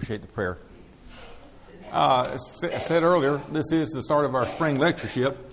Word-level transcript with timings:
appreciate 0.00 0.22
the 0.22 0.28
prayer. 0.28 0.56
Uh, 1.92 2.30
as 2.32 2.64
I 2.64 2.78
said 2.78 3.02
earlier, 3.02 3.42
this 3.52 3.70
is 3.70 3.90
the 3.90 4.02
start 4.02 4.24
of 4.24 4.34
our 4.34 4.46
spring 4.46 4.78
lectureship. 4.78 5.52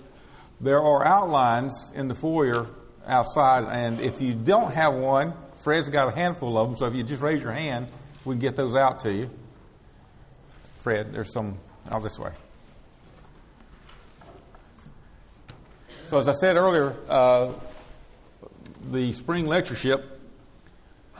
There 0.58 0.80
are 0.80 1.04
outlines 1.04 1.92
in 1.94 2.08
the 2.08 2.14
foyer 2.14 2.66
outside, 3.06 3.64
and 3.64 4.00
if 4.00 4.22
you 4.22 4.32
don't 4.32 4.72
have 4.72 4.94
one, 4.94 5.34
Fred's 5.56 5.90
got 5.90 6.08
a 6.08 6.16
handful 6.16 6.56
of 6.56 6.68
them, 6.68 6.76
so 6.78 6.86
if 6.86 6.94
you 6.94 7.02
just 7.02 7.20
raise 7.20 7.42
your 7.42 7.52
hand, 7.52 7.92
we 8.24 8.36
can 8.36 8.40
get 8.40 8.56
those 8.56 8.74
out 8.74 9.00
to 9.00 9.12
you. 9.12 9.28
Fred, 10.80 11.12
there's 11.12 11.30
some 11.30 11.58
out 11.90 12.02
this 12.02 12.18
way. 12.18 12.32
So, 16.06 16.16
as 16.16 16.26
I 16.26 16.32
said 16.32 16.56
earlier, 16.56 16.96
uh, 17.06 17.52
the 18.90 19.12
spring 19.12 19.44
lectureship 19.44 20.17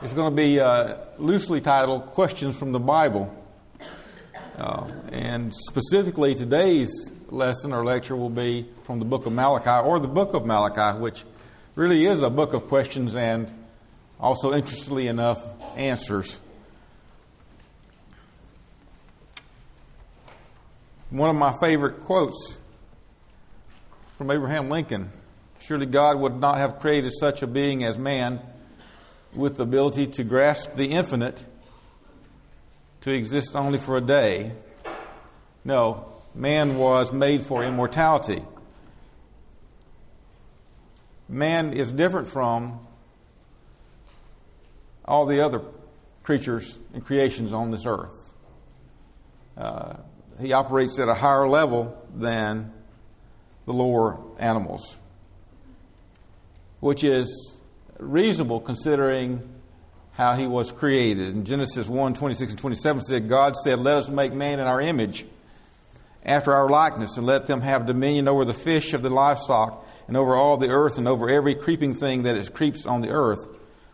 is 0.03 0.13
going 0.13 0.31
to 0.31 0.35
be 0.35 0.59
uh, 0.59 0.95
loosely 1.17 1.61
titled 1.61 2.07
Questions 2.07 2.57
from 2.57 2.71
the 2.71 2.79
Bible. 2.79 3.35
Uh, 4.57 4.87
and 5.11 5.53
specifically, 5.53 6.35
today's 6.35 7.11
lesson 7.29 7.73
or 7.73 7.83
lecture 7.83 8.15
will 8.15 8.29
be 8.29 8.67
from 8.83 8.99
the 8.99 9.05
book 9.05 9.25
of 9.25 9.33
Malachi 9.33 9.85
or 9.85 9.99
the 9.99 10.07
book 10.07 10.33
of 10.33 10.45
Malachi, 10.45 10.99
which 10.99 11.23
really 11.75 12.05
is 12.05 12.21
a 12.21 12.29
book 12.29 12.53
of 12.53 12.67
questions 12.67 13.15
and 13.15 13.53
also, 14.19 14.53
interestingly 14.53 15.07
enough, 15.07 15.41
answers. 15.77 16.39
One 21.09 21.29
of 21.29 21.35
my 21.35 21.55
favorite 21.59 22.01
quotes 22.01 22.59
from 24.17 24.31
Abraham 24.31 24.69
Lincoln 24.69 25.11
Surely 25.59 25.85
God 25.85 26.17
would 26.19 26.39
not 26.39 26.57
have 26.57 26.79
created 26.79 27.11
such 27.19 27.43
a 27.43 27.47
being 27.47 27.83
as 27.83 27.97
man 27.97 28.39
with 29.33 29.57
the 29.57 29.63
ability 29.63 30.07
to 30.07 30.23
grasp 30.23 30.75
the 30.75 30.85
infinite 30.91 31.45
to 33.01 33.11
exist 33.11 33.55
only 33.55 33.79
for 33.79 33.97
a 33.97 34.01
day. 34.01 34.51
No, 35.63 36.05
man 36.33 36.77
was 36.77 37.11
made 37.11 37.41
for 37.43 37.63
immortality. 37.63 38.41
Man 41.27 41.73
is 41.73 41.91
different 41.91 42.27
from 42.27 42.79
all 45.05 45.25
the 45.25 45.41
other 45.41 45.61
creatures 46.23 46.77
and 46.93 47.05
creations 47.05 47.53
on 47.53 47.71
this 47.71 47.85
earth. 47.85 48.33
Uh, 49.57 49.97
he 50.39 50.53
operates 50.53 50.99
at 50.99 51.07
a 51.07 51.13
higher 51.13 51.47
level 51.47 51.97
than 52.15 52.71
the 53.65 53.73
lower 53.73 54.19
animals, 54.39 54.99
which 56.79 57.03
is 57.03 57.53
reasonable 57.99 58.59
considering 58.59 59.47
how 60.13 60.33
he 60.35 60.47
was 60.47 60.71
created. 60.71 61.29
In 61.29 61.45
Genesis 61.45 61.87
1 61.87 62.13
26 62.13 62.53
and 62.53 62.59
27 62.59 63.01
said, 63.03 63.29
God 63.29 63.55
said, 63.55 63.79
Let 63.79 63.97
us 63.97 64.09
make 64.09 64.33
man 64.33 64.59
in 64.59 64.65
our 64.65 64.81
image, 64.81 65.25
after 66.23 66.53
our 66.53 66.67
likeness, 66.67 67.17
and 67.17 67.25
let 67.25 67.45
them 67.45 67.61
have 67.61 67.85
dominion 67.85 68.27
over 68.27 68.45
the 68.45 68.53
fish 68.53 68.93
of 68.93 69.01
the 69.01 69.09
livestock, 69.09 69.85
and 70.07 70.17
over 70.17 70.35
all 70.35 70.57
the 70.57 70.69
earth, 70.69 70.97
and 70.97 71.07
over 71.07 71.29
every 71.29 71.55
creeping 71.55 71.95
thing 71.95 72.23
that 72.23 72.35
is 72.35 72.49
creeps 72.49 72.85
on 72.85 73.01
the 73.01 73.09
earth. 73.09 73.47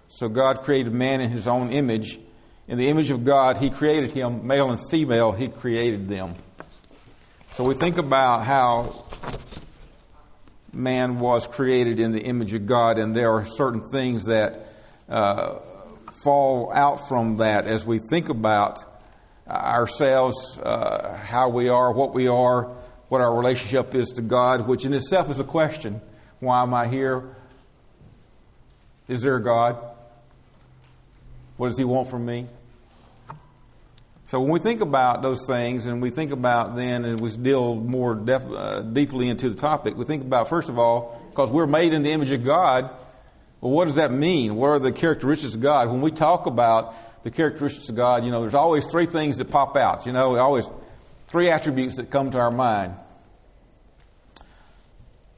So 0.08 0.30
God 0.30 0.62
created 0.62 0.94
man 0.94 1.22
in 1.22 1.30
his 1.30 1.48
own 1.48 1.72
image. 1.72 2.20
In 2.68 2.78
the 2.78 2.88
image 2.88 3.12
of 3.12 3.24
God, 3.24 3.58
he 3.58 3.70
created 3.70 4.12
him, 4.12 4.48
male 4.48 4.72
and 4.72 4.80
female, 4.90 5.32
he 5.32 5.48
created 5.50 6.08
them. 6.08 6.34
So 7.52 7.64
we 7.64 7.76
think 7.76 7.98
about 7.98 8.44
how 8.44 9.06
man 10.76 11.20
was 11.20 11.48
created 11.48 12.00
in 12.00 12.12
the 12.12 12.22
image 12.22 12.54
of 12.54 12.66
God, 12.66 12.98
and 12.98 13.16
there 13.16 13.32
are 13.32 13.46
certain 13.46 13.88
things 13.88 14.26
that 14.26 14.68
uh, 15.08 15.60
fall 16.24 16.72
out 16.74 17.08
from 17.08 17.38
that 17.38 17.66
as 17.66 17.86
we 17.86 18.00
think 18.10 18.30
about 18.30 18.84
ourselves, 19.48 20.60
uh, 20.60 21.18
how 21.18 21.50
we 21.50 21.70
are, 21.70 21.92
what 21.92 22.14
we 22.14 22.28
are, 22.28 22.64
what 23.10 23.22
our 23.22 23.36
relationship 23.36 23.94
is 23.96 24.10
to 24.10 24.22
God, 24.22 24.68
which 24.68 24.86
in 24.86 24.94
itself 24.94 25.30
is 25.30 25.40
a 25.40 25.44
question. 25.44 26.02
Why 26.40 26.64
am 26.64 26.74
I 26.74 26.88
here? 26.88 27.36
Is 29.08 29.22
there 29.22 29.36
a 29.36 29.44
God? 29.44 29.78
What 31.58 31.68
does 31.68 31.78
He 31.78 31.86
want 31.86 32.10
from 32.10 32.26
me? 32.26 32.48
So 34.36 34.42
when 34.42 34.52
we 34.52 34.60
think 34.60 34.82
about 34.82 35.22
those 35.22 35.46
things, 35.46 35.86
and 35.86 36.02
we 36.02 36.10
think 36.10 36.34
about 36.34 36.76
then, 36.76 37.06
and 37.06 37.22
we 37.22 37.30
deal 37.30 37.74
more 37.74 38.16
def- 38.16 38.52
uh, 38.52 38.82
deeply 38.82 39.30
into 39.30 39.50
the 39.50 39.56
topic, 39.56 39.96
we 39.96 40.04
think 40.04 40.24
about 40.24 40.50
first 40.50 40.68
of 40.68 40.78
all, 40.78 41.26
because 41.30 41.54
we're 41.54 41.66
made 41.66 41.94
in 41.94 42.04
the 42.04 42.12
image 42.12 42.32
of 42.32 42.44
God, 42.44 42.90
well, 43.62 43.72
what 43.72 43.86
does 43.86 43.96
that 43.96 44.12
mean? 44.12 44.58
What 44.58 44.68
are 44.72 44.80
the 44.80 44.92
characteristics 44.92 45.56
of 45.56 45.62
God? 45.62 45.90
When 45.90 46.02
we 46.02 46.12
talk 46.12 46.48
about 46.48 46.94
the 47.24 47.32
characteristics 47.32 47.88
of 47.88 47.96
God, 47.96 48.26
you 48.26 48.32
know, 48.32 48.42
there's 48.42 48.56
always 48.56 48.86
three 48.86 49.06
things 49.06 49.38
that 49.38 49.50
pop 49.52 49.78
out. 49.78 50.06
You 50.06 50.12
know, 50.12 50.36
always 50.36 50.70
three 51.28 51.50
attributes 51.50 51.96
that 51.96 52.12
come 52.12 52.32
to 52.32 52.38
our 52.38 52.52
mind 52.52 52.94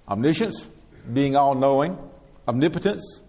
omniscience, 0.08 0.68
being 1.14 1.36
all 1.36 1.54
knowing, 1.54 2.00
omnipotence, 2.48 3.22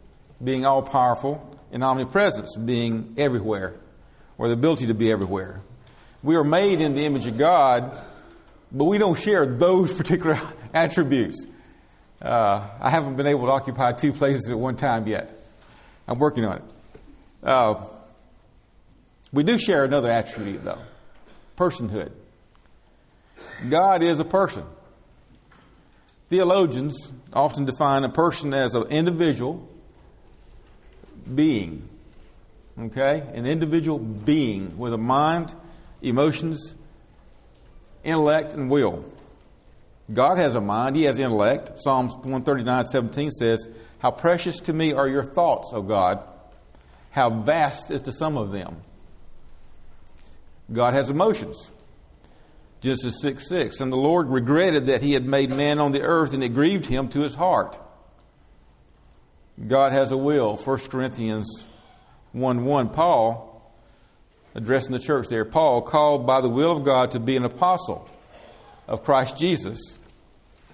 being 0.43 0.65
all 0.65 0.81
powerful, 0.81 1.61
and 1.71 1.85
omnipresence, 1.85 2.56
being 2.56 3.17
everywhere, 3.19 3.79
or 4.38 4.49
the 4.49 4.54
ability 4.54 4.87
to 4.87 4.94
be 4.94 5.12
everywhere. 5.12 5.60
We 6.22 6.37
are 6.37 6.44
made 6.44 6.81
in 6.81 6.94
the 6.94 7.04
image 7.04 7.26
of 7.26 7.37
God, 7.37 7.97
but 8.72 8.84
we 8.84 8.97
don't 8.99 9.19
share 9.19 9.47
those 9.47 9.93
particular 9.97 10.41
attributes. 10.72 11.47
Uh, 12.22 12.66
I 12.81 12.91
haven't 12.91 13.16
been 13.16 13.26
able 13.26 13.47
to 13.47 13.53
occupy 13.53 13.93
two 13.93 14.12
places 14.12 14.50
at 14.50 14.59
one 14.59 14.76
time 14.76 15.06
yet. 15.06 15.37
I'm 16.06 16.19
working 16.19 16.44
on 16.44 16.56
it. 16.56 16.65
Uh, 17.43 17.84
we 19.32 19.43
do 19.43 19.59
share 19.59 19.84
another 19.84 20.10
attribute, 20.10 20.65
though 20.65 20.81
personhood. 21.59 22.12
God 23.69 24.03
is 24.03 24.20
a 24.20 24.25
person. 24.25 24.65
Theologians 26.31 27.12
often 27.32 27.65
define 27.65 28.05
a 28.05 28.09
person 28.09 28.55
as 28.55 28.75
an 28.75 28.84
individual 28.84 29.69
being. 31.34 31.88
Okay? 32.81 33.28
An 33.34 33.47
individual 33.47 33.99
being 33.99 34.78
with 34.78 34.94
a 34.94 34.99
mind, 34.99 35.55
emotions, 36.03 36.77
intellect, 38.05 38.55
and 38.55 38.71
will. 38.71 39.05
God 40.12 40.39
has 40.39 40.55
a 40.55 40.61
mind, 40.61 40.97
He 40.97 41.05
has 41.05 41.19
intellect. 41.19 41.72
Psalms 41.77 42.15
139 42.15 42.84
17 42.84 43.31
says, 43.31 43.69
How 43.99 44.11
precious 44.11 44.61
to 44.61 44.72
me 44.72 44.93
are 44.93 45.09
your 45.09 45.25
thoughts, 45.25 45.72
O 45.75 45.83
God. 45.83 46.25
How 47.11 47.31
vast 47.31 47.91
is 47.91 48.03
the 48.03 48.12
sum 48.12 48.37
of 48.37 48.53
them. 48.53 48.83
God 50.72 50.94
has 50.94 51.11
emotions. 51.11 51.71
Genesis 52.81 53.21
6 53.21 53.49
6. 53.49 53.81
And 53.81 53.93
the 53.93 53.97
Lord 53.97 54.28
regretted 54.28 54.87
that 54.87 55.03
He 55.03 55.12
had 55.12 55.27
made 55.27 55.50
man 55.50 55.78
on 55.78 55.93
the 55.93 56.03
earth, 56.03 56.33
and 56.33 56.43
it 56.43 56.50
grieved 56.50 56.87
Him 56.87 57.09
to 57.09 57.21
His 57.21 57.34
heart. 57.34 57.78
God 59.67 59.93
has 59.93 60.12
a 60.12 60.17
will. 60.17 60.56
1 60.56 60.78
Corinthians 60.88 61.69
1 62.33 62.65
1. 62.65 62.89
Paul, 62.91 63.72
addressing 64.55 64.93
the 64.93 64.99
church 64.99 65.28
there, 65.28 65.44
Paul, 65.44 65.83
called 65.83 66.27
by 66.27 66.41
the 66.41 66.49
will 66.49 66.77
of 66.77 66.84
God 66.84 67.12
to 67.12 67.21
be 67.21 67.37
an 67.37 67.44
apostle 67.44 68.09
of 68.87 69.05
Christ 69.05 69.39
Jesus 69.39 69.99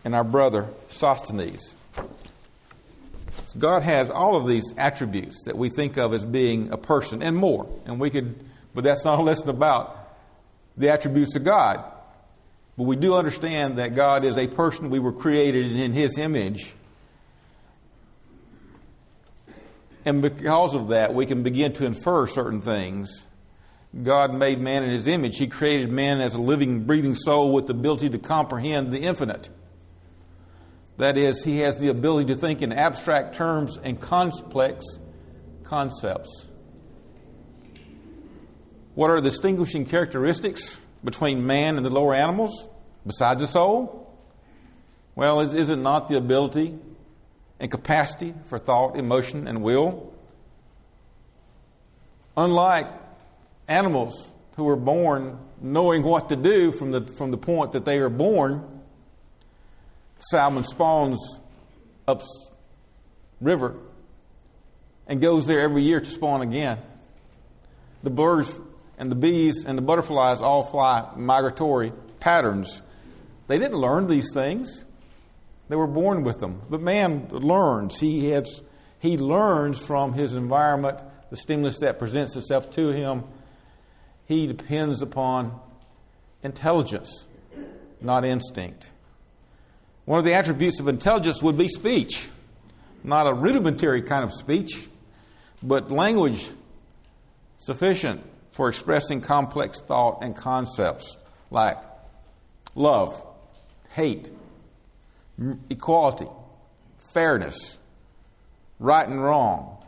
and 0.05 0.15
our 0.15 0.25
brother 0.25 0.69
Sosthenes. 0.89 1.77
So 3.47 3.59
God 3.59 3.83
has 3.83 4.11
all 4.11 4.37
of 4.37 4.47
these 4.47 4.75
attributes 4.77 5.43
that 5.45 5.57
we 5.57 5.69
think 5.69 5.97
of 5.97 6.13
as 6.13 6.25
being 6.25 6.73
a 6.73 6.77
person 6.77 7.23
and 7.23 7.37
more. 7.37 7.67
And 7.87 8.01
we 8.01 8.11
could, 8.11 8.37
but 8.75 8.85
that's 8.85 9.05
not 9.05 9.19
a 9.19 9.23
lesson 9.23 9.49
about 9.49 9.97
the 10.77 10.91
attributes 10.91 11.37
of 11.37 11.45
God. 11.45 11.85
But 12.77 12.85
we 12.85 12.97
do 12.97 13.15
understand 13.15 13.79
that 13.79 13.95
God 13.95 14.25
is 14.25 14.37
a 14.37 14.49
person. 14.49 14.91
We 14.91 14.99
were 14.99 15.13
created 15.13 15.73
in 15.73 15.93
His 15.93 16.19
image. 16.19 16.75
And 20.05 20.21
because 20.21 20.75
of 20.75 20.89
that, 20.89 21.15
we 21.15 21.27
can 21.27 21.43
begin 21.43 21.73
to 21.75 21.87
infer 21.87 22.27
certain 22.27 22.61
things. 22.61 23.27
God 24.03 24.35
made 24.35 24.61
man 24.61 24.83
in 24.83 24.91
His 24.91 25.07
image. 25.07 25.39
He 25.39 25.47
created 25.47 25.91
man 25.91 26.21
as 26.21 26.35
a 26.35 26.41
living, 26.41 26.85
breathing 26.85 27.15
soul 27.15 27.53
with 27.53 27.67
the 27.67 27.73
ability 27.73 28.11
to 28.11 28.19
comprehend 28.19 28.91
the 28.91 29.01
infinite. 29.01 29.51
That 30.97 31.17
is, 31.17 31.43
he 31.43 31.59
has 31.61 31.79
the 31.79 31.89
ability 31.89 32.33
to 32.33 32.39
think 32.39 32.63
in 32.63 32.73
abstract 32.73 33.35
terms 33.35 33.79
and 33.83 34.01
complex 34.01 34.85
concepts. 35.65 36.49
What 38.95 39.11
are 39.11 39.21
the 39.21 39.31
distinguishing 39.31 39.87
characteristics 39.87 40.79
between 41.03 41.47
man 41.47 41.77
and 41.77 41.85
the 41.85 41.91
lower 41.91 42.15
animals 42.15 42.69
besides 43.05 43.43
the 43.43 43.49
soul? 43.49 44.01
Well, 45.17 45.41
is, 45.41 45.53
is 45.53 45.69
it 45.69 45.77
not 45.77 46.09
the 46.09 46.17
ability 46.17 46.79
and 47.61 47.71
capacity 47.71 48.35
for 48.45 48.59
thought, 48.59 48.97
emotion, 48.97 49.47
and 49.47 49.63
will? 49.63 50.13
Unlike 52.37 52.89
animals 53.69 54.33
who 54.57 54.69
are 54.69 54.77
born 54.77 55.39
knowing 55.61 56.03
what 56.03 56.29
to 56.29 56.37
do 56.37 56.73
from 56.73 56.91
the, 56.91 57.03
from 57.03 57.31
the 57.31 57.37
point 57.37 57.73
that 57.73 57.85
they 57.85 57.99
are 57.99 58.09
born, 58.09 58.83
salmon 60.19 60.65
spawns 60.65 61.41
up 62.07 62.23
river 63.41 63.77
and 65.07 65.21
goes 65.21 65.47
there 65.47 65.61
every 65.61 65.83
year 65.83 66.01
to 66.01 66.07
spawn 66.07 66.43
again. 66.43 66.79
The 68.03 68.11
birds 68.11 68.61
and 68.99 69.11
the 69.11 69.17
bees 69.17 69.65
and 69.65 69.77
the 69.77 69.83
butterflies 69.83 70.41
all 70.41 70.63
fly 70.63 71.09
migratory 71.17 71.93
patterns. 72.21 72.83
They 73.47 73.59
didn't 73.59 73.79
learn 73.79 74.07
these 74.07 74.31
things. 74.33 74.85
They 75.69 75.77
were 75.77 75.87
born 75.87 76.25
with 76.25 76.41
them. 76.41 76.63
But 76.69 76.81
man 76.81 77.29
learns. 77.31 77.99
He, 77.99 78.31
has, 78.31 78.63
he 78.99 79.17
learns 79.17 79.85
from 79.85 80.13
his 80.13 80.35
environment, 80.35 81.01
the 81.31 81.37
stimulus 81.37 81.79
that 81.79 81.99
presents 81.99 82.37
itself 82.37 82.71
to 82.73 82.89
him. 82.89 83.25
He 84.27 84.47
depends 84.47 85.03
upon 85.03 85.59
intelligence, 86.43 87.27
not 88.01 88.25
instinct. 88.25 88.91
One 90.05 90.19
of 90.19 90.25
the 90.25 90.35
attributes 90.35 90.81
of 90.81 90.89
intelligence 90.89 91.43
would 91.43 91.57
be 91.57 91.69
speech, 91.69 92.29
not 93.03 93.27
a 93.27 93.33
rudimentary 93.33 94.03
kind 94.03 94.23
of 94.23 94.33
speech, 94.33 94.89
but 95.63 95.91
language 95.91 96.47
sufficient 97.57 98.23
for 98.51 98.69
expressing 98.69 99.21
complex 99.23 99.81
thought 99.81 100.23
and 100.23 100.37
concepts 100.37 101.17
like 101.51 101.79
love, 102.75 103.25
hate, 103.91 104.31
equality, 105.71 106.29
fairness, 107.13 107.79
right 108.79 109.09
and 109.09 109.23
wrong, 109.23 109.85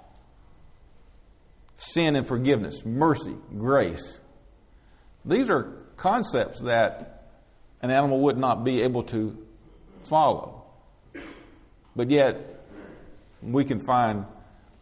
sin 1.77 2.17
and 2.17 2.27
forgiveness, 2.27 2.85
mercy, 2.85 3.35
grace. 3.57 4.21
These 5.25 5.51
are 5.51 5.73
concepts 5.97 6.61
that 6.61 7.29
an 7.83 7.91
animal 7.91 8.21
would 8.21 8.39
not 8.39 8.65
be 8.65 8.83
able 8.83 9.03
to 9.05 9.37
follow. 10.05 10.65
But 11.95 12.11
yet, 12.11 12.39
we 13.43 13.65
can 13.65 13.81
find 13.81 14.27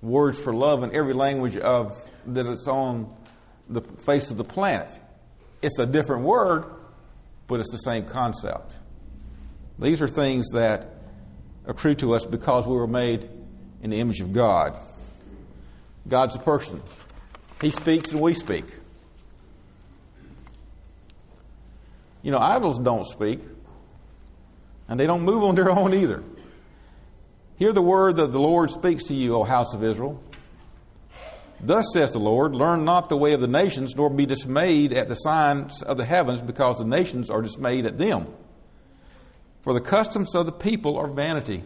words 0.03 0.39
for 0.39 0.53
love 0.53 0.83
in 0.83 0.95
every 0.95 1.15
language 1.15 1.57
of 1.57 1.97
that 2.27 2.47
it's 2.47 2.69
on 2.69 3.15
the 3.69 3.81
face 3.81 4.31
of 4.31 4.37
the 4.37 4.45
planet. 4.45 4.91
It's 5.63 5.79
a 5.79 5.87
different 5.87 6.25
word, 6.25 6.65
but 7.47 7.61
it's 7.61 7.71
the 7.71 7.79
same 7.79 8.05
concept. 8.05 8.75
These 9.79 10.03
are 10.03 10.09
things 10.09 10.51
that 10.51 10.89
accrue 11.67 11.95
to 11.97 12.15
us 12.15 12.25
because 12.25 12.67
we 12.67 12.75
were 12.75 12.87
made 12.87 13.29
in 13.83 13.91
the 13.91 14.01
image 14.01 14.21
of 14.21 14.33
God. 14.33 14.77
God's 16.07 16.37
a 16.37 16.39
person. 16.39 16.83
He 17.61 17.71
speaks 17.71 18.13
and 18.13 18.21
we 18.21 18.35
speak. 18.35 18.65
You 22.23 22.31
know, 22.31 22.39
idols 22.39 22.79
don't 22.79 23.07
speak, 23.07 23.41
and 24.89 24.99
they 24.99 25.07
don't 25.07 25.23
move 25.23 25.43
on 25.45 25.55
their 25.55 25.71
own 25.79 25.93
either. 25.93 26.23
Hear 27.57 27.73
the 27.73 27.83
word 27.83 28.17
that 28.17 28.33
the 28.33 28.41
Lord 28.41 28.71
speaks 28.71 29.05
to 29.05 29.15
you, 29.15 29.35
O 29.37 29.45
house 29.45 29.75
of 29.75 29.85
Israel. 29.85 30.23
Thus 31.61 31.87
says 31.93 32.11
the 32.13 32.19
Lord 32.19 32.55
Learn 32.55 32.85
not 32.85 33.09
the 33.09 33.17
way 33.17 33.33
of 33.33 33.41
the 33.41 33.47
nations, 33.47 33.95
nor 33.95 34.11
be 34.11 34.27
dismayed 34.27 34.93
at 34.93 35.09
the 35.09 35.15
signs 35.15 35.83
of 35.83 35.97
the 35.97 36.05
heavens, 36.05 36.43
because 36.43 36.79
the 36.79 36.85
nations 36.85 37.31
are 37.31 37.43
dismayed 37.43 37.87
at 37.87 37.99
them. 37.99 38.27
For 39.65 39.73
the 39.73 39.81
customs 39.81 40.35
of 40.35 40.45
the 40.45 40.53
people 40.53 40.99
are 40.99 41.07
vanity. 41.07 41.63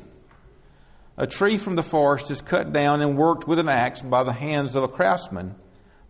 A 1.17 1.27
tree 1.27 1.59
from 1.59 1.75
the 1.75 1.83
forest 1.83 2.31
is 2.31 2.41
cut 2.41 2.73
down 2.73 3.01
and 3.01 3.19
worked 3.19 3.49
with 3.49 3.59
an 3.59 3.69
axe 3.69 4.03
by 4.03 4.23
the 4.23 4.33
hands 4.33 4.77
of 4.77 4.85
a 4.85 4.89
craftsman. 4.89 5.57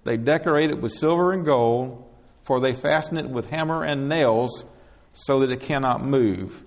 They 0.05 0.19
decorate 0.19 0.69
it 0.69 0.83
with 0.83 0.93
silver 0.93 1.33
and 1.33 1.47
gold, 1.47 2.05
for 2.43 2.61
they 2.61 2.75
fasten 2.75 3.17
it 3.17 3.31
with 3.31 3.49
hammer 3.49 3.83
and 3.83 4.07
nails 4.07 4.67
so 5.13 5.41
that 5.41 5.51
it 5.51 5.61
cannot 5.61 6.05
move. 6.05 6.63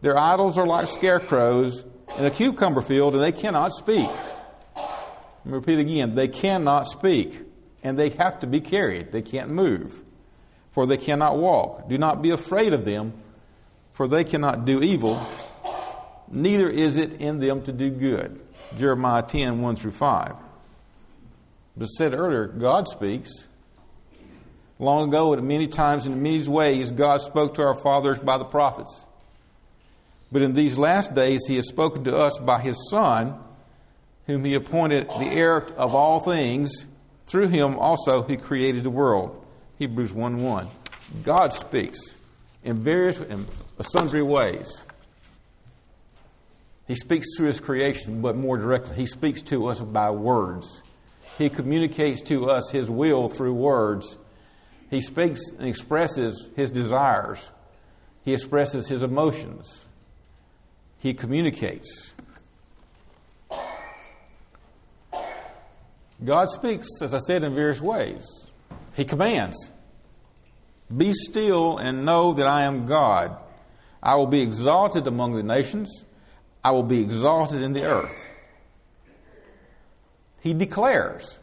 Their 0.00 0.18
idols 0.18 0.58
are 0.58 0.66
like 0.66 0.88
scarecrows 0.88 1.86
in 2.18 2.24
a 2.24 2.30
cucumber 2.30 2.82
field, 2.82 3.14
and 3.14 3.22
they 3.22 3.30
cannot 3.30 3.72
speak. 3.72 4.10
Let 4.74 5.46
me 5.46 5.52
repeat 5.52 5.78
again 5.78 6.16
they 6.16 6.26
cannot 6.26 6.88
speak, 6.88 7.42
and 7.84 7.96
they 7.96 8.08
have 8.08 8.40
to 8.40 8.48
be 8.48 8.60
carried. 8.60 9.12
They 9.12 9.22
can't 9.22 9.50
move, 9.50 10.02
for 10.72 10.84
they 10.84 10.96
cannot 10.96 11.38
walk. 11.38 11.88
Do 11.88 11.96
not 11.96 12.22
be 12.22 12.30
afraid 12.30 12.72
of 12.72 12.84
them 12.84 13.21
for 13.92 14.08
they 14.08 14.24
cannot 14.24 14.64
do 14.64 14.82
evil, 14.82 15.26
neither 16.28 16.68
is 16.68 16.96
it 16.96 17.14
in 17.14 17.38
them 17.38 17.62
to 17.62 17.72
do 17.72 17.90
good. 17.90 18.40
Jeremiah 18.76 19.22
10 19.22 19.60
1 19.60 19.76
through 19.76 19.90
5. 19.90 20.34
But 21.76 21.86
said 21.86 22.14
earlier, 22.14 22.46
God 22.46 22.88
speaks. 22.88 23.30
Long 24.78 25.08
ago, 25.08 25.32
and 25.32 25.46
many 25.46 25.68
times 25.68 26.06
in 26.06 26.22
many 26.22 26.46
ways, 26.48 26.90
God 26.90 27.20
spoke 27.20 27.54
to 27.54 27.62
our 27.62 27.74
fathers 27.74 28.18
by 28.18 28.36
the 28.36 28.44
prophets. 28.44 29.06
But 30.32 30.42
in 30.42 30.54
these 30.54 30.76
last 30.76 31.14
days, 31.14 31.42
He 31.46 31.56
has 31.56 31.68
spoken 31.68 32.04
to 32.04 32.16
us 32.16 32.38
by 32.38 32.60
His 32.60 32.88
Son, 32.90 33.38
whom 34.26 34.44
He 34.44 34.54
appointed 34.54 35.08
the 35.10 35.26
heir 35.26 35.58
of 35.58 35.94
all 35.94 36.20
things. 36.20 36.86
Through 37.26 37.48
Him 37.48 37.78
also 37.78 38.22
He 38.22 38.36
created 38.36 38.82
the 38.82 38.90
world. 38.90 39.44
Hebrews 39.78 40.12
1 40.12 40.42
1. 40.42 40.68
God 41.22 41.52
speaks 41.52 42.16
in 42.64 42.76
various 42.76 43.20
in 43.20 43.46
sundry 43.80 44.22
ways. 44.22 44.86
He 46.86 46.94
speaks 46.94 47.26
through 47.36 47.48
his 47.48 47.60
creation, 47.60 48.20
but 48.20 48.36
more 48.36 48.56
directly, 48.56 48.96
he 48.96 49.06
speaks 49.06 49.42
to 49.42 49.66
us 49.68 49.80
by 49.80 50.10
words. 50.10 50.82
He 51.38 51.48
communicates 51.48 52.22
to 52.22 52.50
us 52.50 52.70
his 52.70 52.90
will 52.90 53.28
through 53.28 53.54
words. 53.54 54.18
He 54.90 55.00
speaks 55.00 55.40
and 55.58 55.68
expresses 55.68 56.50
his 56.54 56.70
desires. 56.70 57.50
He 58.24 58.34
expresses 58.34 58.88
his 58.88 59.02
emotions. 59.02 59.86
He 60.98 61.14
communicates. 61.14 62.14
God 66.24 66.50
speaks, 66.50 66.86
as 67.00 67.14
I 67.14 67.18
said, 67.18 67.42
in 67.42 67.54
various 67.54 67.80
ways. 67.80 68.24
He 68.94 69.04
commands. 69.04 69.72
Be 70.94 71.12
still 71.12 71.78
and 71.78 72.04
know 72.04 72.34
that 72.34 72.46
I 72.46 72.62
am 72.62 72.86
God. 72.86 73.36
I 74.02 74.16
will 74.16 74.26
be 74.26 74.42
exalted 74.42 75.06
among 75.06 75.34
the 75.34 75.42
nations, 75.42 76.04
I 76.64 76.72
will 76.72 76.82
be 76.82 77.00
exalted 77.00 77.62
in 77.62 77.72
the 77.72 77.84
earth. 77.84 78.28
He 80.40 80.54
declares. 80.54 81.38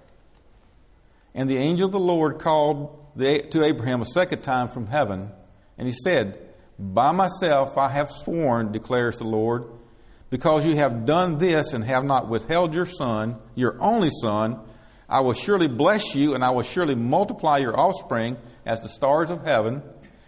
And 1.33 1.49
the 1.49 1.57
angel 1.57 1.85
of 1.85 1.91
the 1.91 1.99
Lord 1.99 2.39
called 2.39 2.95
to 3.17 3.63
Abraham 3.63 4.01
a 4.01 4.05
second 4.05 4.41
time 4.41 4.69
from 4.69 4.87
heaven, 4.87 5.31
and 5.77 5.87
he 5.87 5.93
said, 6.03 6.37
By 6.77 7.11
myself 7.11 7.77
I 7.77 7.89
have 7.89 8.11
sworn, 8.11 8.71
declares 8.71 9.17
the 9.17 9.25
Lord, 9.25 9.65
because 10.29 10.65
you 10.65 10.75
have 10.75 11.05
done 11.05 11.39
this 11.39 11.73
and 11.73 11.83
have 11.83 12.03
not 12.03 12.27
withheld 12.27 12.73
your 12.73 12.85
son, 12.85 13.37
your 13.55 13.77
only 13.81 14.09
son, 14.21 14.59
I 15.09 15.21
will 15.21 15.33
surely 15.33 15.67
bless 15.67 16.13
you, 16.13 16.35
and 16.35 16.43
I 16.43 16.51
will 16.51 16.63
surely 16.63 16.95
multiply 16.95 17.57
your 17.57 17.77
offspring 17.77 18.37
as 18.65 18.81
the 18.81 18.89
stars 18.89 19.31
of 19.31 19.43
heaven, 19.43 19.81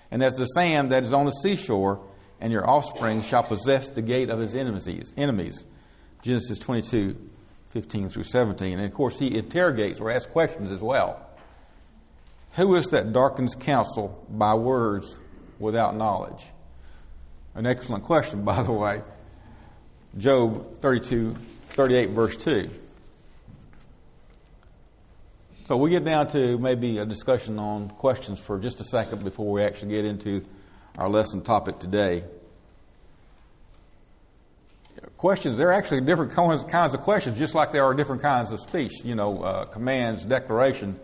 and 0.09 0.23
as 0.23 0.33
the 0.33 0.45
sand 0.45 0.91
that 0.91 1.03
is 1.03 1.13
on 1.13 1.25
the 1.25 1.31
seashore, 1.31 2.01
and 2.39 2.51
your 2.51 2.67
offspring 2.67 3.21
shall 3.21 3.43
possess 3.43 3.89
the 3.89 4.01
gate 4.01 4.29
of 4.29 4.39
his 4.39 4.55
enemies. 4.55 5.65
Genesis 6.23 6.57
22, 6.59 7.15
15 7.69 8.09
through 8.09 8.23
17. 8.23 8.79
And 8.79 8.85
of 8.85 8.93
course, 8.93 9.19
he 9.19 9.37
interrogates 9.37 9.99
or 9.99 10.09
asks 10.09 10.31
questions 10.31 10.71
as 10.71 10.81
well. 10.81 11.25
Who 12.53 12.75
is 12.75 12.87
that 12.87 13.13
darkens 13.13 13.55
counsel 13.55 14.25
by 14.29 14.55
words 14.55 15.17
without 15.59 15.95
knowledge? 15.95 16.43
An 17.53 17.65
excellent 17.65 18.03
question, 18.03 18.43
by 18.45 18.63
the 18.63 18.71
way. 18.71 19.01
Job 20.17 20.79
32, 20.79 21.35
38, 21.69 22.09
verse 22.09 22.35
2. 22.37 22.69
So 25.71 25.77
we 25.77 25.89
get 25.89 26.03
down 26.03 26.27
to 26.31 26.57
maybe 26.57 26.97
a 26.97 27.05
discussion 27.05 27.57
on 27.57 27.91
questions 27.91 28.41
for 28.41 28.59
just 28.59 28.81
a 28.81 28.83
second 28.83 29.23
before 29.23 29.49
we 29.49 29.63
actually 29.63 29.93
get 29.93 30.03
into 30.03 30.43
our 30.97 31.07
lesson 31.07 31.39
topic 31.39 31.79
today. 31.79 32.25
Questions, 35.15 35.55
there 35.55 35.69
are 35.69 35.71
actually 35.71 36.01
different 36.01 36.33
kinds 36.33 36.93
of 36.93 36.99
questions, 36.99 37.39
just 37.39 37.55
like 37.55 37.71
there 37.71 37.85
are 37.85 37.93
different 37.93 38.21
kinds 38.21 38.51
of 38.51 38.59
speech, 38.59 38.91
you 39.05 39.15
know, 39.15 39.41
uh, 39.43 39.63
commands, 39.63 40.25
declaration, 40.25 40.99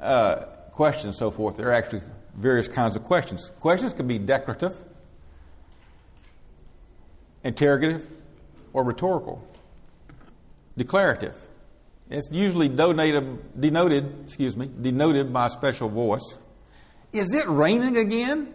uh, 0.00 0.38
questions, 0.72 1.16
so 1.16 1.30
forth. 1.30 1.56
There 1.56 1.68
are 1.68 1.74
actually 1.74 2.02
various 2.34 2.66
kinds 2.66 2.96
of 2.96 3.04
questions. 3.04 3.52
Questions 3.60 3.92
can 3.92 4.08
be 4.08 4.18
declarative, 4.18 4.76
interrogative, 7.44 8.08
or 8.72 8.82
rhetorical. 8.82 9.40
Declarative. 10.76 11.47
It's 12.10 12.28
usually 12.32 12.68
denoted, 12.68 13.60
denoted, 13.60 14.24
excuse 14.24 14.56
me, 14.56 14.70
denoted 14.80 15.32
by 15.32 15.46
a 15.46 15.50
special 15.50 15.88
voice. 15.88 16.38
Is 17.12 17.34
it 17.34 17.46
raining 17.48 17.96
again? 17.96 18.54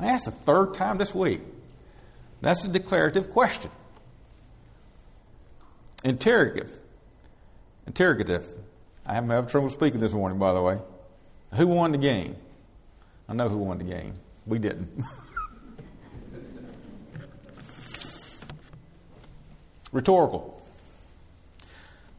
That's 0.00 0.24
the 0.24 0.32
third 0.32 0.74
time 0.74 0.98
this 0.98 1.14
week. 1.14 1.40
That's 2.40 2.64
a 2.64 2.68
declarative 2.68 3.30
question. 3.30 3.70
Interrogative. 6.02 6.72
Interrogative. 7.86 8.46
I 9.04 9.16
am 9.16 9.28
having 9.28 9.48
trouble 9.48 9.70
speaking 9.70 10.00
this 10.00 10.12
morning, 10.12 10.38
by 10.38 10.52
the 10.52 10.62
way. 10.62 10.78
Who 11.54 11.66
won 11.66 11.92
the 11.92 11.98
game? 11.98 12.36
I 13.28 13.34
know 13.34 13.48
who 13.48 13.58
won 13.58 13.78
the 13.78 13.84
game. 13.84 14.14
We 14.46 14.58
didn't. 14.58 14.90
Rhetorical. 19.92 20.59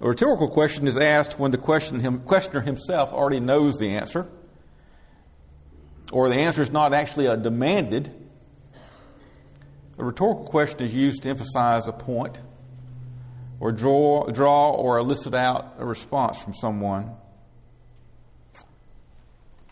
A 0.01 0.07
rhetorical 0.07 0.49
question 0.49 0.87
is 0.87 0.97
asked 0.97 1.37
when 1.37 1.51
the 1.51 1.59
questioner 1.59 2.61
himself 2.61 3.13
already 3.13 3.39
knows 3.39 3.77
the 3.77 3.89
answer, 3.89 4.27
or 6.11 6.27
the 6.27 6.35
answer 6.35 6.63
is 6.63 6.71
not 6.71 6.91
actually 6.91 7.27
demanded. 7.41 8.11
A 9.99 10.03
rhetorical 10.03 10.45
question 10.45 10.81
is 10.81 10.95
used 10.95 11.21
to 11.21 11.29
emphasize 11.29 11.87
a 11.87 11.93
point, 11.93 12.41
or 13.59 13.71
draw, 13.71 14.25
draw 14.31 14.71
or 14.71 14.97
elicit 14.97 15.35
out 15.35 15.75
a 15.77 15.85
response 15.85 16.43
from 16.43 16.55
someone. 16.55 17.11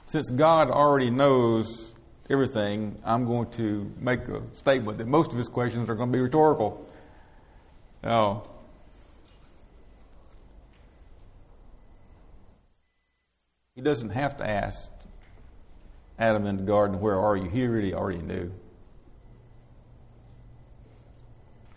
Since 0.06 0.30
God 0.30 0.70
already 0.70 1.10
knows 1.10 1.96
everything, 2.30 3.00
I'm 3.04 3.26
going 3.26 3.50
to 3.52 3.92
make 3.98 4.28
a 4.28 4.44
statement 4.54 5.00
that 5.00 5.08
most 5.08 5.32
of 5.32 5.40
his 5.40 5.48
questions 5.48 5.90
are 5.90 5.96
going 5.96 6.12
to 6.12 6.16
be 6.16 6.22
rhetorical. 6.22 6.88
Now, 8.04 8.44
He 13.80 13.84
doesn't 13.84 14.10
have 14.10 14.36
to 14.40 14.46
ask 14.46 14.92
Adam 16.20 16.46
in 16.48 16.58
the 16.58 16.64
garden, 16.64 17.00
Where 17.00 17.18
are 17.18 17.38
you? 17.38 17.50
He 17.50 17.66
really 17.66 17.94
already 17.94 18.22
knew. 18.22 18.52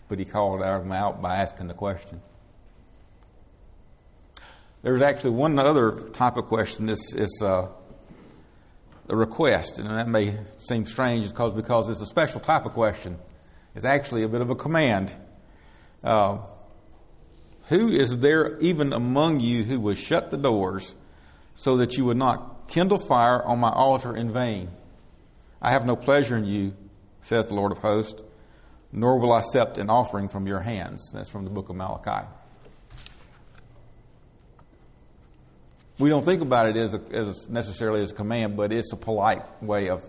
But 0.09 0.19
he 0.19 0.25
called 0.25 0.61
Adam 0.61 0.91
out 0.91 1.21
by 1.21 1.37
asking 1.37 1.69
the 1.69 1.73
question. 1.73 2.21
There's 4.81 5.01
actually 5.01 5.29
one 5.29 5.57
other 5.57 6.09
type 6.09 6.35
of 6.35 6.47
question. 6.47 6.87
This 6.87 7.15
is 7.15 7.41
uh, 7.41 7.69
a 9.07 9.15
request, 9.15 9.79
and 9.79 9.87
that 9.87 10.09
may 10.09 10.37
seem 10.57 10.85
strange 10.85 11.29
because 11.29 11.53
because 11.53 11.87
it's 11.87 12.01
a 12.01 12.05
special 12.05 12.41
type 12.41 12.65
of 12.65 12.73
question. 12.73 13.17
It's 13.75 13.85
actually 13.85 14.23
a 14.23 14.27
bit 14.27 14.41
of 14.41 14.49
a 14.49 14.55
command. 14.55 15.13
Uh, 16.03 16.39
who 17.69 17.87
is 17.87 18.17
there 18.17 18.59
even 18.59 18.91
among 18.91 19.39
you 19.39 19.63
who 19.63 19.79
will 19.79 19.95
shut 19.95 20.31
the 20.31 20.37
doors 20.37 20.97
so 21.53 21.77
that 21.77 21.97
you 21.97 22.05
would 22.05 22.17
not 22.17 22.67
kindle 22.67 22.97
fire 22.97 23.43
on 23.43 23.59
my 23.59 23.69
altar 23.69 24.15
in 24.15 24.31
vain. 24.31 24.69
I 25.61 25.71
have 25.71 25.85
no 25.85 25.95
pleasure 25.95 26.35
in 26.35 26.45
you, 26.45 26.73
says 27.21 27.45
the 27.45 27.55
Lord 27.55 27.71
of 27.71 27.77
hosts, 27.77 28.21
nor 28.91 29.17
will 29.19 29.31
I 29.31 29.39
accept 29.39 29.77
an 29.77 29.89
offering 29.89 30.29
from 30.29 30.47
your 30.47 30.59
hands. 30.59 31.11
That's 31.13 31.29
from 31.29 31.45
the 31.45 31.49
book 31.49 31.69
of 31.69 31.75
Malachi. 31.75 32.27
We 35.99 36.09
don't 36.09 36.25
think 36.25 36.41
about 36.41 36.67
it 36.67 36.75
as, 36.75 36.93
a, 36.95 37.01
as 37.11 37.47
necessarily 37.47 38.01
as 38.01 38.11
a 38.11 38.15
command, 38.15 38.57
but 38.57 38.73
it's 38.73 38.91
a 38.93 38.97
polite 38.97 39.43
way 39.61 39.89
of 39.89 40.03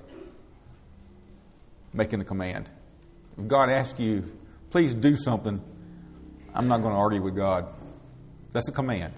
making 1.92 2.20
a 2.20 2.24
command. 2.24 2.70
If 3.38 3.46
God 3.46 3.68
asks 3.68 4.00
you, 4.00 4.24
please 4.70 4.94
do 4.94 5.14
something, 5.14 5.62
I'm 6.54 6.68
not 6.68 6.80
going 6.80 6.92
to 6.92 6.98
argue 6.98 7.22
with 7.22 7.36
God. 7.36 7.66
That's 8.52 8.68
a 8.68 8.72
command. 8.72 9.12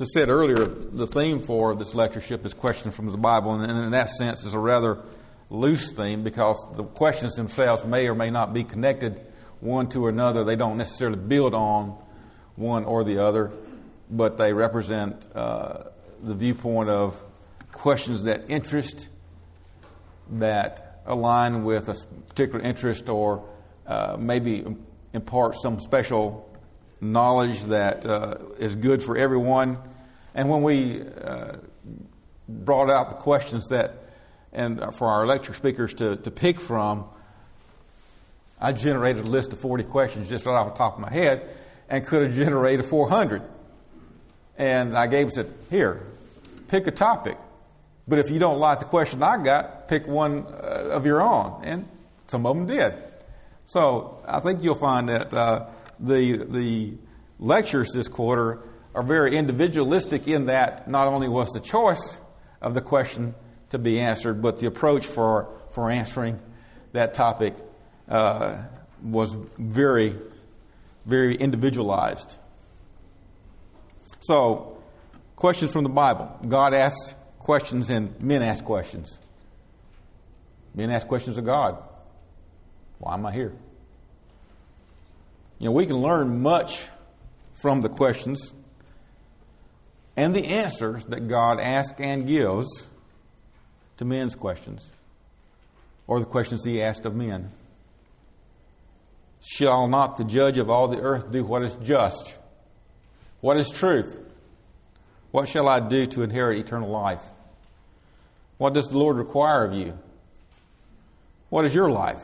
As 0.00 0.08
I 0.16 0.20
said 0.20 0.30
earlier, 0.30 0.64
the 0.64 1.06
theme 1.06 1.40
for 1.40 1.74
this 1.74 1.94
lectureship 1.94 2.46
is 2.46 2.54
questions 2.54 2.96
from 2.96 3.10
the 3.10 3.18
Bible, 3.18 3.52
and 3.52 3.70
in 3.70 3.90
that 3.90 4.08
sense, 4.08 4.46
is 4.46 4.54
a 4.54 4.58
rather 4.58 4.98
loose 5.50 5.92
theme 5.92 6.22
because 6.22 6.56
the 6.74 6.84
questions 6.84 7.34
themselves 7.34 7.84
may 7.84 8.08
or 8.08 8.14
may 8.14 8.30
not 8.30 8.54
be 8.54 8.64
connected 8.64 9.20
one 9.60 9.90
to 9.90 10.08
another. 10.08 10.42
They 10.42 10.56
don't 10.56 10.78
necessarily 10.78 11.18
build 11.18 11.52
on 11.52 11.98
one 12.56 12.86
or 12.86 13.04
the 13.04 13.18
other, 13.18 13.52
but 14.10 14.38
they 14.38 14.54
represent 14.54 15.26
uh, 15.34 15.82
the 16.22 16.34
viewpoint 16.34 16.88
of 16.88 17.22
questions 17.70 18.22
that 18.22 18.48
interest, 18.48 19.10
that 20.30 21.02
align 21.04 21.62
with 21.62 21.90
a 21.90 21.96
particular 22.26 22.64
interest, 22.64 23.10
or 23.10 23.44
uh, 23.86 24.16
maybe 24.18 24.64
impart 25.12 25.56
some 25.56 25.78
special 25.78 26.48
knowledge 27.02 27.64
that 27.64 28.06
uh, 28.06 28.36
is 28.58 28.76
good 28.76 29.02
for 29.02 29.18
everyone 29.18 29.76
and 30.34 30.48
when 30.48 30.62
we 30.62 31.02
uh, 31.02 31.56
brought 32.48 32.90
out 32.90 33.08
the 33.08 33.16
questions 33.16 33.68
that, 33.68 33.94
and 34.52 34.94
for 34.94 35.08
our 35.08 35.26
lecture 35.26 35.54
speakers 35.54 35.94
to, 35.94 36.16
to 36.16 36.30
pick 36.30 36.60
from, 36.60 37.06
I 38.60 38.72
generated 38.72 39.24
a 39.24 39.28
list 39.28 39.52
of 39.52 39.60
40 39.60 39.84
questions 39.84 40.28
just 40.28 40.46
right 40.46 40.54
off 40.54 40.74
the 40.74 40.78
top 40.78 40.94
of 40.94 41.00
my 41.00 41.12
head 41.12 41.48
and 41.88 42.06
could 42.06 42.22
have 42.22 42.34
generated 42.34 42.84
400. 42.84 43.42
And 44.58 44.96
I 44.96 45.06
gave 45.06 45.32
said, 45.32 45.52
here, 45.70 46.02
pick 46.68 46.86
a 46.86 46.90
topic. 46.90 47.38
But 48.06 48.18
if 48.18 48.30
you 48.30 48.38
don't 48.38 48.58
like 48.58 48.80
the 48.80 48.84
question 48.84 49.22
I 49.22 49.42
got, 49.42 49.88
pick 49.88 50.06
one 50.06 50.46
uh, 50.46 50.90
of 50.90 51.06
your 51.06 51.22
own. 51.22 51.62
And 51.64 51.88
some 52.26 52.44
of 52.44 52.56
them 52.56 52.66
did. 52.66 52.94
So 53.66 54.22
I 54.26 54.40
think 54.40 54.62
you'll 54.62 54.74
find 54.74 55.08
that 55.08 55.32
uh, 55.32 55.66
the, 55.98 56.44
the 56.44 56.94
lectures 57.38 57.92
this 57.94 58.08
quarter 58.08 58.62
are 58.94 59.02
very 59.02 59.36
individualistic 59.36 60.26
in 60.26 60.46
that 60.46 60.88
not 60.88 61.08
only 61.08 61.28
was 61.28 61.50
the 61.50 61.60
choice 61.60 62.20
of 62.60 62.74
the 62.74 62.80
question 62.80 63.34
to 63.70 63.78
be 63.78 64.00
answered, 64.00 64.42
but 64.42 64.58
the 64.58 64.66
approach 64.66 65.06
for, 65.06 65.48
for 65.70 65.90
answering 65.90 66.40
that 66.92 67.14
topic 67.14 67.54
uh, 68.08 68.58
was 69.02 69.34
very, 69.58 70.16
very 71.06 71.36
individualized. 71.36 72.36
So, 74.20 74.82
questions 75.36 75.72
from 75.72 75.84
the 75.84 75.90
Bible. 75.90 76.36
God 76.46 76.74
asks 76.74 77.14
questions 77.38 77.90
and 77.90 78.20
men 78.20 78.42
ask 78.42 78.64
questions. 78.64 79.18
Men 80.74 80.90
ask 80.90 81.06
questions 81.06 81.38
of 81.38 81.44
God. 81.44 81.78
Why 82.98 83.14
am 83.14 83.24
I 83.24 83.32
here? 83.32 83.52
You 85.58 85.66
know, 85.66 85.72
we 85.72 85.86
can 85.86 85.96
learn 85.96 86.42
much 86.42 86.86
from 87.54 87.80
the 87.80 87.88
questions 87.88 88.52
and 90.20 90.36
the 90.36 90.44
answers 90.44 91.06
that 91.06 91.28
God 91.28 91.58
asks 91.58 91.98
and 91.98 92.26
gives 92.26 92.86
to 93.96 94.04
men's 94.04 94.34
questions 94.34 94.90
or 96.06 96.20
the 96.20 96.26
questions 96.26 96.62
he 96.62 96.82
asked 96.82 97.06
of 97.06 97.14
men. 97.14 97.50
Shall 99.40 99.88
not 99.88 100.18
the 100.18 100.24
judge 100.24 100.58
of 100.58 100.68
all 100.68 100.88
the 100.88 101.00
earth 101.00 101.32
do 101.32 101.42
what 101.42 101.62
is 101.62 101.74
just? 101.76 102.38
What 103.40 103.56
is 103.56 103.70
truth? 103.70 104.20
What 105.30 105.48
shall 105.48 105.66
I 105.66 105.80
do 105.80 106.06
to 106.08 106.22
inherit 106.22 106.58
eternal 106.58 106.90
life? 106.90 107.24
What 108.58 108.74
does 108.74 108.90
the 108.90 108.98
Lord 108.98 109.16
require 109.16 109.64
of 109.64 109.72
you? 109.72 109.98
What 111.48 111.64
is 111.64 111.74
your 111.74 111.88
life? 111.88 112.22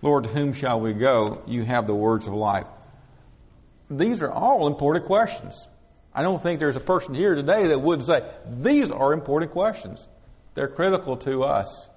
Lord, 0.00 0.24
to 0.24 0.30
whom 0.30 0.52
shall 0.52 0.80
we 0.80 0.92
go? 0.92 1.42
You 1.48 1.64
have 1.64 1.88
the 1.88 1.94
words 1.94 2.28
of 2.28 2.34
life. 2.34 2.66
These 3.90 4.22
are 4.22 4.30
all 4.30 4.68
important 4.68 5.06
questions. 5.06 5.66
I 6.14 6.22
don't 6.22 6.42
think 6.42 6.58
there's 6.58 6.76
a 6.76 6.80
person 6.80 7.14
here 7.14 7.34
today 7.34 7.68
that 7.68 7.78
wouldn't 7.80 8.06
say, 8.06 8.24
these 8.48 8.90
are 8.90 9.12
important 9.12 9.52
questions. 9.52 10.08
They're 10.54 10.68
critical 10.68 11.16
to 11.18 11.44
us, 11.44 11.88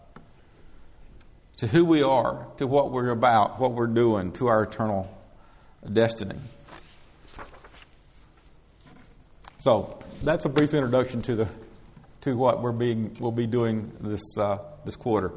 to 1.57 1.67
who 1.67 1.83
we 1.85 2.03
are, 2.03 2.47
to 2.57 2.67
what 2.67 2.91
we're 2.91 3.09
about, 3.09 3.59
what 3.59 3.71
we're 3.71 3.87
doing, 3.87 4.31
to 4.33 4.47
our 4.47 4.63
eternal 4.63 5.15
destiny. 5.91 6.39
So 9.59 9.97
that's 10.21 10.45
a 10.45 10.49
brief 10.49 10.73
introduction 10.73 11.21
to 11.23 11.35
the 11.35 11.47
to 12.21 12.37
what 12.37 12.61
we're 12.61 12.71
being 12.71 13.15
we'll 13.19 13.31
be 13.31 13.47
doing 13.47 13.91
this 13.99 14.21
uh, 14.37 14.59
this 14.85 14.95
quarter. 14.95 15.31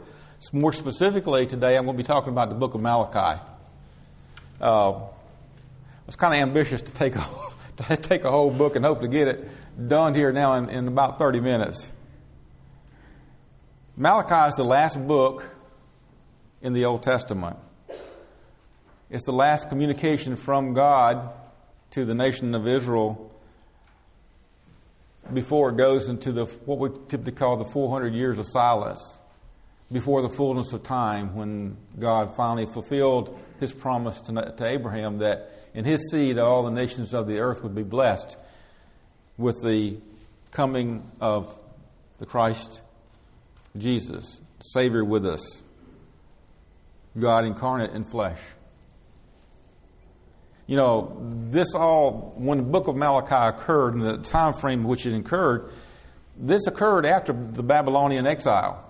More 0.52 0.72
specifically, 0.72 1.46
today 1.46 1.76
I'm 1.76 1.84
going 1.84 1.96
to 1.96 2.02
be 2.02 2.06
talking 2.06 2.30
about 2.30 2.48
the 2.48 2.54
book 2.54 2.74
of 2.74 2.80
Malachi. 2.80 3.40
Uh, 4.60 4.92
I 4.92 5.02
was 6.06 6.16
kind 6.16 6.34
of 6.34 6.48
ambitious 6.48 6.82
to 6.82 6.92
take 6.92 7.16
a 7.16 7.24
take 8.02 8.24
a 8.24 8.30
whole 8.30 8.50
book 8.50 8.76
and 8.76 8.84
hope 8.84 9.00
to 9.02 9.08
get 9.08 9.28
it 9.28 9.48
done 9.88 10.14
here 10.14 10.32
now 10.32 10.54
in, 10.54 10.68
in 10.70 10.88
about 10.88 11.18
30 11.18 11.40
minutes. 11.40 11.92
Malachi 13.96 14.48
is 14.48 14.54
the 14.56 14.64
last 14.64 14.98
book 15.06 15.48
in 16.62 16.72
the 16.72 16.84
Old 16.84 17.02
Testament. 17.02 17.56
It's 19.10 19.24
the 19.24 19.32
last 19.32 19.68
communication 19.68 20.36
from 20.36 20.74
God 20.74 21.30
to 21.92 22.04
the 22.04 22.14
nation 22.14 22.54
of 22.54 22.66
Israel 22.66 23.30
before 25.32 25.70
it 25.70 25.76
goes 25.76 26.08
into 26.08 26.32
the 26.32 26.44
what 26.44 26.78
we 26.78 26.88
typically 27.08 27.32
call 27.32 27.56
the 27.56 27.64
400 27.64 28.14
years 28.14 28.38
of 28.38 28.46
silence, 28.46 29.18
before 29.90 30.22
the 30.22 30.28
fullness 30.28 30.72
of 30.72 30.82
time, 30.82 31.34
when 31.34 31.76
God 31.98 32.36
finally 32.36 32.66
fulfilled 32.66 33.38
His 33.60 33.72
promise 33.72 34.20
to, 34.22 34.54
to 34.56 34.66
Abraham 34.66 35.18
that 35.18 35.50
in 35.76 35.84
his 35.84 36.10
seed 36.10 36.38
all 36.38 36.64
the 36.64 36.70
nations 36.70 37.12
of 37.12 37.28
the 37.28 37.38
earth 37.38 37.62
would 37.62 37.74
be 37.74 37.82
blessed 37.82 38.36
with 39.36 39.62
the 39.62 39.98
coming 40.50 41.08
of 41.20 41.54
the 42.18 42.24
Christ 42.24 42.80
Jesus, 43.76 44.40
Savior 44.72 45.04
with 45.04 45.26
us, 45.26 45.62
God 47.18 47.44
incarnate 47.44 47.90
in 47.90 48.04
flesh. 48.04 48.40
You 50.66 50.76
know, 50.76 51.14
this 51.50 51.74
all, 51.74 52.32
when 52.36 52.58
the 52.58 52.64
book 52.64 52.88
of 52.88 52.96
Malachi 52.96 53.54
occurred, 53.56 53.94
in 53.94 54.00
the 54.00 54.16
time 54.16 54.54
frame 54.54 54.80
in 54.80 54.86
which 54.86 55.04
it 55.04 55.14
occurred, 55.14 55.70
this 56.38 56.66
occurred 56.66 57.04
after 57.04 57.34
the 57.34 57.62
Babylonian 57.62 58.26
exile. 58.26 58.82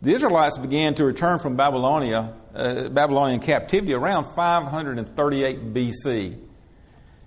The 0.00 0.14
Israelites 0.14 0.58
began 0.58 0.94
to 0.94 1.04
return 1.04 1.40
from 1.40 1.56
Babylonia, 1.56 2.32
uh, 2.54 2.88
Babylonian 2.88 3.40
captivity 3.40 3.94
around 3.94 4.26
538 4.26 5.74
BC, 5.74 6.38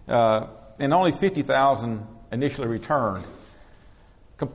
uh, 0.07 0.47
and 0.79 0.93
only 0.93 1.11
50,000 1.11 2.07
initially 2.31 2.69
returned. 2.69 3.25
Com- 4.37 4.53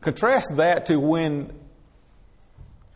contrast 0.00 0.56
that 0.56 0.86
to 0.86 1.00
when 1.00 1.52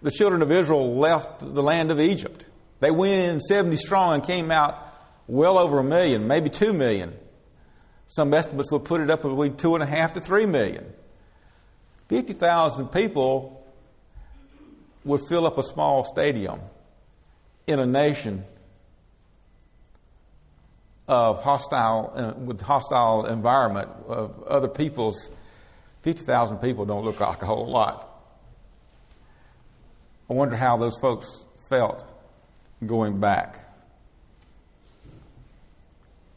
the 0.01 0.13
children 0.13 0.43
of 0.43 0.53
Israel 0.53 0.95
left 0.95 1.41
the 1.41 1.63
land 1.63 1.91
of 1.91 1.99
Egypt. 1.99 2.47
They 2.79 2.93
went 2.93 3.33
in 3.33 3.41
70 3.41 3.75
strong 3.77 4.15
and 4.15 4.23
came 4.23 4.53
out 4.53 4.79
well 5.27 5.59
over 5.59 5.81
a 5.81 5.85
million, 5.85 6.29
maybe 6.29 6.51
two 6.51 6.73
million. 6.73 7.15
Some 8.07 8.33
estimates 8.33 8.71
will 8.71 8.81
put 8.81 9.01
it 9.01 9.11
up 9.11 9.23
between 9.23 9.57
two 9.57 9.75
and 9.75 9.83
a 9.83 9.87
half 9.87 10.13
to 10.13 10.21
three 10.21 10.47
million. 10.47 10.93
50,000 12.09 12.89
people 12.89 13.60
would 15.04 15.21
fill 15.28 15.47
up 15.47 15.59
a 15.59 15.62
small 15.62 16.04
stadium 16.04 16.61
in 17.66 17.78
a 17.78 17.87
nation 17.87 18.45
of 21.09 21.42
hostile 21.42 22.12
uh, 22.14 22.33
with 22.38 22.61
hostile 22.61 23.26
environment 23.26 23.88
of 24.07 24.42
other 24.45 24.69
people's 24.69 25.30
50,000 26.02 26.59
people 26.59 26.87
don't 26.87 27.04
look 27.04 27.21
like 27.21 27.42
a 27.42 27.47
whole 27.47 27.69
lot. 27.69 28.07
I 30.28 30.35
wonder 30.35 30.57
how 30.57 30.76
those 30.76 30.97
folks 30.99 31.45
felt 31.69 32.04
going 32.87 33.19
back. 33.19 33.59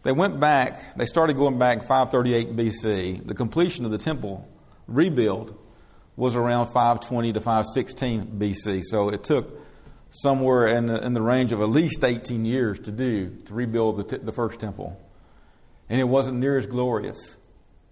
They 0.02 0.12
went 0.12 0.40
back, 0.40 0.98
they 0.98 1.06
started 1.06 1.38
going 1.38 1.58
back 1.58 1.88
538 1.88 2.56
BC. 2.56 3.28
The 3.28 3.34
completion 3.34 3.86
of 3.86 3.92
the 3.92 3.98
temple 3.98 4.48
rebuild 4.88 5.58
was 6.16 6.36
around 6.36 6.68
520 6.68 7.34
to 7.34 7.40
516 7.40 8.28
BC. 8.38 8.84
So 8.84 9.10
it 9.10 9.24
took 9.24 9.60
somewhere 10.10 10.68
in 10.68 10.88
the, 10.88 11.04
in 11.04 11.14
the 11.14 11.22
range 11.22 11.52
of 11.52 11.62
at 11.62 11.70
least 11.70 12.04
18 12.04 12.46
years 12.46 12.80
to 12.82 12.92
do 12.92 13.30
to 13.46 13.54
rebuild 13.54 13.98
the, 13.98 14.04
t- 14.04 14.24
the 14.24 14.32
first 14.32 14.60
temple. 14.60 15.00
And 15.90 16.00
it 16.00 16.06
wasn't 16.06 16.38
near 16.40 16.58
as 16.58 16.68
glorious 16.68 17.38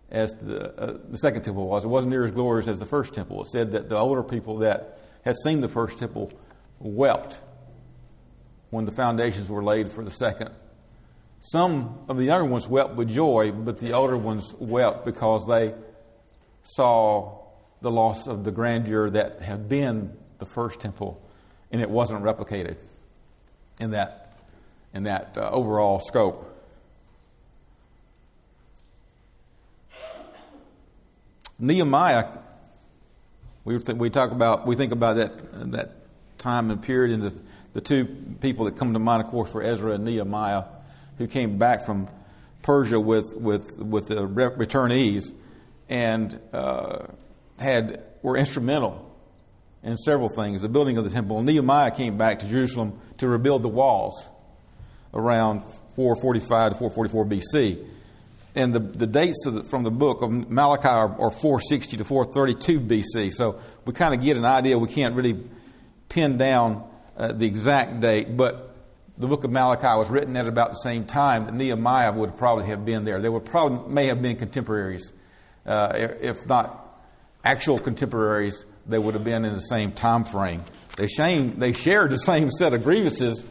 as 0.10 0.34
the, 0.34 0.74
uh, 0.80 0.98
the 1.10 1.18
second 1.18 1.42
temple 1.42 1.68
was. 1.68 1.84
It 1.84 1.88
wasn't 1.88 2.12
near 2.12 2.24
as 2.24 2.32
glorious 2.32 2.68
as 2.68 2.78
the 2.78 2.86
first 2.86 3.14
temple. 3.14 3.42
It 3.42 3.48
said 3.48 3.72
that 3.72 3.90
the 3.90 3.98
older 3.98 4.24
people 4.24 4.60
that 4.60 5.00
had 5.24 5.36
seen 5.36 5.62
the 5.62 5.70
first 5.70 5.98
temple 6.00 6.32
wept 6.80 7.40
when 8.70 8.86
the 8.86 8.92
foundations 8.92 9.50
were 9.50 9.64
laid 9.64 9.92
for 9.92 10.04
the 10.04 10.12
second. 10.12 10.52
Some 11.40 12.06
of 12.08 12.18
the 12.18 12.26
younger 12.26 12.46
ones 12.46 12.68
wept 12.68 12.96
with 12.96 13.10
joy, 13.10 13.52
but 13.52 13.80
the 13.80 13.94
older 13.94 14.18
ones 14.18 14.54
wept 14.60 15.06
because 15.06 15.46
they 15.48 15.74
saw 16.62 17.41
the 17.82 17.92
loss 17.92 18.28
of 18.28 18.44
the 18.44 18.52
grandeur 18.52 19.10
that 19.10 19.42
had 19.42 19.68
been 19.68 20.16
the 20.40 20.46
first 20.46 20.80
temple, 20.80 21.22
and 21.72 21.82
it 21.82 21.90
wasn't 21.90 22.24
replicated 22.24 22.78
in 23.80 23.92
that, 23.92 24.38
in 24.94 25.04
that 25.04 25.38
uh, 25.38 25.50
overall 25.52 26.00
scope. 26.00 26.48
Nehemiah, 31.60 32.38
we, 33.66 33.78
th- 33.78 33.98
we 33.98 34.10
talk 34.10 34.32
about, 34.32 34.66
we 34.66 34.76
think 34.76 34.92
about 34.92 35.18
that, 35.18 35.72
that 35.72 35.92
time 36.40 36.72
and 36.72 36.82
period, 36.82 37.14
and 37.14 37.24
the, 37.24 37.42
the 37.74 37.82
two 37.82 38.06
people 38.42 38.66
that 38.66 38.76
come 38.78 38.94
to 38.94 39.00
mind, 39.00 39.24
of 39.24 39.30
course, 39.30 39.54
were 39.54 39.62
Ezra 39.62 39.94
and 39.94 40.04
Nehemiah, 40.04 40.64
who 41.20 41.28
came 41.28 41.60
back 41.60 41.86
from 41.86 42.08
Persia 42.64 43.00
with, 43.00 43.36
with, 43.36 43.78
with 43.78 44.08
the 44.08 44.28
returnees. 44.28 45.34
And 45.88 46.40
uh, 46.52 47.06
had, 47.62 48.04
were 48.22 48.38
instrumental 48.38 49.08
in 49.84 49.98
several 49.98 50.30
things. 50.30 50.62
The 50.62 50.70
building 50.70 50.98
of 50.98 51.04
the 51.04 51.10
temple. 51.10 51.42
Nehemiah 51.42 51.92
came 51.92 52.18
back 52.18 52.40
to 52.40 52.48
Jerusalem 52.48 53.00
to 53.18 53.28
rebuild 53.28 53.64
the 53.64 53.70
walls 53.70 54.30
around 55.14 55.64
445 55.96 56.74
to 56.74 56.78
444 56.78 57.26
BC. 57.26 57.86
And 58.54 58.74
the, 58.74 58.80
the 58.80 59.08
dates 59.08 59.44
the, 59.46 59.64
from 59.64 59.84
the 59.84 59.92
book 59.92 60.22
of 60.22 60.50
Malachi 60.50 60.88
are, 60.88 61.10
are 61.20 61.32
460 61.32 61.98
to 61.98 62.04
432 62.04 62.80
BC. 62.80 63.34
So 63.34 63.60
we 63.86 63.94
kind 63.94 64.14
of 64.14 64.22
get 64.22 64.38
an 64.38 64.46
idea. 64.46 64.78
We 64.78 64.90
can't 64.90 65.16
really 65.16 65.42
pin 66.10 66.38
down 66.38 66.88
uh, 67.16 67.32
the 67.32 67.46
exact 67.46 68.02
date, 68.02 68.36
but 68.36 68.76
the 69.18 69.28
book 69.28 69.44
of 69.44 69.52
Malachi 69.52 69.98
was 69.98 70.10
written 70.10 70.36
at 70.36 70.48
about 70.48 70.72
the 70.72 70.78
same 70.78 71.06
time 71.06 71.46
that 71.46 71.54
Nehemiah 71.54 72.12
would 72.12 72.38
probably 72.38 72.66
have 72.66 72.86
been 72.86 73.04
there. 73.06 73.22
They 73.22 73.30
would 73.30 73.46
probably 73.46 73.94
may 73.94 74.08
have 74.08 74.22
been 74.22 74.36
contemporaries, 74.36 75.14
uh, 75.66 75.92
if 75.96 76.46
not 76.48 76.81
actual 77.44 77.80
contemporaries, 77.80 78.66
they 78.88 79.00
would 79.00 79.14
have 79.14 79.24
been 79.24 79.46
in 79.46 79.54
the 79.54 79.62
same 79.62 79.92
time 79.92 80.24
frame. 80.24 80.64
They, 80.98 81.08
shame, 81.08 81.60
they 81.60 81.74
shared 81.74 82.12
the 82.12 82.18
same 82.18 82.50
set 82.50 82.74
of 82.74 82.84
grievances 82.84 83.46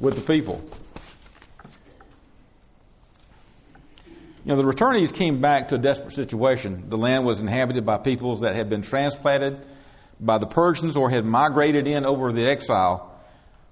with 0.00 0.14
the 0.14 0.22
people. 0.22 0.64
You 4.44 4.54
know, 4.54 4.62
the 4.62 4.64
returnees 4.64 5.12
came 5.12 5.40
back 5.40 5.68
to 5.68 5.74
a 5.74 5.78
desperate 5.78 6.12
situation. 6.12 6.88
The 6.88 6.96
land 6.96 7.26
was 7.26 7.40
inhabited 7.40 7.84
by 7.84 7.98
peoples 7.98 8.40
that 8.40 8.54
had 8.54 8.70
been 8.70 8.82
transplanted 8.82 9.66
by 10.20 10.38
the 10.38 10.46
Persians 10.46 10.96
or 10.96 11.10
had 11.10 11.24
migrated 11.24 11.88
in 11.88 12.06
over 12.06 12.32
the 12.32 12.46
exile. 12.46 13.12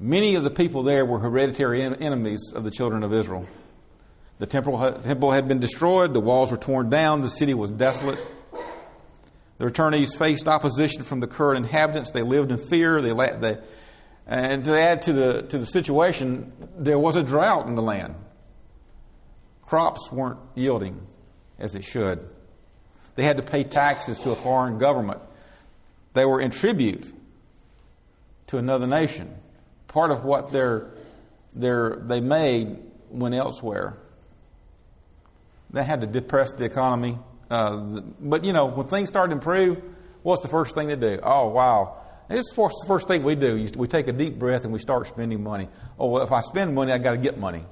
Many 0.01 0.35
of 0.35 0.43
the 0.43 0.51
people 0.51 0.83
there 0.83 1.05
were 1.05 1.21
hereditary 1.21 1.81
enemies 1.81 2.53
of 2.53 2.65
the 2.65 2.73
children 2.73 3.05
of 3.05 3.13
Israel. 3.13 3.47
The 4.41 4.47
temple, 4.47 4.93
temple 5.03 5.31
had 5.31 5.47
been 5.47 5.61
destroyed, 5.61 6.13
the 6.13 6.21
walls 6.21 6.51
were 6.51 6.57
torn 6.57 6.91
down, 6.91 7.23
the 7.23 7.29
city 7.29 7.55
was 7.55 7.71
desolate. 7.71 8.19
The 9.59 9.67
returnees 9.67 10.17
faced 10.17 10.49
opposition 10.49 11.05
from 11.05 11.21
the 11.21 11.27
current 11.27 11.65
inhabitants. 11.65 12.11
They 12.11 12.23
lived 12.23 12.51
in 12.51 12.59
fear. 12.59 13.01
They, 13.01 13.13
they, 13.13 13.59
and 14.27 14.65
to 14.65 14.79
add 14.79 15.03
to 15.03 15.13
the, 15.13 15.43
to 15.43 15.59
the 15.59 15.67
situation, 15.67 16.53
there 16.77 16.99
was 16.99 17.17
a 17.17 17.23
drought 17.23 17.67
in 17.67 17.75
the 17.75 17.83
land. 17.83 18.17
Crops 19.67 20.11
weren't 20.11 20.41
yielding 20.55 21.07
as 21.59 21.73
they 21.73 21.83
should. 21.83 22.29
They 23.15 23.23
had 23.23 23.37
to 23.37 23.43
pay 23.43 23.65
taxes 23.65 24.19
to 24.21 24.31
a 24.31 24.37
foreign 24.37 24.79
government. 24.79 25.21
They 26.15 26.25
were 26.25 26.41
in 26.41 26.51
tribute 26.51 27.13
to 28.49 28.59
another 28.59 28.87
nation. 28.87 29.35
Part 29.89 30.11
of 30.11 30.25
what 30.25 30.51
they're, 30.51 30.91
they 31.55 32.21
made 32.21 32.79
went 33.11 33.35
elsewhere. 33.35 33.97
They 35.71 35.85
had 35.85 36.01
to 36.01 36.07
depress 36.07 36.53
the 36.53 36.65
economy 36.65 37.19
uh, 37.51 38.01
but 38.21 38.45
you 38.45 38.53
know, 38.53 38.67
when 38.67 38.87
things 38.89 39.09
start 39.09 39.31
to 39.31 39.37
improve, 39.37 39.83
what's 40.23 40.43
the 40.43 40.49
first 40.49 40.75
thing 40.75 40.89
to 40.89 40.97
do? 40.97 41.19
Oh, 41.23 41.49
wow. 41.49 41.99
This 42.29 42.47
is 42.47 42.53
the 42.55 42.85
first 42.87 43.07
thing 43.07 43.23
we 43.23 43.35
do. 43.35 43.67
We 43.77 43.87
take 43.87 44.09
a 44.09 44.13
deep 44.13 44.39
breath 44.39 44.65
and 44.65 44.73
we 44.73 44.79
start 44.79 45.07
spending 45.07 45.43
money. 45.43 45.69
Oh, 45.99 46.09
well, 46.09 46.23
if 46.23 46.33
I 46.33 46.41
spend 46.41 46.75
money, 46.75 46.91
I 46.93 46.99
got 46.99 47.13
to 47.13 47.19
get 47.19 47.39
money. 47.39 47.63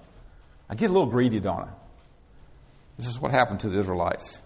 I 0.68 0.74
get 0.74 0.90
a 0.90 0.92
little 0.92 1.08
greedy, 1.08 1.40
don't 1.40 1.60
I? 1.60 1.68
This 2.98 3.06
is 3.06 3.18
what 3.20 3.30
happened 3.30 3.60
to 3.60 3.70
the 3.70 3.78
Israelites. 3.78 4.42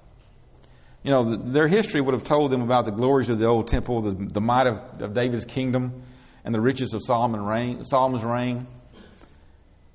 You 1.02 1.10
know, 1.10 1.30
the, 1.30 1.36
their 1.36 1.68
history 1.68 2.00
would 2.00 2.14
have 2.14 2.24
told 2.24 2.50
them 2.50 2.62
about 2.62 2.84
the 2.84 2.92
glories 2.92 3.30
of 3.30 3.38
the 3.38 3.46
old 3.46 3.68
temple, 3.68 4.02
the, 4.02 4.12
the 4.12 4.40
might 4.40 4.66
of, 4.66 4.78
of 5.00 5.14
David's 5.14 5.44
kingdom, 5.44 6.02
and 6.44 6.54
the 6.54 6.60
riches 6.60 6.94
of 6.94 7.02
Solomon 7.04 7.44
reign, 7.44 7.84
Solomon's 7.84 8.24
reign. 8.24 8.66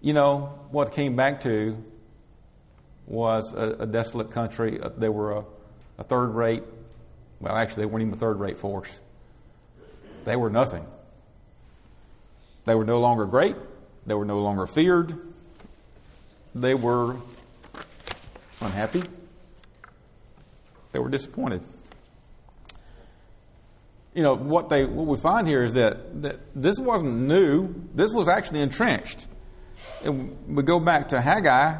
You 0.01 0.13
know, 0.13 0.59
what 0.71 0.91
came 0.91 1.15
back 1.15 1.41
to 1.41 1.81
was 3.07 3.53
a, 3.53 3.77
a 3.79 3.85
desolate 3.85 4.31
country. 4.31 4.79
Uh, 4.79 4.89
they 4.89 5.09
were 5.09 5.31
a, 5.31 5.45
a 5.97 6.03
third 6.03 6.29
rate, 6.29 6.63
well, 7.41 7.55
actually, 7.55 7.83
they 7.83 7.85
weren't 7.87 8.03
even 8.03 8.13
a 8.13 8.17
third 8.17 8.39
rate 8.39 8.59
force. 8.59 9.01
They 10.25 10.35
were 10.35 10.51
nothing. 10.51 10.85
They 12.65 12.75
were 12.75 12.85
no 12.85 12.99
longer 12.99 13.25
great. 13.25 13.55
They 14.05 14.13
were 14.13 14.25
no 14.25 14.39
longer 14.39 14.67
feared. 14.67 15.17
They 16.53 16.75
were 16.75 17.17
unhappy. 18.59 19.03
They 20.91 20.99
were 20.99 21.09
disappointed. 21.09 21.63
You 24.13 24.23
know, 24.23 24.35
what, 24.35 24.69
they, 24.69 24.85
what 24.85 25.07
we 25.07 25.17
find 25.17 25.47
here 25.47 25.63
is 25.63 25.73
that, 25.73 26.21
that 26.21 26.39
this 26.53 26.77
wasn't 26.77 27.15
new, 27.15 27.73
this 27.95 28.11
was 28.13 28.27
actually 28.27 28.61
entrenched. 28.61 29.25
And 30.03 30.55
we 30.55 30.63
go 30.63 30.79
back 30.79 31.09
to 31.09 31.21
Haggai, 31.21 31.79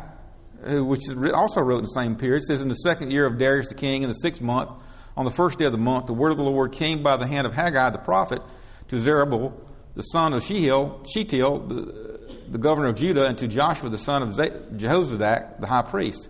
which 0.63 1.09
is 1.09 1.15
also 1.33 1.61
wrote 1.61 1.77
in 1.77 1.83
the 1.83 1.89
same 1.89 2.15
period, 2.15 2.43
says, 2.43 2.61
In 2.61 2.67
the 2.67 2.75
second 2.75 3.11
year 3.11 3.25
of 3.25 3.37
Darius 3.37 3.67
the 3.67 3.75
king, 3.75 4.03
in 4.03 4.09
the 4.09 4.15
sixth 4.15 4.41
month, 4.41 4.71
on 5.17 5.25
the 5.25 5.31
first 5.31 5.59
day 5.59 5.65
of 5.65 5.71
the 5.71 5.77
month, 5.77 6.05
the 6.05 6.13
word 6.13 6.31
of 6.31 6.37
the 6.37 6.43
Lord 6.43 6.71
came 6.71 7.03
by 7.03 7.17
the 7.17 7.27
hand 7.27 7.45
of 7.45 7.53
Haggai 7.53 7.89
the 7.89 7.97
prophet 7.97 8.41
to 8.87 8.99
Zerubbabel, 8.99 9.59
the 9.95 10.01
son 10.03 10.33
of 10.33 10.43
Shehiel, 10.43 11.05
Shealtiel, 11.11 11.59
the, 11.67 12.19
the 12.49 12.57
governor 12.57 12.87
of 12.89 12.95
Judah, 12.95 13.25
and 13.25 13.37
to 13.37 13.47
Joshua, 13.47 13.89
the 13.89 13.97
son 13.97 14.23
of 14.23 14.29
Jehozadak, 14.29 15.59
the 15.59 15.67
high 15.67 15.81
priest. 15.81 16.29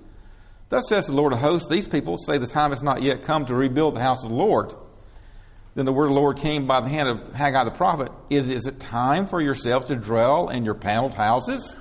Thus 0.69 0.87
says 0.87 1.05
the 1.05 1.13
Lord 1.13 1.33
of 1.33 1.39
hosts, 1.39 1.69
These 1.69 1.87
people 1.87 2.17
say 2.17 2.37
the 2.37 2.47
time 2.47 2.71
has 2.71 2.81
not 2.81 3.01
yet 3.01 3.23
come 3.23 3.45
to 3.45 3.55
rebuild 3.55 3.95
the 3.95 4.01
house 4.01 4.23
of 4.23 4.29
the 4.29 4.35
Lord. 4.35 4.73
Then 5.75 5.85
the 5.85 5.93
word 5.93 6.05
of 6.05 6.11
the 6.11 6.19
Lord 6.19 6.37
came 6.37 6.65
by 6.65 6.81
the 6.81 6.89
hand 6.89 7.07
of 7.07 7.33
Haggai 7.33 7.63
the 7.63 7.71
prophet 7.71 8.11
Is, 8.29 8.49
is 8.49 8.67
it 8.67 8.79
time 8.79 9.27
for 9.27 9.41
yourselves 9.41 9.85
to 9.85 9.95
dwell 9.95 10.49
in 10.49 10.65
your 10.65 10.73
paneled 10.73 11.13
houses 11.13 11.75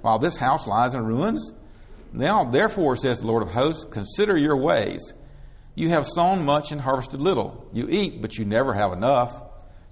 while 0.00 0.18
this 0.18 0.36
house 0.36 0.66
lies 0.66 0.94
in 0.94 1.04
ruins? 1.04 1.52
Now, 2.12 2.44
therefore, 2.44 2.96
says 2.96 3.20
the 3.20 3.26
Lord 3.26 3.42
of 3.42 3.50
hosts, 3.50 3.84
consider 3.84 4.36
your 4.36 4.56
ways. 4.56 5.14
You 5.74 5.90
have 5.90 6.06
sown 6.06 6.44
much 6.44 6.72
and 6.72 6.80
harvested 6.80 7.20
little. 7.20 7.68
You 7.72 7.88
eat, 7.88 8.20
but 8.20 8.36
you 8.36 8.44
never 8.44 8.74
have 8.74 8.92
enough. 8.92 9.42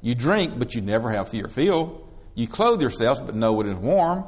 You 0.02 0.14
drink, 0.14 0.58
but 0.58 0.74
you 0.74 0.80
never 0.80 1.10
have 1.10 1.28
fear 1.28 1.46
feel. 1.46 2.08
You 2.34 2.46
clothe 2.46 2.80
yourselves, 2.80 3.20
but 3.20 3.34
know 3.34 3.60
it 3.60 3.66
is 3.66 3.76
warm. 3.76 4.24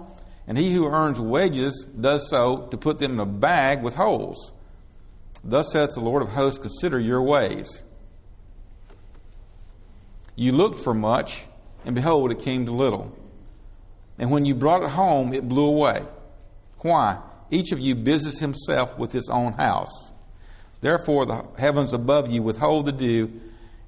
And 0.47 0.57
he 0.57 0.73
who 0.73 0.87
earns 0.87 1.21
wages 1.21 1.87
does 1.99 2.29
so 2.29 2.69
to 2.69 2.77
put 2.77 2.99
them 2.99 3.13
in 3.13 3.21
a 3.21 3.27
bag 3.27 3.83
with 3.83 3.95
holes. 3.95 4.53
Thus 5.45 5.73
saith 5.73 5.95
the 5.95 6.01
Lord 6.01 6.23
of 6.23 6.31
hosts, 6.31 6.59
consider 6.59 6.99
your 6.99 7.23
ways. 7.23 7.83
You 10.37 10.53
looked 10.53 10.79
for 10.79 10.95
much, 10.95 11.47
and 11.85 11.95
behold, 11.95 12.31
it 12.31 12.41
came 12.41 12.67
to 12.67 12.73
little. 12.73 13.17
And 14.19 14.31
when 14.31 14.45
you 14.45 14.55
brought 14.55 14.83
it 14.83 14.91
home, 14.91 15.33
it 15.33 15.49
blew 15.49 15.67
away. 15.67 16.05
Why? 16.79 17.19
Each 17.51 17.73
of 17.73 17.81
you 17.81 17.95
busies 17.95 18.39
himself 18.39 18.97
with 18.99 19.13
his 19.13 19.29
own 19.29 19.55
house. 19.55 20.13
Therefore, 20.81 21.27
the 21.27 21.45
heavens 21.59 21.93
above 21.93 22.31
you 22.31 22.43
withhold 22.43 22.87
the 22.87 22.93
dew, 22.93 23.41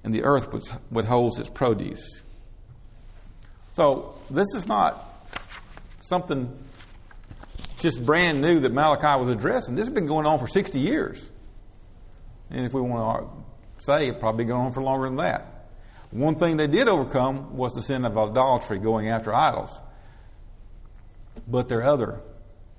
and 0.05 0.14
the 0.14 0.25
earth 0.25 0.48
withholds 0.90 1.38
its 1.38 1.48
produce. 1.48 2.22
So, 3.72 4.18
this 4.29 4.48
is 4.55 4.66
not 4.66 5.09
something 6.01 6.55
just 7.79 8.05
brand 8.05 8.40
new 8.40 8.61
that 8.61 8.72
Malachi 8.72 9.20
was 9.20 9.29
addressing. 9.29 9.75
This 9.75 9.87
has 9.87 9.94
been 9.94 10.07
going 10.07 10.27
on 10.27 10.38
for 10.38 10.46
60 10.46 10.79
years. 10.79 11.31
And 12.51 12.66
if 12.66 12.75
we 12.75 12.81
want 12.81 13.27
to 13.79 13.85
say 13.85 14.09
it, 14.09 14.20
probably 14.20 14.44
going 14.44 14.66
on 14.66 14.72
for 14.72 14.83
longer 14.83 15.07
than 15.07 15.16
that. 15.16 15.68
One 16.11 16.35
thing 16.35 16.59
they 16.59 16.66
did 16.66 16.88
overcome 16.88 17.57
was 17.57 17.72
the 17.72 17.81
sin 17.81 18.05
of 18.05 18.16
idolatry, 18.18 18.79
going 18.79 19.09
after 19.09 19.35
idols. 19.35 19.81
But 21.48 21.68
there 21.68 21.81
are 21.81 21.85
other 21.85 22.20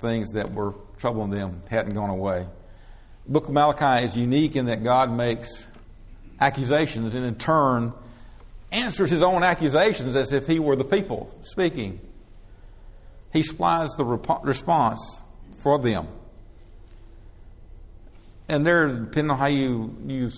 things 0.03 0.33
that 0.33 0.53
were 0.53 0.75
troubling 0.97 1.31
them, 1.31 1.63
hadn't 1.69 1.93
gone 1.93 2.11
away. 2.11 2.45
The 3.25 3.31
book 3.31 3.47
of 3.47 3.53
Malachi 3.53 4.03
is 4.03 4.15
unique 4.15 4.55
in 4.55 4.65
that 4.67 4.83
God 4.83 5.15
makes 5.15 5.67
accusations 6.39 7.15
and 7.15 7.25
in 7.25 7.35
turn 7.35 7.93
answers 8.71 9.09
his 9.09 9.23
own 9.23 9.43
accusations 9.43 10.15
as 10.15 10.33
if 10.33 10.45
he 10.45 10.59
were 10.59 10.75
the 10.75 10.83
people 10.83 11.33
speaking. 11.41 12.01
He 13.31 13.43
supplies 13.43 13.91
the 13.91 14.03
rep- 14.03 14.43
response 14.43 15.23
for 15.59 15.79
them. 15.79 16.07
And 18.49 18.65
there, 18.65 18.89
depending 18.89 19.31
on 19.31 19.37
how 19.37 19.45
you, 19.45 19.95
you 20.05 20.29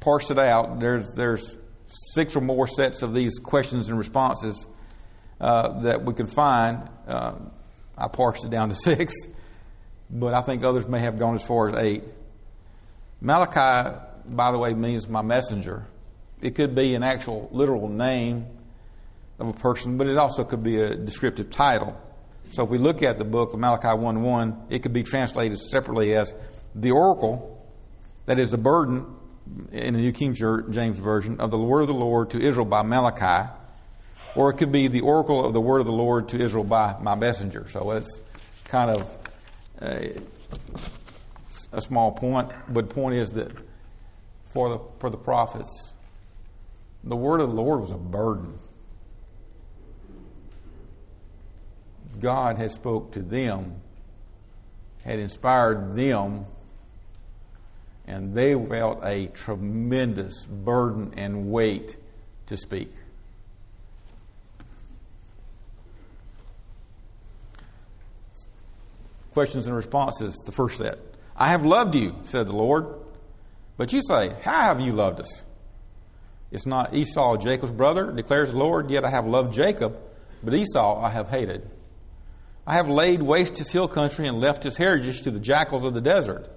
parse 0.00 0.30
it 0.30 0.38
out, 0.38 0.80
there's, 0.80 1.12
there's 1.12 1.56
six 1.86 2.34
or 2.34 2.40
more 2.40 2.66
sets 2.66 3.02
of 3.02 3.14
these 3.14 3.38
questions 3.38 3.88
and 3.88 3.96
responses 3.96 4.66
uh, 5.40 5.80
that 5.82 6.04
we 6.04 6.12
can 6.12 6.26
find. 6.26 6.88
Uh, 7.06 7.34
I 7.96 8.08
parsed 8.08 8.44
it 8.44 8.50
down 8.50 8.68
to 8.68 8.74
six, 8.82 9.14
but 10.10 10.34
I 10.34 10.42
think 10.42 10.64
others 10.64 10.86
may 10.86 11.00
have 11.00 11.18
gone 11.18 11.34
as 11.34 11.44
far 11.44 11.68
as 11.68 11.78
eight. 11.78 12.04
Malachi, 13.20 13.98
by 14.26 14.52
the 14.52 14.58
way, 14.58 14.74
means 14.74 15.08
my 15.08 15.22
messenger. 15.22 15.86
It 16.40 16.54
could 16.54 16.74
be 16.74 16.94
an 16.94 17.02
actual 17.02 17.48
literal 17.52 17.88
name 17.88 18.46
of 19.38 19.48
a 19.48 19.52
person, 19.52 19.96
but 19.96 20.06
it 20.06 20.18
also 20.18 20.44
could 20.44 20.62
be 20.62 20.80
a 20.80 20.94
descriptive 20.94 21.50
title. 21.50 21.98
So 22.50 22.64
if 22.64 22.70
we 22.70 22.78
look 22.78 23.02
at 23.02 23.18
the 23.18 23.24
book 23.24 23.52
of 23.52 23.58
Malachi 23.58 23.88
1 23.88 24.22
1, 24.22 24.66
it 24.70 24.82
could 24.82 24.92
be 24.92 25.02
translated 25.02 25.58
separately 25.58 26.14
as 26.14 26.34
the 26.74 26.90
oracle, 26.90 27.50
that 28.26 28.38
is 28.38 28.50
the 28.50 28.58
burden 28.58 29.06
in 29.72 29.94
the 29.94 30.00
New 30.00 30.12
King 30.12 30.34
James 30.34 30.98
Version 30.98 31.40
of 31.40 31.50
the 31.50 31.58
word 31.58 31.82
of 31.82 31.88
the 31.88 31.94
Lord 31.94 32.30
to 32.30 32.40
Israel 32.40 32.64
by 32.64 32.82
Malachi, 32.82 33.50
or 34.34 34.50
it 34.50 34.54
could 34.54 34.72
be 34.72 34.88
the 34.88 35.00
oracle 35.00 35.44
of 35.44 35.52
the 35.52 35.60
word 35.60 35.80
of 35.80 35.86
the 35.86 35.92
Lord 35.92 36.28
to 36.30 36.40
Israel 36.40 36.64
by 36.64 36.96
my 37.00 37.14
messenger. 37.14 37.66
So 37.68 37.92
it's 37.92 38.20
kind 38.64 38.90
of 38.90 39.18
a, 39.80 40.16
a 41.72 41.80
small 41.80 42.12
point, 42.12 42.50
but 42.68 42.88
the 42.88 42.94
point 42.94 43.16
is 43.16 43.32
that 43.32 43.52
for 44.52 44.68
the, 44.68 44.80
for 44.98 45.10
the 45.10 45.16
prophets, 45.16 45.92
the 47.02 47.16
word 47.16 47.40
of 47.40 47.48
the 47.48 47.54
Lord 47.54 47.80
was 47.80 47.90
a 47.90 47.98
burden. 47.98 48.58
God 52.20 52.56
had 52.56 52.70
spoke 52.70 53.12
to 53.12 53.22
them, 53.22 53.80
had 55.04 55.18
inspired 55.18 55.96
them 55.96 56.46
and 58.06 58.34
they 58.34 58.54
felt 58.54 59.00
a 59.02 59.26
tremendous 59.28 60.46
burden 60.46 61.14
and 61.16 61.50
weight 61.50 61.96
to 62.46 62.56
speak. 62.56 62.92
Questions 69.34 69.66
and 69.66 69.74
responses, 69.74 70.34
the 70.46 70.52
first 70.52 70.78
set. 70.78 70.96
I 71.36 71.48
have 71.48 71.66
loved 71.66 71.96
you, 71.96 72.14
said 72.22 72.46
the 72.46 72.56
Lord. 72.56 72.86
But 73.76 73.92
you 73.92 74.00
say, 74.00 74.32
How 74.42 74.62
have 74.62 74.80
you 74.80 74.92
loved 74.92 75.20
us? 75.20 75.44
It's 76.52 76.66
not 76.66 76.94
Esau, 76.94 77.36
Jacob's 77.38 77.72
brother, 77.72 78.12
declares 78.12 78.52
the 78.52 78.58
Lord, 78.58 78.90
yet 78.90 79.04
I 79.04 79.10
have 79.10 79.26
loved 79.26 79.52
Jacob, 79.52 79.98
but 80.42 80.54
Esau 80.54 81.02
I 81.02 81.10
have 81.10 81.28
hated. 81.28 81.68
I 82.64 82.74
have 82.74 82.88
laid 82.88 83.22
waste 83.22 83.58
his 83.58 83.70
hill 83.70 83.88
country 83.88 84.28
and 84.28 84.38
left 84.38 84.62
his 84.62 84.76
heritage 84.76 85.22
to 85.22 85.32
the 85.32 85.40
jackals 85.40 85.82
of 85.82 85.94
the 85.94 86.00
desert. 86.00 86.48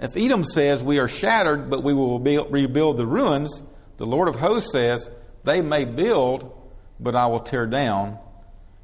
If 0.00 0.16
Edom 0.16 0.44
says, 0.44 0.82
We 0.82 0.98
are 0.98 1.06
shattered, 1.06 1.70
but 1.70 1.84
we 1.84 1.94
will 1.94 2.18
rebuild 2.18 2.96
the 2.96 3.06
ruins, 3.06 3.62
the 3.98 4.06
Lord 4.06 4.26
of 4.26 4.34
hosts 4.34 4.72
says, 4.72 5.08
They 5.44 5.60
may 5.60 5.84
build, 5.84 6.52
but 6.98 7.14
I 7.14 7.26
will 7.26 7.40
tear 7.40 7.66
down, 7.66 8.18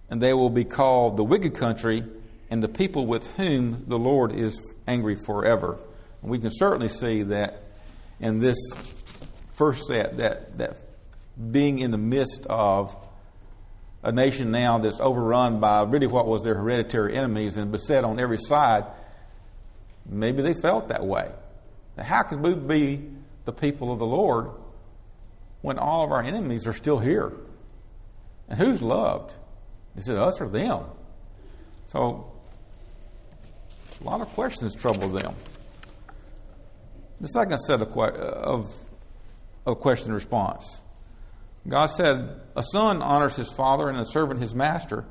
and 0.09 0.23
they 0.23 0.33
will 0.33 0.51
be 0.51 0.65
called 0.65 1.17
the 1.17 1.25
wicked 1.25 1.55
country 1.55 2.05
and 2.51 2.63
the 2.63 2.69
people 2.69 3.07
with 3.07 3.37
whom 3.37 3.85
the 3.87 3.99
Lord 3.99 4.33
is 4.33 4.75
angry 4.87 5.17
forever. 5.17 5.79
And 6.23 6.31
we 6.31 6.39
can 6.39 6.51
certainly 6.51 6.89
see 6.89 7.23
that 7.25 7.63
in 8.21 8.41
this 8.41 8.57
first 9.55 9.87
set, 9.87 10.19
that, 10.19 10.59
that 10.59 10.77
being 11.51 11.79
in 11.79 11.91
the 11.91 11.99
midst 11.99 12.47
of 12.47 12.97
a 14.03 14.13
nation 14.13 14.51
now 14.51 14.79
that's 14.79 15.01
overrun 15.01 15.61
by 15.61 15.83
really 15.83 16.07
what 16.07 16.27
was 16.27 16.43
their 16.43 16.55
hereditary 16.55 17.17
enemies 17.17 17.57
and 17.57 17.73
beset 17.73 18.05
on 18.05 18.21
every 18.21 18.39
side 18.39 18.85
Maybe 20.09 20.43
they 20.43 20.55
felt 20.55 20.89
that 20.89 21.05
way. 21.05 21.31
How 21.99 22.23
can 22.23 22.43
we 22.43 22.55
be 22.55 23.09
the 23.45 23.53
people 23.53 23.93
of 23.93 23.99
the 23.99 24.07
Lord 24.07 24.51
when 25.63 25.79
all 25.79 26.05
of 26.05 26.13
our 26.13 26.23
enemies 26.23 26.67
are 26.67 26.73
still 26.73 26.99
here? 26.99 27.33
And 28.49 28.59
who's 28.59 28.83
loved? 28.83 29.33
Is 29.97 30.09
it 30.09 30.17
us 30.17 30.41
or 30.41 30.49
them? 30.49 30.85
So, 31.89 32.31
a 34.01 34.05
lot 34.05 34.21
of 34.21 34.29
questions 34.29 34.75
trouble 34.75 35.09
them. 35.09 35.35
The 37.21 37.29
second 37.29 37.59
set 37.59 37.81
of, 37.81 37.97
uh, 37.97 38.03
of, 38.03 38.73
of 39.65 39.81
question 39.81 40.13
response 40.13 40.81
God 41.69 41.87
said, 41.87 42.41
A 42.55 42.63
son 42.63 43.03
honors 43.03 43.37
his 43.37 43.51
father 43.51 43.89
and 43.89 43.99
a 43.99 44.05
servant 44.05 44.41
his 44.41 44.55
master. 44.55 45.05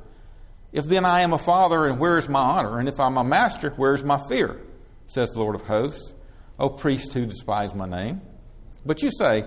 If 0.71 0.85
then 0.85 1.05
I 1.05 1.21
am 1.21 1.33
a 1.33 1.39
father, 1.39 1.85
and 1.85 1.99
where 1.99 2.17
is 2.17 2.27
my 2.27 2.39
honor? 2.39 2.79
And 2.79 2.89
if 2.89 2.99
I'm 2.99 3.17
a 3.17 3.23
master, 3.23 3.71
where 3.71 3.93
is 3.93 4.03
my 4.03 4.19
fear? 4.27 4.61
says 5.07 5.31
the 5.31 5.39
Lord 5.39 5.55
of 5.55 5.61
hosts, 5.61 6.13
O 6.57 6.69
priests 6.69 7.13
who 7.13 7.25
despise 7.25 7.75
my 7.75 7.87
name. 7.87 8.21
But 8.85 9.01
you 9.01 9.11
say, 9.11 9.45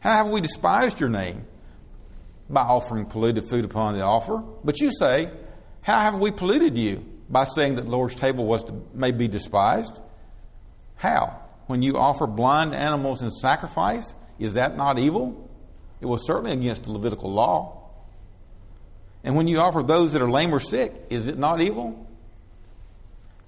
How 0.00 0.24
have 0.24 0.28
we 0.28 0.40
despised 0.40 1.00
your 1.00 1.08
name? 1.08 1.46
By 2.50 2.62
offering 2.62 3.06
polluted 3.06 3.48
food 3.48 3.64
upon 3.64 3.94
the 3.94 4.02
offer. 4.02 4.42
But 4.64 4.80
you 4.80 4.90
say, 4.92 5.30
How 5.82 6.00
have 6.00 6.18
we 6.18 6.30
polluted 6.30 6.76
you? 6.76 7.04
By 7.28 7.44
saying 7.44 7.76
that 7.76 7.84
the 7.84 7.90
Lord's 7.90 8.14
table 8.14 8.46
was 8.46 8.64
to, 8.64 8.82
may 8.94 9.10
be 9.10 9.28
despised? 9.28 10.00
How? 10.96 11.42
When 11.66 11.82
you 11.82 11.98
offer 11.98 12.26
blind 12.26 12.74
animals 12.74 13.22
in 13.22 13.30
sacrifice, 13.30 14.14
is 14.38 14.54
that 14.54 14.76
not 14.76 14.98
evil? 14.98 15.50
It 16.00 16.06
was 16.06 16.26
certainly 16.26 16.52
against 16.52 16.84
the 16.84 16.92
Levitical 16.92 17.30
law. 17.30 17.90
And 19.24 19.36
when 19.36 19.48
you 19.48 19.58
offer 19.58 19.82
those 19.82 20.12
that 20.12 20.22
are 20.22 20.30
lame 20.30 20.54
or 20.54 20.60
sick, 20.60 20.94
is 21.10 21.26
it 21.26 21.38
not 21.38 21.60
evil? 21.60 22.06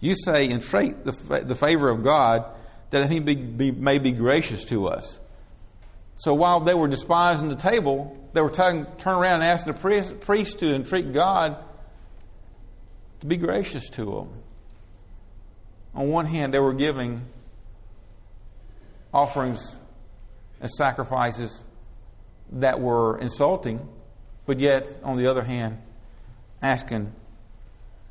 You 0.00 0.14
say, 0.14 0.50
entreat 0.50 1.04
the, 1.04 1.12
the 1.44 1.54
favor 1.54 1.88
of 1.88 2.02
God 2.02 2.44
that 2.90 3.10
he 3.10 3.20
be, 3.20 3.36
be, 3.36 3.70
may 3.70 3.98
be 3.98 4.12
gracious 4.12 4.64
to 4.66 4.88
us. 4.88 5.20
So 6.16 6.34
while 6.34 6.60
they 6.60 6.74
were 6.74 6.88
despising 6.88 7.48
the 7.48 7.56
table, 7.56 8.28
they 8.34 8.42
were 8.42 8.50
turning 8.50 8.86
around 9.06 9.36
and 9.36 9.44
asking 9.44 9.72
the 9.72 10.14
priest 10.20 10.58
to 10.58 10.74
entreat 10.74 11.12
God 11.12 11.56
to 13.20 13.26
be 13.26 13.36
gracious 13.36 13.88
to 13.90 14.04
them. 14.04 14.28
On 15.94 16.08
one 16.08 16.26
hand, 16.26 16.54
they 16.54 16.58
were 16.58 16.72
giving 16.74 17.24
offerings 19.12 19.78
and 20.60 20.70
sacrifices 20.70 21.64
that 22.52 22.80
were 22.80 23.18
insulting, 23.18 23.88
but 24.46 24.58
yet, 24.58 24.86
on 25.02 25.16
the 25.16 25.26
other 25.26 25.42
hand, 25.42 25.78
asking 26.62 27.12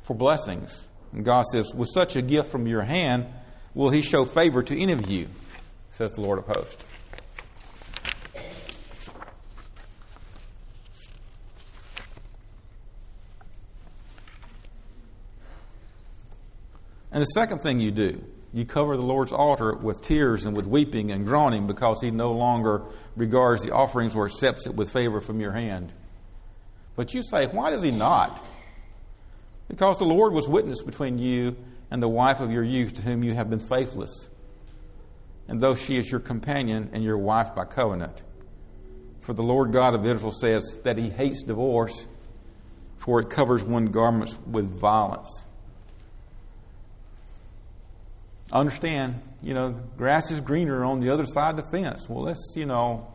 for 0.02 0.14
blessings. 0.14 0.86
And 1.12 1.24
God 1.24 1.44
says, 1.46 1.74
With 1.74 1.88
such 1.92 2.16
a 2.16 2.22
gift 2.22 2.50
from 2.50 2.66
your 2.66 2.82
hand, 2.82 3.26
will 3.74 3.90
he 3.90 4.02
show 4.02 4.24
favor 4.24 4.62
to 4.62 4.78
any 4.80 4.92
of 4.92 5.10
you, 5.10 5.28
says 5.90 6.12
the 6.12 6.20
Lord 6.20 6.38
of 6.38 6.46
hosts. 6.46 6.84
And 17.12 17.22
the 17.22 17.26
second 17.26 17.60
thing 17.60 17.80
you 17.80 17.90
do 17.90 18.24
You 18.52 18.64
cover 18.64 18.96
the 18.96 19.02
Lord's 19.02 19.32
altar 19.32 19.74
with 19.76 20.02
tears 20.02 20.44
and 20.44 20.56
with 20.56 20.66
weeping 20.66 21.12
and 21.12 21.24
groaning 21.24 21.66
because 21.66 22.00
he 22.00 22.10
no 22.10 22.32
longer 22.32 22.82
regards 23.14 23.62
the 23.62 23.72
offerings 23.72 24.16
or 24.16 24.24
accepts 24.24 24.66
it 24.66 24.74
with 24.74 24.90
favor 24.90 25.20
from 25.20 25.40
your 25.40 25.52
hand. 25.52 25.92
But 26.96 27.14
you 27.14 27.22
say, 27.22 27.46
why 27.46 27.70
does 27.70 27.82
he 27.82 27.92
not? 27.92 28.44
Because 29.68 29.98
the 29.98 30.04
Lord 30.04 30.32
was 30.32 30.48
witness 30.48 30.82
between 30.82 31.18
you 31.18 31.56
and 31.92 32.02
the 32.02 32.08
wife 32.08 32.40
of 32.40 32.50
your 32.50 32.64
youth 32.64 32.94
to 32.94 33.02
whom 33.02 33.22
you 33.22 33.34
have 33.34 33.48
been 33.48 33.60
faithless, 33.60 34.28
and 35.46 35.60
though 35.60 35.76
she 35.76 35.96
is 35.96 36.10
your 36.10 36.20
companion 36.20 36.90
and 36.92 37.04
your 37.04 37.18
wife 37.18 37.54
by 37.54 37.64
covenant. 37.64 38.24
For 39.20 39.32
the 39.32 39.42
Lord 39.42 39.72
God 39.72 39.94
of 39.94 40.04
Israel 40.04 40.32
says 40.32 40.80
that 40.82 40.98
he 40.98 41.08
hates 41.10 41.44
divorce, 41.44 42.08
for 42.98 43.20
it 43.20 43.30
covers 43.30 43.62
one 43.62 43.86
garment 43.86 44.38
with 44.44 44.76
violence. 44.76 45.46
Understand, 48.52 49.20
you 49.42 49.54
know, 49.54 49.70
grass 49.96 50.30
is 50.30 50.40
greener 50.40 50.84
on 50.84 51.00
the 51.00 51.10
other 51.10 51.26
side 51.26 51.58
of 51.58 51.64
the 51.64 51.70
fence. 51.70 52.08
Well, 52.08 52.24
that's, 52.24 52.54
you 52.56 52.66
know, 52.66 53.06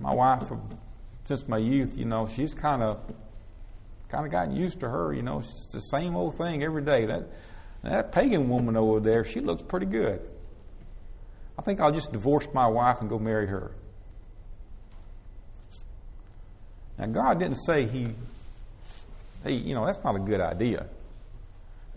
my 0.00 0.12
wife, 0.12 0.50
since 1.24 1.46
my 1.46 1.58
youth, 1.58 1.96
you 1.96 2.04
know, 2.04 2.26
she's 2.26 2.54
kind 2.54 2.82
of 2.82 3.00
kind 4.08 4.26
of 4.26 4.32
gotten 4.32 4.54
used 4.54 4.80
to 4.80 4.88
her. 4.88 5.12
You 5.12 5.22
know, 5.22 5.38
it's 5.38 5.68
the 5.72 5.80
same 5.80 6.16
old 6.16 6.36
thing 6.36 6.62
every 6.62 6.82
day. 6.82 7.06
That 7.06 7.28
that 7.82 8.12
pagan 8.12 8.48
woman 8.48 8.76
over 8.76 9.00
there, 9.00 9.24
she 9.24 9.40
looks 9.40 9.62
pretty 9.62 9.86
good. 9.86 10.20
I 11.58 11.62
think 11.62 11.80
I'll 11.80 11.92
just 11.92 12.12
divorce 12.12 12.48
my 12.52 12.66
wife 12.66 13.00
and 13.00 13.08
go 13.08 13.18
marry 13.18 13.46
her. 13.46 13.72
Now, 16.98 17.06
God 17.06 17.38
didn't 17.38 17.56
say 17.56 17.86
He, 17.86 18.08
hey, 19.44 19.52
you 19.52 19.74
know, 19.74 19.86
that's 19.86 20.02
not 20.02 20.16
a 20.16 20.18
good 20.18 20.40
idea. 20.40 20.86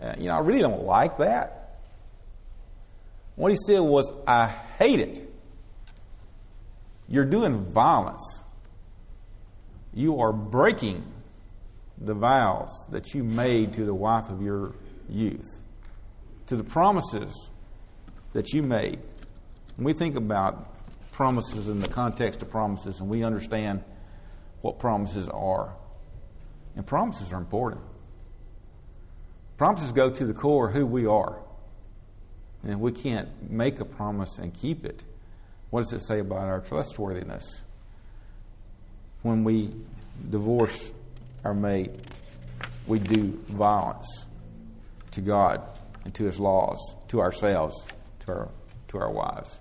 Uh, 0.00 0.14
you 0.18 0.26
know, 0.26 0.36
I 0.36 0.40
really 0.40 0.60
don't 0.60 0.84
like 0.84 1.18
that. 1.18 1.65
What 3.36 3.52
He 3.52 3.58
said 3.66 3.80
was, 3.80 4.10
I 4.26 4.48
hate 4.48 4.98
it. 5.00 5.32
You're 7.08 7.24
doing 7.24 7.64
violence. 7.66 8.42
You 9.94 10.20
are 10.20 10.32
breaking 10.32 11.04
the 11.98 12.14
vows 12.14 12.70
that 12.90 13.14
you 13.14 13.22
made 13.24 13.74
to 13.74 13.84
the 13.84 13.94
wife 13.94 14.28
of 14.28 14.42
your 14.42 14.74
youth, 15.08 15.62
to 16.46 16.56
the 16.56 16.64
promises 16.64 17.50
that 18.32 18.52
you 18.52 18.62
made. 18.62 18.98
When 19.76 19.84
we 19.84 19.92
think 19.92 20.16
about 20.16 20.74
promises 21.12 21.68
in 21.68 21.80
the 21.80 21.88
context 21.88 22.42
of 22.42 22.50
promises 22.50 23.00
and 23.00 23.08
we 23.08 23.24
understand 23.24 23.82
what 24.60 24.78
promises 24.78 25.28
are, 25.28 25.74
and 26.74 26.86
promises 26.86 27.32
are 27.32 27.38
important. 27.38 27.80
Promises 29.56 29.92
go 29.92 30.10
to 30.10 30.26
the 30.26 30.34
core 30.34 30.68
of 30.68 30.74
who 30.74 30.84
we 30.84 31.06
are. 31.06 31.40
And 32.62 32.72
if 32.72 32.78
we 32.78 32.92
can't 32.92 33.50
make 33.50 33.80
a 33.80 33.84
promise 33.84 34.38
and 34.38 34.52
keep 34.52 34.84
it, 34.84 35.04
what 35.70 35.82
does 35.82 35.92
it 35.92 36.00
say 36.00 36.20
about 36.20 36.42
our 36.42 36.60
trustworthiness? 36.60 37.64
When 39.22 39.44
we 39.44 39.72
divorce 40.30 40.92
our 41.44 41.54
mate, 41.54 41.92
we 42.86 42.98
do 42.98 43.38
violence 43.48 44.26
to 45.12 45.20
God 45.20 45.62
and 46.04 46.14
to 46.14 46.24
His 46.24 46.38
laws, 46.38 46.78
to 47.08 47.20
ourselves, 47.20 47.86
to 48.20 48.32
our, 48.32 48.48
to 48.88 48.98
our 48.98 49.10
wives. 49.10 49.60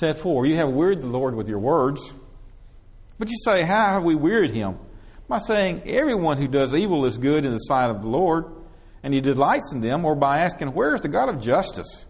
Set 0.00 0.16
four, 0.16 0.46
you 0.46 0.56
have 0.56 0.70
wearied 0.70 1.02
the 1.02 1.06
Lord 1.06 1.34
with 1.34 1.48
your 1.48 1.58
words. 1.58 2.14
But 3.18 3.30
you 3.30 3.36
say, 3.44 3.62
How 3.62 3.92
have 3.92 4.04
we 4.04 4.14
wearied 4.14 4.50
Him? 4.50 4.78
By 5.28 5.38
saying, 5.38 5.82
Everyone 5.86 6.38
who 6.38 6.48
does 6.48 6.74
evil 6.74 7.04
is 7.04 7.18
good 7.18 7.44
in 7.44 7.52
the 7.52 7.58
sight 7.58 7.90
of 7.90 8.02
the 8.02 8.08
Lord, 8.08 8.46
and 9.02 9.12
He 9.12 9.20
delights 9.20 9.72
in 9.72 9.80
them, 9.80 10.04
or 10.04 10.14
by 10.14 10.38
asking, 10.40 10.74
Where 10.74 10.94
is 10.94 11.00
the 11.00 11.08
God 11.08 11.28
of 11.28 11.40
justice? 11.40 12.06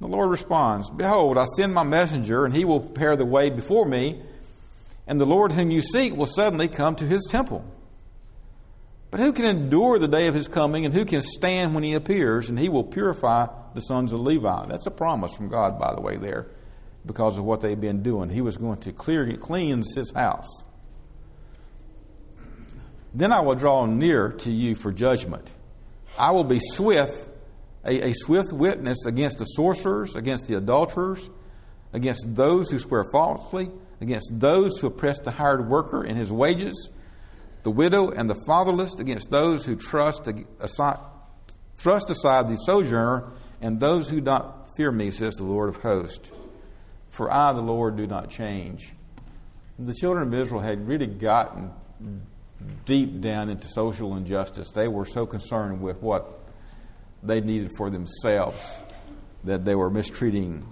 The 0.00 0.08
Lord 0.08 0.30
responds, 0.30 0.90
Behold, 0.90 1.38
I 1.38 1.46
send 1.56 1.72
my 1.72 1.84
messenger, 1.84 2.44
and 2.44 2.54
he 2.54 2.64
will 2.64 2.80
prepare 2.80 3.16
the 3.16 3.24
way 3.24 3.48
before 3.48 3.86
me 3.86 4.20
and 5.06 5.20
the 5.20 5.26
Lord 5.26 5.52
whom 5.52 5.70
you 5.70 5.82
seek 5.82 6.16
will 6.16 6.26
suddenly 6.26 6.68
come 6.68 6.96
to 6.96 7.04
his 7.04 7.26
temple. 7.30 7.64
But 9.10 9.20
who 9.20 9.32
can 9.32 9.44
endure 9.44 9.98
the 9.98 10.08
day 10.08 10.26
of 10.26 10.34
his 10.34 10.48
coming, 10.48 10.84
and 10.84 10.94
who 10.94 11.04
can 11.04 11.22
stand 11.22 11.74
when 11.74 11.84
he 11.84 11.94
appears? 11.94 12.48
And 12.48 12.58
he 12.58 12.68
will 12.68 12.82
purify 12.82 13.46
the 13.74 13.80
sons 13.80 14.12
of 14.12 14.20
Levi. 14.20 14.66
That's 14.66 14.86
a 14.86 14.90
promise 14.90 15.34
from 15.36 15.48
God, 15.48 15.78
by 15.78 15.94
the 15.94 16.00
way, 16.00 16.16
there, 16.16 16.48
because 17.06 17.38
of 17.38 17.44
what 17.44 17.60
they've 17.60 17.80
been 17.80 18.02
doing. 18.02 18.30
He 18.30 18.40
was 18.40 18.56
going 18.56 18.78
to 18.78 18.92
clear, 18.92 19.30
cleanse 19.36 19.94
his 19.94 20.10
house. 20.12 20.64
Then 23.12 23.30
I 23.30 23.40
will 23.40 23.54
draw 23.54 23.86
near 23.86 24.30
to 24.30 24.50
you 24.50 24.74
for 24.74 24.90
judgment. 24.90 25.48
I 26.18 26.30
will 26.30 26.44
be 26.44 26.60
swift, 26.60 27.30
a, 27.84 28.10
a 28.10 28.12
swift 28.14 28.52
witness 28.52 29.04
against 29.06 29.38
the 29.38 29.44
sorcerers, 29.44 30.14
against 30.14 30.46
the 30.46 30.54
adulterers, 30.54 31.28
against 31.92 32.34
those 32.34 32.70
who 32.70 32.78
swear 32.78 33.04
falsely 33.12 33.70
against 34.00 34.38
those 34.38 34.78
who 34.78 34.86
oppress 34.86 35.18
the 35.20 35.30
hired 35.30 35.68
worker 35.68 36.04
in 36.04 36.16
his 36.16 36.30
wages, 36.30 36.90
the 37.62 37.70
widow 37.70 38.10
and 38.10 38.28
the 38.28 38.36
fatherless, 38.46 38.98
against 39.00 39.30
those 39.30 39.64
who 39.64 39.74
trust 39.76 40.28
aside, 40.60 40.98
thrust 41.76 42.10
aside 42.10 42.48
the 42.48 42.56
sojourner, 42.56 43.32
and 43.60 43.80
those 43.80 44.10
who 44.10 44.16
do 44.16 44.24
not 44.24 44.68
fear 44.76 44.92
me, 44.92 45.10
says 45.10 45.34
the 45.36 45.44
Lord 45.44 45.70
of 45.70 45.76
hosts. 45.76 46.30
For 47.10 47.32
I, 47.32 47.52
the 47.52 47.62
Lord, 47.62 47.96
do 47.96 48.06
not 48.06 48.28
change. 48.28 48.92
The 49.78 49.94
children 49.94 50.28
of 50.28 50.34
Israel 50.34 50.60
had 50.60 50.86
really 50.86 51.06
gotten 51.06 51.72
deep 52.84 53.20
down 53.20 53.48
into 53.48 53.68
social 53.68 54.16
injustice. 54.16 54.70
They 54.70 54.88
were 54.88 55.04
so 55.04 55.26
concerned 55.26 55.80
with 55.80 56.00
what 56.02 56.40
they 57.22 57.40
needed 57.40 57.72
for 57.76 57.90
themselves 57.90 58.78
that 59.44 59.64
they 59.64 59.74
were 59.74 59.90
mistreating 59.90 60.66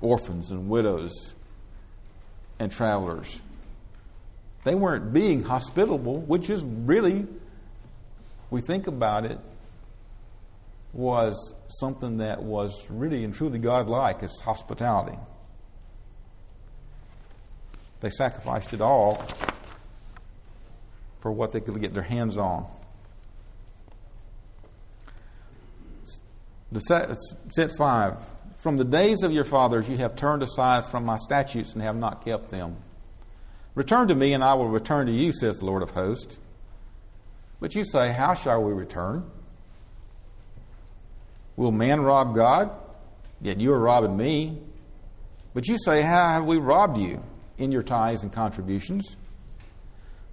orphans 0.00 0.50
and 0.50 0.68
widows 0.68 1.34
and 2.58 2.70
travelers. 2.70 3.40
They 4.64 4.74
weren't 4.74 5.12
being 5.12 5.44
hospitable, 5.44 6.20
which 6.20 6.50
is 6.50 6.64
really, 6.64 7.26
we 8.50 8.60
think 8.60 8.86
about 8.86 9.24
it, 9.24 9.38
was 10.92 11.54
something 11.68 12.18
that 12.18 12.42
was 12.42 12.86
really 12.90 13.24
and 13.24 13.34
truly 13.34 13.58
godlike 13.58 14.22
as 14.22 14.40
hospitality. 14.40 15.18
They 18.00 18.10
sacrificed 18.10 18.72
it 18.72 18.80
all 18.80 19.22
for 21.20 21.32
what 21.32 21.52
they 21.52 21.60
could 21.60 21.80
get 21.80 21.94
their 21.94 22.02
hands 22.02 22.36
on. 22.36 22.66
The 26.70 26.80
set, 26.80 27.16
set 27.50 27.70
five 27.78 28.16
from 28.58 28.76
the 28.76 28.84
days 28.84 29.22
of 29.22 29.32
your 29.32 29.44
fathers 29.44 29.88
you 29.88 29.96
have 29.98 30.16
turned 30.16 30.42
aside 30.42 30.84
from 30.84 31.04
my 31.04 31.16
statutes 31.16 31.72
and 31.74 31.82
have 31.82 31.96
not 31.96 32.24
kept 32.24 32.50
them. 32.50 32.76
Return 33.74 34.08
to 34.08 34.14
me, 34.14 34.32
and 34.32 34.42
I 34.42 34.54
will 34.54 34.68
return 34.68 35.06
to 35.06 35.12
you, 35.12 35.32
says 35.32 35.56
the 35.56 35.64
Lord 35.64 35.82
of 35.82 35.90
hosts. 35.90 36.38
But 37.60 37.74
you 37.74 37.84
say, 37.84 38.12
How 38.12 38.34
shall 38.34 38.62
we 38.62 38.72
return? 38.72 39.30
Will 41.56 41.72
man 41.72 42.00
rob 42.00 42.34
God? 42.34 42.70
Yet 43.40 43.60
you 43.60 43.72
are 43.72 43.78
robbing 43.78 44.16
me. 44.16 44.58
But 45.54 45.68
you 45.68 45.78
say, 45.78 46.02
How 46.02 46.28
have 46.30 46.44
we 46.44 46.58
robbed 46.58 46.98
you? 46.98 47.22
In 47.56 47.72
your 47.72 47.82
tithes 47.82 48.22
and 48.22 48.32
contributions. 48.32 49.16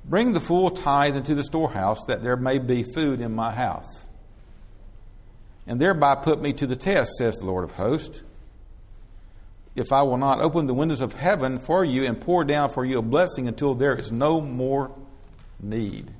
Bring 0.07 0.33
the 0.33 0.39
full 0.39 0.69
tithe 0.69 1.15
into 1.15 1.35
the 1.35 1.43
storehouse, 1.43 2.03
that 2.07 2.21
there 2.21 2.37
may 2.37 2.59
be 2.59 2.83
food 2.83 3.21
in 3.21 3.33
my 3.33 3.51
house 3.51 4.05
and 5.67 5.79
thereby 5.79 6.15
put 6.15 6.41
me 6.41 6.53
to 6.53 6.67
the 6.67 6.75
test, 6.75 7.13
says 7.17 7.37
the 7.37 7.45
Lord 7.45 7.63
of 7.63 7.71
hosts. 7.71 8.23
If 9.75 9.91
I 9.91 10.03
will 10.03 10.17
not 10.17 10.39
open 10.39 10.67
the 10.67 10.73
windows 10.73 11.01
of 11.01 11.13
heaven 11.13 11.59
for 11.59 11.83
you 11.83 12.05
and 12.05 12.19
pour 12.19 12.43
down 12.43 12.69
for 12.69 12.85
you 12.85 12.99
a 12.99 13.01
blessing 13.01 13.47
until 13.47 13.73
there 13.73 13.97
is 13.97 14.11
no 14.11 14.39
more 14.39 14.91
need. 15.59 16.11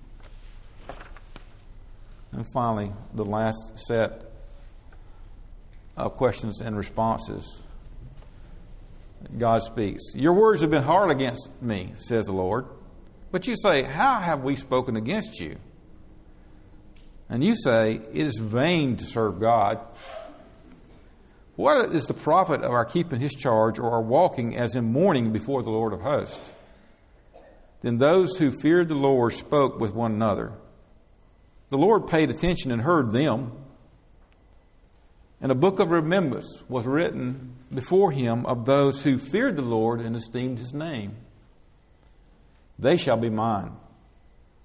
And 2.32 2.46
finally, 2.54 2.92
the 3.14 3.24
last 3.24 3.80
set 3.88 4.24
of 5.96 6.18
questions 6.18 6.60
and 6.60 6.76
responses. 6.76 7.62
God 9.38 9.64
speaks. 9.64 10.04
Your 10.16 10.34
words 10.34 10.62
have 10.62 10.70
been 10.70 10.84
hard 10.84 11.12
against 11.12 11.50
me, 11.62 11.94
says 11.96 12.26
the 12.26 12.34
Lord. 12.34 12.66
But 13.36 13.48
you 13.48 13.58
say, 13.58 13.84
How 13.84 14.22
have 14.22 14.46
we 14.46 14.56
spoken 14.56 14.96
against 14.96 15.42
you? 15.42 15.58
and 17.28 17.44
you 17.44 17.54
say, 17.54 17.96
It 18.14 18.26
is 18.26 18.38
vain 18.38 18.96
to 18.96 19.04
serve 19.04 19.42
God. 19.42 19.78
What 21.58 21.94
is 21.94 22.06
the 22.06 22.14
profit 22.14 22.62
of 22.62 22.72
our 22.72 22.86
keeping 22.86 23.20
his 23.20 23.34
charge 23.34 23.78
or 23.78 23.92
our 23.92 24.02
walking 24.02 24.56
as 24.56 24.74
in 24.74 24.86
mourning 24.86 25.34
before 25.34 25.64
the 25.64 25.70
Lord 25.70 25.92
of 25.92 26.00
hosts? 26.00 26.54
Then 27.82 27.98
those 27.98 28.38
who 28.38 28.54
feared 28.54 28.88
the 28.88 28.96
Lord 28.96 29.34
spoke 29.34 29.82
with 29.82 29.94
one 29.94 30.14
another. 30.14 30.54
The 31.72 31.78
Lord 31.78 32.08
paid 32.08 32.30
attention 32.30 32.72
and 32.72 32.84
heard 32.84 33.12
them. 33.12 33.52
And 35.42 35.52
a 35.52 35.56
book 35.56 35.82
of 35.82 35.92
remembrance 35.92 36.64
was 36.70 36.88
written 36.88 37.58
before 37.70 38.14
him 38.14 38.46
of 38.46 38.64
those 38.64 39.04
who 39.04 39.18
feared 39.18 39.58
the 39.58 39.62
Lord 39.62 40.00
and 40.00 40.16
esteemed 40.16 40.60
his 40.60 40.74
name. 40.74 41.18
They 42.78 42.98
shall 42.98 43.18
be 43.18 43.30
mine, 43.30 43.72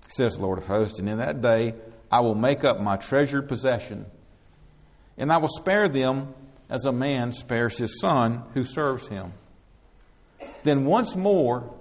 says 0.08 0.36
the 0.36 0.42
Lord 0.42 0.58
of 0.58 0.66
hosts, 0.66 0.98
and 0.98 1.08
in 1.08 1.18
that 1.18 1.40
day 1.40 1.74
I 2.10 2.20
will 2.20 2.34
make 2.34 2.64
up 2.64 2.80
my 2.80 2.96
treasured 2.96 3.48
possession, 3.48 4.06
and 5.16 5.32
I 5.32 5.36
will 5.36 5.48
spare 5.48 5.88
them 5.88 6.34
as 6.68 6.84
a 6.84 6.92
man 6.92 7.32
spares 7.32 7.78
his 7.78 8.00
son 8.00 8.44
who 8.54 8.64
serves 8.64 9.08
him. 9.08 9.32
Then 10.62 10.84
once 10.84 11.14
more 11.14 11.72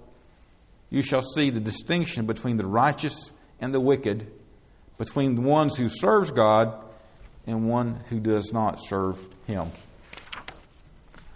you 0.89 1.01
shall 1.01 1.21
see 1.21 1.49
the 1.49 1.59
distinction 1.59 2.25
between 2.25 2.57
the 2.57 2.65
righteous 2.65 3.31
and 3.59 3.73
the 3.73 3.79
wicked, 3.79 4.31
between 4.97 5.35
the 5.35 5.41
ones 5.41 5.77
who 5.77 5.89
serves 5.89 6.31
God 6.31 6.73
and 7.45 7.69
one 7.69 7.99
who 8.09 8.19
does 8.19 8.51
not 8.51 8.79
serve 8.79 9.17
him. 9.47 9.71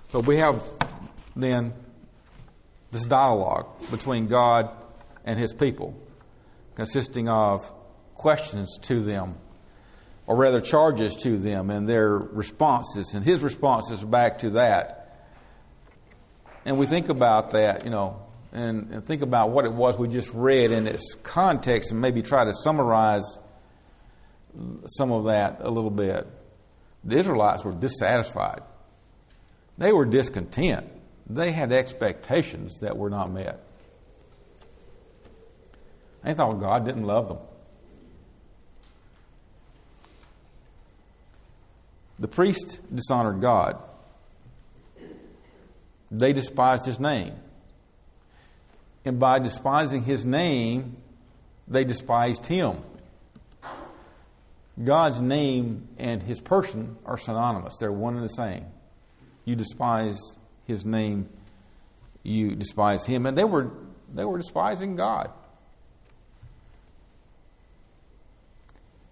So 0.10 0.20
we 0.20 0.38
have 0.38 0.62
then 1.36 1.74
this 2.92 3.06
dialogue 3.06 3.68
between 3.90 4.28
God 4.28 4.70
and 5.26 5.40
his 5.40 5.54
people, 5.54 5.96
consisting 6.76 7.30
of 7.30 7.72
questions 8.16 8.78
to 8.84 9.02
them, 9.02 9.36
or 10.26 10.36
rather 10.36 10.62
charges 10.62 11.16
to 11.18 11.38
them, 11.38 11.70
and 11.70 11.88
their 11.88 12.10
responses, 12.12 13.14
and 13.14 13.26
his 13.26 13.44
responses 13.44 14.04
back 14.04 14.40
to 14.40 14.52
that. 14.52 15.00
And 16.66 16.78
we 16.78 16.86
think 16.86 17.10
about 17.10 17.52
that, 17.52 17.84
you 17.84 17.90
know, 17.90 18.26
and, 18.54 18.92
and 18.92 19.06
think 19.06 19.22
about 19.22 19.50
what 19.50 19.66
it 19.66 19.74
was 19.74 19.98
we 19.98 20.08
just 20.08 20.32
read 20.34 20.72
in 20.72 20.88
its 20.88 21.16
context 21.24 21.92
and 21.92 22.00
maybe 22.00 22.22
try 22.22 22.46
to 22.46 22.54
summarize 22.54 23.40
some 24.86 25.12
of 25.12 25.26
that 25.26 25.58
a 25.62 25.70
little 25.70 25.90
bit. 25.90 26.28
The 27.04 27.18
Israelites 27.18 27.66
were 27.66 27.74
dissatisfied, 27.74 28.62
they 29.78 29.92
were 29.92 30.06
discontent, 30.06 30.90
they 31.28 31.52
had 31.52 31.72
expectations 31.72 32.80
that 32.80 32.96
were 32.96 33.10
not 33.10 33.32
met. 33.32 33.62
They 36.24 36.34
thought 36.34 36.60
God 36.60 36.86
didn't 36.86 37.04
love 37.04 37.28
them. 37.28 37.40
The 42.20 42.28
priest 42.28 42.80
dishonored 42.94 43.42
God. 43.42 43.82
They 46.10 46.32
despised 46.32 46.86
his 46.86 47.00
name. 47.00 47.34
And 49.04 49.20
by 49.20 49.40
despising 49.40 50.04
his 50.04 50.26
name, 50.26 50.98
they 51.68 51.84
despised 51.84 52.46
him. 52.46 52.78
God's 54.82 55.22
name 55.22 55.88
and 55.98 56.24
his 56.24 56.40
person 56.40 56.98
are 57.06 57.18
synonymous, 57.18 57.76
they're 57.78 57.92
one 57.92 58.16
and 58.16 58.24
the 58.24 58.30
same. 58.30 58.66
You 59.46 59.56
despise 59.56 60.18
his 60.66 60.86
name, 60.86 61.30
you 62.24 62.56
despise 62.56 63.06
him. 63.06 63.26
And 63.26 63.38
they 63.38 63.44
were, 63.44 63.72
they 64.14 64.24
were 64.24 64.38
despising 64.38 64.96
God. 64.96 65.30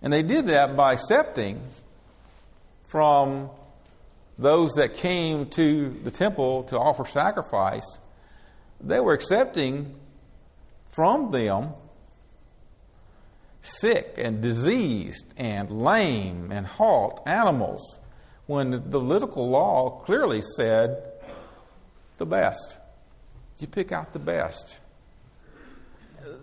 And 0.02 0.12
they 0.12 0.24
did 0.24 0.48
that 0.48 0.76
by 0.76 0.94
accepting 0.94 1.62
from 2.88 3.50
those 4.38 4.72
that 4.74 4.96
came 4.96 5.46
to 5.52 5.90
the 6.04 6.12
temple 6.12 6.64
to 6.64 6.80
offer 6.80 7.06
sacrifice, 7.06 8.00
they 8.80 9.00
were 9.00 9.14
accepting 9.14 9.96
from 10.90 11.32
them 11.32 11.70
sick 13.62 14.16
and 14.18 14.42
diseased 14.42 15.34
and 15.38 15.70
lame 15.70 16.52
and 16.52 16.66
halt 16.66 17.22
animals 17.28 18.00
when 18.48 18.90
the 18.90 18.98
Levitical 18.98 19.50
law 19.50 20.02
clearly 20.04 20.42
said 20.58 21.04
the 22.18 22.26
best. 22.26 22.80
You 23.60 23.68
pick 23.68 23.92
out 23.92 24.14
the 24.14 24.20
best. 24.20 24.80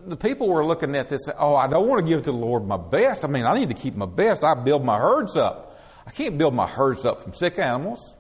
The 0.07 0.17
people 0.17 0.49
were 0.49 0.65
looking 0.65 0.95
at 0.95 1.09
this, 1.09 1.21
oh, 1.39 1.55
I 1.55 1.69
don't 1.69 1.87
want 1.87 2.05
to 2.05 2.09
give 2.09 2.23
to 2.23 2.33
the 2.33 2.37
Lord 2.37 2.67
my 2.67 2.77
best. 2.77 3.25
I 3.25 3.29
mean, 3.29 3.45
I 3.45 3.59
need 3.59 3.69
to 3.69 3.75
keep 3.75 3.95
my 3.95 4.07
best. 4.07 4.43
I 4.43 4.55
build 4.55 4.85
my 4.85 4.99
herds 4.99 5.37
up. 5.37 5.81
I 6.07 6.11
can't 6.11 6.39
build 6.39 6.55
my 6.55 6.67
herds 6.67 7.05
up 7.05 7.23
from 7.23 7.35
sick 7.35 7.59
animals. 7.59 8.17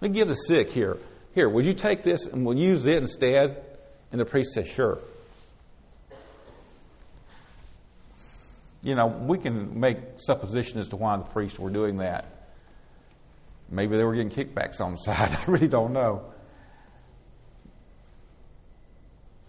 Let 0.00 0.10
me 0.10 0.14
give 0.14 0.28
the 0.28 0.34
sick 0.34 0.70
here. 0.70 0.98
Here, 1.34 1.48
would 1.48 1.64
you 1.64 1.72
take 1.72 2.02
this 2.02 2.26
and 2.26 2.44
we'll 2.44 2.58
use 2.58 2.84
it 2.84 2.98
instead? 3.00 3.64
And 4.10 4.20
the 4.20 4.24
priest 4.24 4.54
says, 4.54 4.68
Sure. 4.68 4.98
You 8.82 8.94
know, 8.94 9.06
we 9.06 9.38
can 9.38 9.78
make 9.78 9.98
supposition 10.16 10.78
as 10.78 10.88
to 10.88 10.96
why 10.96 11.16
the 11.16 11.24
priests 11.24 11.58
were 11.58 11.70
doing 11.70 11.98
that. 11.98 12.26
Maybe 13.70 13.96
they 13.96 14.04
were 14.04 14.14
getting 14.14 14.30
kickbacks 14.30 14.80
on 14.80 14.92
the 14.92 14.96
side. 15.04 15.30
I 15.30 15.44
really 15.50 15.68
don't 15.68 15.92
know. 15.92 16.24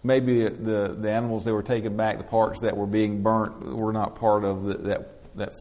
Maybe 0.02 0.48
the, 0.48 0.96
the 0.98 1.10
animals 1.10 1.44
they 1.44 1.52
were 1.52 1.62
taking 1.62 1.96
back, 1.96 2.18
the 2.18 2.24
parts 2.24 2.60
that 2.62 2.76
were 2.76 2.86
being 2.86 3.22
burnt, 3.22 3.76
were 3.76 3.92
not 3.92 4.14
part 4.14 4.44
of 4.44 4.64
the, 4.64 4.74
that, 4.74 5.36
that 5.36 5.52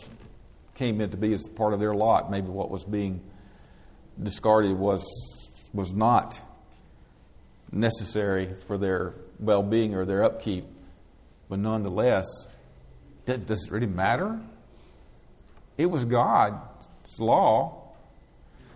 came 0.75 1.01
in 1.01 1.09
to 1.09 1.17
be 1.17 1.33
as 1.33 1.43
part 1.55 1.73
of 1.73 1.79
their 1.79 1.93
lot. 1.93 2.31
Maybe 2.31 2.47
what 2.47 2.69
was 2.69 2.85
being 2.85 3.21
discarded 4.21 4.77
was, 4.77 5.05
was 5.73 5.93
not 5.93 6.41
necessary 7.71 8.55
for 8.67 8.77
their 8.77 9.13
well 9.39 9.63
being 9.63 9.93
or 9.93 10.05
their 10.05 10.23
upkeep. 10.23 10.65
But 11.49 11.59
nonetheless, 11.59 12.25
does 13.25 13.65
it 13.65 13.71
really 13.71 13.87
matter? 13.87 14.39
It 15.77 15.87
was 15.87 16.05
God's 16.05 17.19
law. 17.19 17.93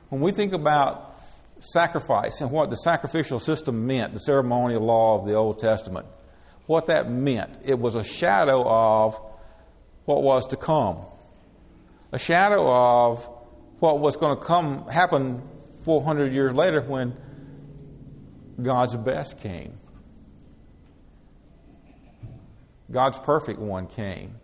When 0.10 0.22
we 0.22 0.32
think 0.32 0.54
about 0.54 1.13
sacrifice 1.72 2.42
and 2.42 2.52
what 2.52 2.70
the 2.70 2.76
sacrificial 2.76 3.40
system 3.40 3.88
meant, 3.88 4.14
the 4.14 4.20
ceremonial 4.20 4.82
law 4.82 5.20
of 5.20 5.26
the 5.26 5.34
Old 5.34 5.60
Testament, 5.60 6.06
what 6.66 6.88
that 6.88 7.10
meant, 7.10 7.60
it 7.64 7.80
was 7.80 7.96
a 7.96 8.04
shadow 8.04 8.64
of 8.68 9.20
what 10.06 10.24
was 10.24 10.48
to 10.48 10.58
come 10.58 10.98
a 12.14 12.20
shadow 12.20 12.72
of 12.72 13.28
what 13.80 14.00
was 14.00 14.16
going 14.16 14.38
to 14.38 14.42
come 14.42 14.88
happen 14.88 15.42
400 15.84 16.32
years 16.32 16.54
later 16.54 16.80
when 16.82 17.18
God's 18.62 18.96
best 18.96 19.40
came. 19.40 19.74
God's 22.90 23.18
perfect 23.18 23.60
one 23.60 23.88
came 23.88 24.36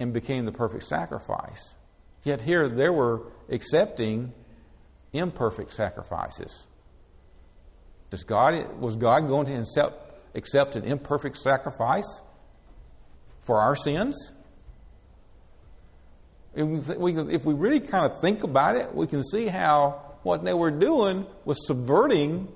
and 0.00 0.12
became 0.12 0.46
the 0.46 0.52
perfect 0.52 0.82
sacrifice. 0.82 1.76
Yet 2.24 2.42
here 2.42 2.68
they 2.68 2.88
were 2.88 3.22
accepting 3.48 4.32
imperfect 5.12 5.72
sacrifices. 5.72 6.66
Does 8.10 8.24
God, 8.24 8.80
was 8.80 8.96
God 8.96 9.26
going 9.26 9.46
to 9.46 9.54
accept, 9.54 10.36
accept 10.36 10.76
an 10.76 10.84
imperfect 10.84 11.36
sacrifice 11.36 12.22
for 13.42 13.58
our 13.58 13.76
sins? 13.76 14.32
If 16.54 16.96
we, 16.96 17.16
if 17.16 17.44
we 17.44 17.54
really 17.54 17.80
kind 17.80 18.10
of 18.10 18.20
think 18.20 18.42
about 18.42 18.76
it, 18.76 18.92
we 18.94 19.06
can 19.06 19.22
see 19.22 19.46
how 19.46 20.02
what 20.22 20.42
they 20.42 20.52
were 20.52 20.72
doing 20.72 21.26
was 21.44 21.66
subverting 21.66 22.48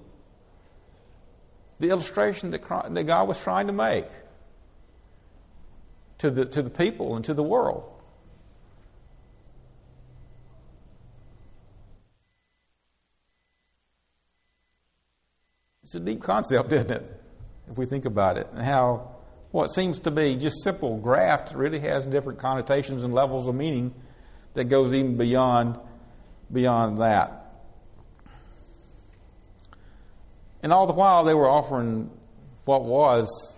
the 1.79 1.91
illustration 1.91 2.51
that, 2.51 2.95
that 2.95 3.05
God 3.05 3.29
was 3.29 3.41
trying 3.41 3.69
to 3.69 3.73
make 3.73 4.07
to 6.19 6.31
the, 6.31 6.45
to 6.47 6.63
the 6.63 6.71
people 6.71 7.17
and 7.17 7.25
to 7.25 7.35
the 7.35 7.43
world. 7.43 7.94
It's 15.95 16.03
a 16.03 16.05
deep 16.05 16.25
concept, 16.25 16.73
isn't 16.73 16.91
it? 16.91 17.21
If 17.71 17.79
we 17.79 17.87
think 17.87 18.05
about 18.05 18.37
it, 18.37 18.49
and 18.53 18.63
how 18.63 19.13
what 19.53 19.69
seems 19.69 20.01
to 20.01 20.11
be 20.11 20.35
just 20.35 20.61
simple 20.65 20.99
graft 20.99 21.55
really 21.55 21.79
has 21.79 22.05
different 22.05 22.41
connotations 22.41 23.05
and 23.05 23.15
levels 23.15 23.47
of 23.47 23.55
meaning 23.55 23.95
that 24.55 24.65
goes 24.65 24.93
even 24.93 25.17
beyond 25.17 25.79
beyond 26.53 26.99
that. 26.99 27.47
And 30.65 30.73
all 30.73 30.89
the 30.89 30.93
while 30.95 31.23
they 31.23 31.33
were 31.33 31.49
offering 31.49 32.11
what 32.65 32.85
was 32.85 33.57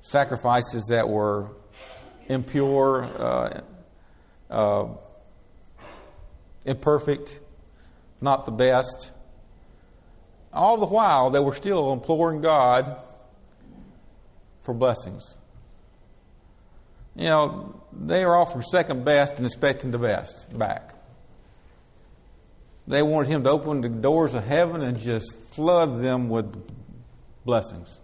sacrifices 0.00 0.86
that 0.88 1.06
were 1.06 1.50
impure, 2.28 3.04
uh, 3.04 3.60
uh, 4.48 4.88
imperfect, 6.64 7.40
not 8.22 8.46
the 8.46 8.52
best. 8.52 9.12
All 10.56 10.78
the 10.78 10.86
while 10.86 11.30
they 11.30 11.38
were 11.38 11.54
still 11.54 11.92
imploring 11.92 12.40
God 12.40 12.96
for 14.62 14.72
blessings. 14.74 15.36
You 17.14 17.24
know, 17.24 17.82
they 17.92 18.24
are 18.24 18.46
from 18.46 18.62
second 18.62 19.04
best 19.04 19.36
and 19.36 19.46
expecting 19.46 19.90
the 19.90 19.98
best 19.98 20.56
back. 20.56 20.94
They 22.88 23.02
wanted 23.02 23.28
him 23.28 23.44
to 23.44 23.50
open 23.50 23.80
the 23.80 23.88
doors 23.88 24.34
of 24.34 24.44
heaven 24.44 24.82
and 24.82 24.98
just 24.98 25.36
flood 25.50 25.96
them 25.96 26.28
with 26.28 26.54
blessings. 27.44 27.98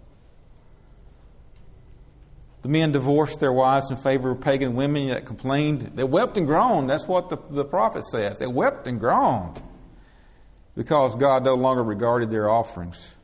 The 2.63 2.69
men 2.69 2.93
divorced 2.93 3.41
their 3.41 3.53
wives 3.53 3.91
in 3.91 3.97
favor 3.97 4.31
of 4.31 4.41
pagan 4.41 4.75
women 4.75 5.09
that 5.09 5.25
complained. 5.25 5.93
They 5.95 6.05
wept 6.05 6.37
and 6.37 6.47
groaned. 6.47 6.91
That's 6.91 7.09
what 7.09 7.29
the, 7.29 7.39
the 7.51 7.65
prophet 7.65 8.05
says. 8.05 8.39
They 8.39 8.47
wept 8.47 8.87
and 8.87 9.01
groaned 9.01 9.63
because 10.75 11.17
God 11.17 11.45
no 11.45 11.55
longer 11.55 11.83
regarded 11.83 12.31
their 12.31 12.49
offerings. 12.49 13.17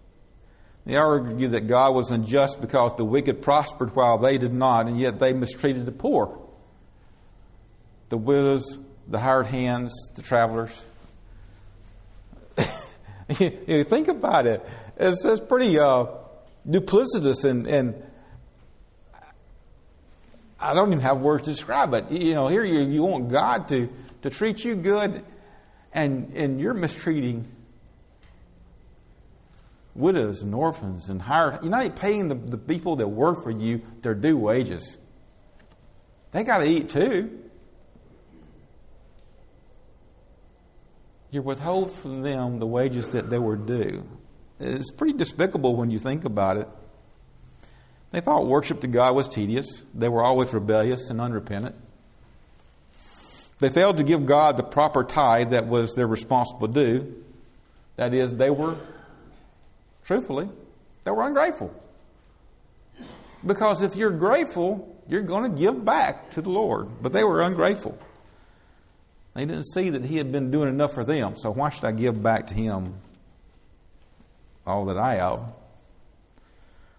They 0.84 0.96
argued 0.96 1.50
that 1.50 1.66
God 1.66 1.94
was 1.94 2.10
unjust 2.10 2.60
because 2.60 2.92
the 2.96 3.04
wicked 3.04 3.42
prospered 3.42 3.94
while 3.94 4.18
they 4.18 4.38
did 4.38 4.54
not, 4.54 4.86
and 4.86 4.98
yet 4.98 5.18
they 5.18 5.32
mistreated 5.32 5.84
the 5.84 5.92
poor, 5.92 6.38
the 8.08 8.16
widows, 8.16 8.78
the 9.06 9.18
hired 9.18 9.46
hands, 9.46 9.92
the 10.14 10.22
travelers. 10.22 10.84
you, 13.38 13.84
think 13.84 14.08
about 14.08 14.46
it. 14.46 14.66
It's, 14.96 15.24
it's 15.24 15.40
pretty 15.40 15.78
uh, 15.78 16.06
duplicitous, 16.66 17.44
and, 17.44 17.66
and 17.66 18.02
I 20.58 20.74
don't 20.74 20.88
even 20.88 21.00
have 21.00 21.20
words 21.20 21.44
to 21.44 21.50
describe 21.50 21.92
it. 21.94 22.10
You 22.10 22.34
know, 22.34 22.48
here 22.48 22.64
you, 22.64 22.80
you 22.80 23.02
want 23.02 23.28
God 23.28 23.68
to, 23.68 23.88
to 24.22 24.30
treat 24.30 24.64
you 24.64 24.74
good, 24.74 25.22
and, 25.92 26.32
and 26.34 26.60
you're 26.60 26.74
mistreating 26.74 27.48
widows 29.94 30.42
and 30.42 30.54
orphans 30.54 31.08
and 31.08 31.20
hired. 31.22 31.62
You're 31.62 31.70
not 31.70 31.96
paying 31.96 32.28
the, 32.28 32.34
the 32.34 32.58
people 32.58 32.96
that 32.96 33.08
work 33.08 33.42
for 33.42 33.50
you 33.50 33.82
their 34.02 34.14
due 34.14 34.36
wages. 34.36 34.96
They 36.30 36.44
got 36.44 36.58
to 36.58 36.64
eat 36.64 36.88
too. 36.88 37.40
You 41.30 41.42
withhold 41.42 41.92
from 41.92 42.22
them 42.22 42.58
the 42.58 42.66
wages 42.66 43.08
that 43.08 43.28
they 43.28 43.38
were 43.38 43.56
due. 43.56 44.06
It's 44.60 44.90
pretty 44.90 45.12
despicable 45.12 45.76
when 45.76 45.90
you 45.90 45.98
think 45.98 46.24
about 46.24 46.56
it. 46.56 46.68
They 48.10 48.20
thought 48.20 48.46
worship 48.46 48.80
to 48.80 48.86
God 48.86 49.14
was 49.14 49.28
tedious. 49.28 49.82
They 49.94 50.08
were 50.08 50.22
always 50.22 50.54
rebellious 50.54 51.10
and 51.10 51.20
unrepentant. 51.20 51.76
They 53.58 53.68
failed 53.68 53.96
to 53.96 54.04
give 54.04 54.24
God 54.24 54.56
the 54.56 54.62
proper 54.62 55.02
tithe 55.02 55.50
that 55.50 55.66
was 55.66 55.94
their 55.94 56.06
responsible 56.06 56.68
due. 56.68 57.24
That 57.96 58.14
is, 58.14 58.34
they 58.34 58.50
were, 58.50 58.76
truthfully, 60.04 60.48
they 61.04 61.10
were 61.10 61.26
ungrateful. 61.26 61.74
Because 63.44 63.82
if 63.82 63.96
you're 63.96 64.10
grateful, 64.10 64.96
you're 65.08 65.22
going 65.22 65.50
to 65.50 65.56
give 65.56 65.84
back 65.84 66.30
to 66.32 66.42
the 66.42 66.50
Lord. 66.50 67.02
But 67.02 67.12
they 67.12 67.24
were 67.24 67.40
ungrateful. 67.40 67.98
They 69.34 69.44
didn't 69.44 69.66
see 69.66 69.90
that 69.90 70.04
He 70.04 70.16
had 70.16 70.32
been 70.32 70.50
doing 70.50 70.68
enough 70.68 70.94
for 70.94 71.04
them, 71.04 71.34
so 71.36 71.50
why 71.50 71.70
should 71.70 71.84
I 71.84 71.92
give 71.92 72.22
back 72.22 72.48
to 72.48 72.54
Him 72.54 72.94
all 74.66 74.86
that 74.86 74.98
I 74.98 75.14
have? 75.14 75.44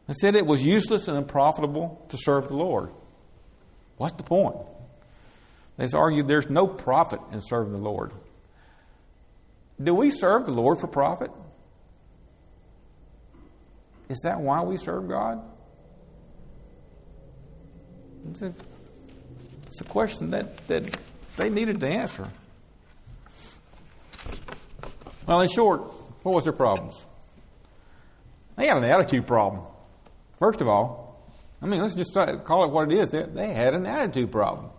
They 0.07 0.13
said 0.13 0.35
it 0.35 0.45
was 0.45 0.65
useless 0.65 1.07
and 1.07 1.17
unprofitable 1.17 2.05
to 2.09 2.17
serve 2.17 2.47
the 2.47 2.55
Lord. 2.55 2.91
What's 3.97 4.13
the 4.13 4.23
point? 4.23 4.55
They 5.79 5.87
argued 5.97 6.27
there's 6.27 6.49
no 6.49 6.67
profit 6.67 7.21
in 7.31 7.41
serving 7.41 7.71
the 7.71 7.79
Lord. 7.79 8.11
Do 9.81 9.95
we 9.95 10.09
serve 10.09 10.45
the 10.45 10.51
Lord 10.51 10.77
for 10.77 10.87
profit? 10.87 11.31
Is 14.09 14.19
that 14.25 14.41
why 14.41 14.61
we 14.63 14.75
serve 14.75 15.07
God? 15.07 15.41
It's 18.29 18.41
a, 18.41 18.53
it's 19.67 19.79
a 19.79 19.85
question 19.85 20.31
that, 20.31 20.67
that 20.67 20.97
they 21.37 21.49
needed 21.49 21.79
to 21.79 21.87
answer. 21.87 22.27
Well, 25.25 25.39
in 25.39 25.47
short, 25.47 25.79
what 26.23 26.35
was 26.35 26.43
their 26.43 26.51
problems? 26.51 27.05
They 28.57 28.67
had 28.67 28.75
an 28.75 28.83
attitude 28.83 29.25
problem. 29.25 29.63
First 30.39 30.59
of 30.59 30.67
all, 30.67 31.23
I 31.61 31.67
mean, 31.67 31.79
let's 31.79 31.95
just 31.95 32.13
call 32.13 32.65
it 32.65 32.71
what 32.71 32.91
it 32.91 32.99
is. 32.99 33.11
They, 33.11 33.23
they 33.23 33.53
had 33.53 33.73
an 33.73 33.85
attitude 33.85 34.29
problem. 34.29 34.71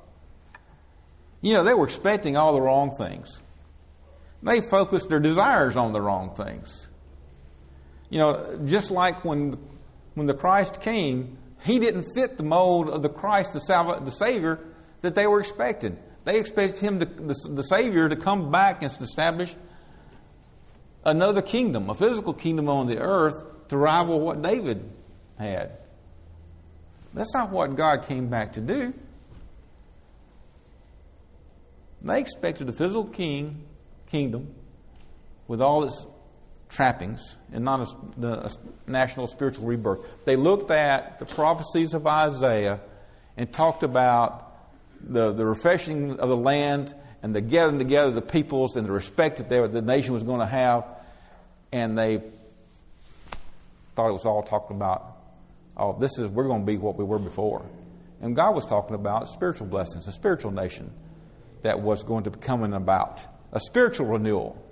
You 1.41 1.55
know, 1.55 1.64
they 1.64 1.74
were 1.74 1.84
expecting 1.84 2.36
all 2.36 2.53
the 2.53 2.61
wrong 2.61 2.97
things. 2.97 3.41
They 4.43 4.61
focused 4.61 5.09
their 5.09 5.20
desires 5.20 5.76
on 5.76 5.93
the 5.93 6.01
wrong 6.01 6.34
things. 6.34 6.88
You 8.09 8.18
know, 8.18 8.61
just 8.64 8.91
like 8.91 9.24
when, 9.24 9.57
when 10.14 10.26
the 10.26 10.34
Christ 10.34 10.80
came, 10.80 11.38
he 11.62 11.78
didn't 11.78 12.07
fit 12.14 12.36
the 12.36 12.43
mold 12.43 12.88
of 12.88 13.03
the 13.03 13.09
Christ, 13.09 13.53
the, 13.53 13.61
Salva- 13.61 14.05
the 14.05 14.11
Savior, 14.11 14.59
that 15.03 15.14
they 15.14 15.26
were 15.26 15.41
expecting. 15.41 15.99
They 16.24 16.38
expected 16.38 16.80
him, 16.80 17.01
to, 17.01 17.05
the, 17.05 17.34
the 17.51 17.62
Savior, 17.62 18.09
to 18.09 18.16
come 18.16 18.51
back 18.51 18.82
and 18.82 18.93
establish 19.01 19.55
another 21.05 21.43
kingdom, 21.43 21.88
a 21.88 21.95
physical 21.95 22.34
kingdom 22.34 22.68
on 22.68 22.86
the 22.86 22.99
earth 22.99 23.68
to 23.68 23.76
rival 23.76 24.20
what 24.20 24.43
David 24.43 24.91
had. 25.38 25.78
That's 27.14 27.32
not 27.34 27.51
what 27.51 27.74
God 27.76 28.05
came 28.05 28.28
back 28.28 28.55
to 28.55 28.61
do. 28.61 28.95
They 32.03 32.20
expected 32.20 32.68
a 32.68 32.72
physical 32.72 33.05
king, 33.05 33.64
kingdom 34.07 34.55
with 35.48 35.61
all 35.61 35.84
its 35.84 36.07
trappings 36.68 37.36
and 37.53 37.64
not 37.64 37.80
a, 38.22 38.26
a 38.26 38.51
national 38.86 39.26
spiritual 39.26 39.66
rebirth. 39.66 40.07
They 40.24 40.36
looked 40.36 40.70
at 40.70 41.18
the 41.18 41.26
prophecies 41.26 41.92
of 41.92 42.07
Isaiah 42.07 42.80
and 43.36 43.53
talked 43.53 43.82
about 43.82 44.46
the, 45.03 45.32
the 45.32 45.44
refreshing 45.44 46.18
of 46.20 46.28
the 46.28 46.36
land 46.36 46.94
and 47.22 47.34
the 47.34 47.40
gathering 47.40 47.78
together 47.78 48.09
of 48.09 48.14
the 48.14 48.22
peoples 48.22 48.76
and 48.76 48.86
the 48.86 48.92
respect 48.92 49.38
that 49.38 49.48
they, 49.48 49.66
the 49.66 49.82
nation 49.82 50.14
was 50.14 50.22
going 50.22 50.40
to 50.40 50.46
have. 50.46 50.86
And 51.72 51.98
they 51.98 52.22
thought 53.94 54.09
it 54.09 54.12
was 54.12 54.26
all 54.26 54.42
talking 54.42 54.76
about, 54.76 55.16
oh, 55.76 55.98
this 55.98 56.18
is, 56.18 56.28
we're 56.28 56.44
going 56.44 56.62
to 56.62 56.66
be 56.66 56.78
what 56.78 56.96
we 56.96 57.05
were 57.05 57.18
before. 57.18 57.64
And 58.22 58.36
God 58.36 58.55
was 58.55 58.64
talking 58.64 58.94
about 58.94 59.28
spiritual 59.28 59.66
blessings, 59.66 60.07
a 60.07 60.12
spiritual 60.12 60.51
nation 60.51 60.92
that 61.62 61.80
was 61.80 62.02
going 62.02 62.24
to 62.24 62.30
be 62.30 62.38
coming 62.38 62.72
about, 62.72 63.26
a 63.52 63.61
spiritual 63.61 64.06
renewal. 64.06 64.62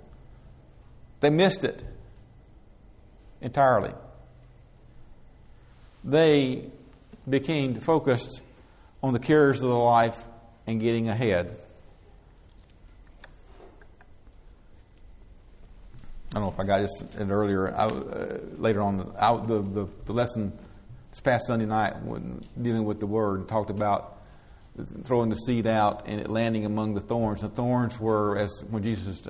They 1.19 1.29
missed 1.29 1.63
it 1.63 1.83
entirely. 3.41 3.93
They 6.03 6.65
became 7.27 7.75
focused 7.75 8.41
on 9.03 9.13
the 9.13 9.19
cares 9.19 9.61
of 9.61 9.69
the 9.69 9.75
life 9.75 10.19
and 10.65 10.79
getting 10.79 11.09
ahead. 11.09 11.55
I 16.29 16.35
don't 16.35 16.43
know 16.43 16.51
if 16.51 16.59
I 16.59 16.63
got 16.63 16.81
this 16.81 17.03
in 17.17 17.31
earlier, 17.31 17.73
I, 17.73 17.85
uh, 17.85 18.39
later 18.57 18.81
on, 18.81 19.13
I, 19.19 19.35
the, 19.35 19.61
the, 19.61 19.87
the, 20.05 20.13
lesson 20.13 20.53
this 21.09 21.21
past 21.21 21.47
Sunday 21.47 21.65
night, 21.65 21.99
when 22.03 22.45
dealing 22.61 22.83
with 22.83 22.99
the 22.99 23.07
Word, 23.07 23.47
talked 23.47 23.71
about 23.71 24.18
throwing 25.03 25.29
the 25.29 25.35
seed 25.35 25.67
out 25.67 26.07
and 26.07 26.21
it 26.21 26.29
landing 26.29 26.65
among 26.65 26.93
the 26.93 27.01
thorns. 27.01 27.41
The 27.41 27.49
thorns 27.49 27.99
were, 27.99 28.37
as 28.37 28.63
when 28.69 28.83
Jesus 28.83 29.21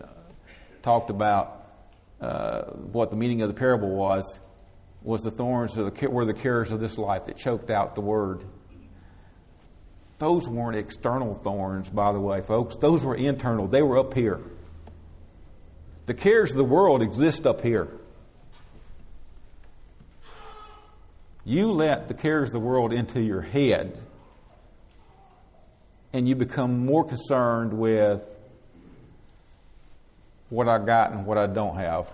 talked 0.81 1.09
about 1.09 1.63
uh, 2.21 2.63
what 2.63 3.11
the 3.11 3.17
meaning 3.17 3.41
of 3.41 3.47
the 3.47 3.53
parable 3.53 3.89
was, 3.89 4.39
was 5.01 5.21
the 5.21 5.31
thorns 5.31 5.77
were 5.77 6.25
the 6.25 6.33
cares 6.33 6.71
of 6.71 6.79
this 6.79 6.97
life 6.97 7.25
that 7.25 7.37
choked 7.37 7.69
out 7.69 7.95
the 7.95 8.01
Word 8.01 8.43
those 10.19 10.49
weren't 10.49 10.75
external 10.75 11.33
thorns, 11.33 11.89
by 11.89 12.11
the 12.11 12.19
way, 12.19 12.41
folks. 12.41 12.75
Those 12.75 13.03
were 13.03 13.15
internal. 13.15 13.67
They 13.67 13.81
were 13.81 13.97
up 13.97 14.13
here. 14.13 14.41
The 16.05 16.13
cares 16.13 16.51
of 16.51 16.57
the 16.57 16.65
world 16.65 17.01
exist 17.01 17.47
up 17.47 17.61
here. 17.61 17.87
You 21.45 21.71
let 21.71 22.09
the 22.09 22.13
cares 22.13 22.49
of 22.49 22.53
the 22.53 22.59
world 22.59 22.91
into 22.91 23.21
your 23.21 23.41
head, 23.41 23.97
and 26.13 26.27
you 26.27 26.35
become 26.35 26.85
more 26.85 27.03
concerned 27.03 27.73
with 27.73 28.21
what 30.49 30.67
I 30.67 30.79
got 30.79 31.11
and 31.11 31.25
what 31.25 31.37
I 31.37 31.47
don't 31.47 31.75
have, 31.75 32.09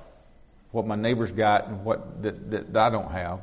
what 0.72 0.86
my 0.86 0.96
neighbor's 0.96 1.32
got 1.32 1.68
and 1.68 1.86
what 1.86 2.22
that, 2.24 2.74
that 2.74 2.78
I 2.78 2.90
don't 2.90 3.12
have. 3.12 3.40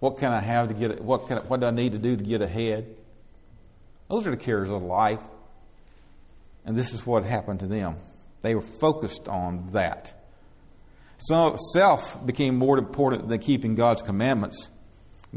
What 0.00 0.18
can 0.18 0.32
I 0.32 0.40
have 0.40 0.68
to 0.68 0.74
get? 0.74 1.00
What 1.00 1.28
can? 1.28 1.38
What 1.38 1.60
do 1.60 1.66
I 1.66 1.70
need 1.70 1.92
to 1.92 1.98
do 1.98 2.16
to 2.16 2.22
get 2.22 2.42
ahead? 2.42 2.94
Those 4.08 4.26
are 4.26 4.30
the 4.30 4.36
cares 4.36 4.70
of 4.70 4.82
life, 4.82 5.20
and 6.64 6.76
this 6.76 6.92
is 6.92 7.06
what 7.06 7.24
happened 7.24 7.60
to 7.60 7.66
them. 7.66 7.96
They 8.42 8.54
were 8.54 8.60
focused 8.60 9.28
on 9.28 9.68
that. 9.72 10.12
So 11.16 11.56
self 11.72 12.24
became 12.24 12.56
more 12.56 12.76
important 12.76 13.28
than 13.28 13.38
keeping 13.38 13.74
God's 13.74 14.02
commandments, 14.02 14.68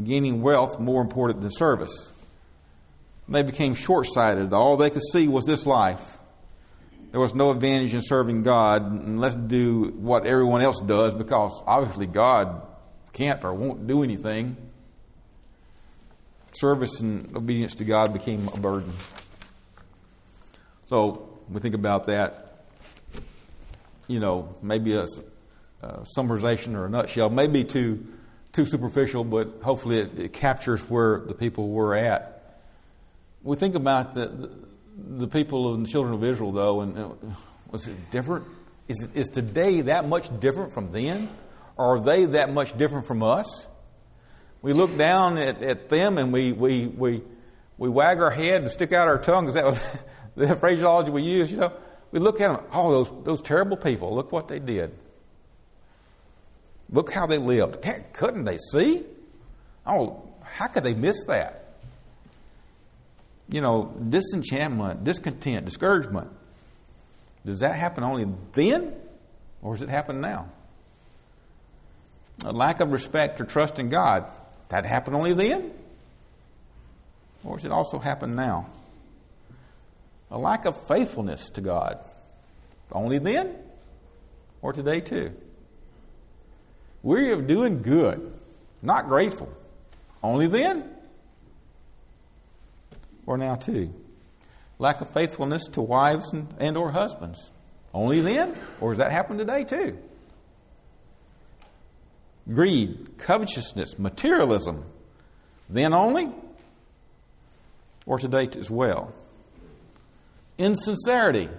gaining 0.02 0.42
wealth 0.42 0.78
more 0.78 1.00
important 1.00 1.40
than 1.40 1.50
service. 1.50 2.12
They 3.28 3.42
became 3.42 3.74
short 3.74 4.06
sighted. 4.06 4.52
All 4.52 4.76
they 4.76 4.90
could 4.90 5.02
see 5.12 5.28
was 5.28 5.44
this 5.44 5.66
life. 5.66 6.18
There 7.10 7.20
was 7.20 7.34
no 7.34 7.50
advantage 7.50 7.94
in 7.94 8.02
serving 8.02 8.42
God, 8.42 8.90
and 8.90 9.20
let's 9.20 9.36
do 9.36 9.94
what 9.98 10.26
everyone 10.26 10.60
else 10.60 10.80
does 10.80 11.14
because 11.14 11.62
obviously 11.66 12.06
God 12.06 12.62
can't 13.12 13.42
or 13.44 13.54
won't 13.54 13.86
do 13.86 14.02
anything, 14.02 14.56
service 16.52 17.00
and 17.00 17.34
obedience 17.36 17.76
to 17.76 17.84
God 17.84 18.12
became 18.12 18.48
a 18.48 18.58
burden. 18.58 18.92
So 20.86 21.38
we 21.48 21.60
think 21.60 21.74
about 21.74 22.06
that, 22.06 22.64
you 24.06 24.20
know, 24.20 24.54
maybe 24.62 24.94
a, 24.94 25.06
a 25.82 26.04
summarization 26.16 26.74
or 26.74 26.86
a 26.86 26.90
nutshell, 26.90 27.30
maybe 27.30 27.64
too 27.64 28.06
too 28.52 28.64
superficial, 28.64 29.24
but 29.24 29.60
hopefully 29.62 29.98
it, 29.98 30.18
it, 30.18 30.32
captures 30.32 30.80
where 30.88 31.20
the 31.20 31.34
people 31.34 31.68
were 31.68 31.94
at. 31.94 32.37
We 33.48 33.56
think 33.56 33.76
about 33.76 34.12
the, 34.12 34.50
the, 34.94 35.26
people 35.26 35.74
and 35.74 35.88
children 35.88 36.12
of 36.12 36.22
Israel, 36.22 36.52
though, 36.52 36.82
and 36.82 36.98
uh, 36.98 37.08
was 37.70 37.88
it 37.88 38.10
different? 38.10 38.44
Is, 38.88 39.08
is 39.14 39.28
today 39.28 39.80
that 39.80 40.06
much 40.06 40.28
different 40.38 40.70
from 40.72 40.92
then? 40.92 41.30
are 41.78 41.98
they 41.98 42.26
that 42.26 42.52
much 42.52 42.76
different 42.76 43.06
from 43.06 43.22
us? 43.22 43.66
We 44.60 44.74
look 44.74 44.98
down 44.98 45.38
at, 45.38 45.62
at 45.62 45.88
them 45.88 46.18
and 46.18 46.30
we, 46.30 46.52
we, 46.52 46.88
we, 46.88 47.22
we 47.78 47.88
wag 47.88 48.20
our 48.20 48.30
head 48.30 48.60
and 48.60 48.70
stick 48.70 48.92
out 48.92 49.08
our 49.08 49.16
tongue. 49.16 49.48
Is 49.48 49.54
that 49.54 49.64
what 49.64 50.04
the 50.36 50.54
phraseology 50.54 51.10
we 51.10 51.22
use? 51.22 51.50
You 51.50 51.56
know, 51.56 51.72
we 52.10 52.18
look 52.18 52.42
at 52.42 52.54
them, 52.54 52.66
oh, 52.70 52.90
those, 52.90 53.24
those 53.24 53.40
terrible 53.40 53.78
people, 53.78 54.14
look 54.14 54.30
what 54.30 54.48
they 54.48 54.58
did. 54.58 54.92
Look 56.90 57.14
how 57.14 57.26
they 57.26 57.38
lived. 57.38 57.80
Can't, 57.80 58.12
couldn't 58.12 58.44
they 58.44 58.58
see? 58.72 59.06
Oh, 59.86 60.28
how 60.42 60.66
could 60.66 60.82
they 60.82 60.92
miss 60.92 61.24
that? 61.28 61.57
You 63.48 63.60
know, 63.60 63.94
disenchantment, 64.08 65.04
discontent, 65.04 65.64
discouragement. 65.64 66.30
Does 67.46 67.60
that 67.60 67.76
happen 67.76 68.04
only 68.04 68.26
then, 68.52 68.94
or 69.62 69.74
does 69.74 69.82
it 69.82 69.88
happen 69.88 70.20
now? 70.20 70.50
A 72.44 72.52
lack 72.52 72.80
of 72.80 72.92
respect 72.92 73.40
or 73.40 73.44
trust 73.44 73.78
in 73.78 73.88
God, 73.88 74.26
that 74.68 74.84
happened 74.84 75.16
only 75.16 75.32
then? 75.32 75.72
Or 77.42 77.56
does 77.56 77.64
it 77.64 77.72
also 77.72 77.98
happen 77.98 78.36
now? 78.36 78.66
A 80.30 80.38
lack 80.38 80.66
of 80.66 80.78
faithfulness 80.86 81.48
to 81.50 81.62
God, 81.62 81.98
only 82.92 83.18
then? 83.18 83.56
Or 84.60 84.72
today 84.72 85.00
too? 85.00 85.32
We're 87.02 87.40
doing 87.40 87.80
good, 87.80 88.32
not 88.82 89.08
grateful. 89.08 89.50
Only 90.22 90.48
then? 90.48 90.97
Or 93.28 93.36
now 93.36 93.56
too? 93.56 93.92
Lack 94.78 95.02
of 95.02 95.12
faithfulness 95.12 95.66
to 95.72 95.82
wives 95.82 96.32
and, 96.32 96.48
and 96.58 96.78
or 96.78 96.90
husbands. 96.90 97.50
Only 97.92 98.22
then? 98.22 98.56
Or 98.80 98.92
does 98.92 98.98
that 98.98 99.12
happen 99.12 99.36
today 99.36 99.64
too? 99.64 99.98
Greed, 102.50 103.18
covetousness, 103.18 103.98
materialism. 103.98 104.82
Then 105.68 105.92
only? 105.92 106.32
Or 108.06 108.18
today 108.18 108.48
as 108.58 108.70
well? 108.70 109.12
Insincerity. 110.56 111.50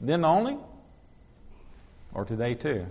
Then 0.00 0.24
only? 0.24 0.56
Or 2.14 2.24
today 2.24 2.54
too? 2.54 2.86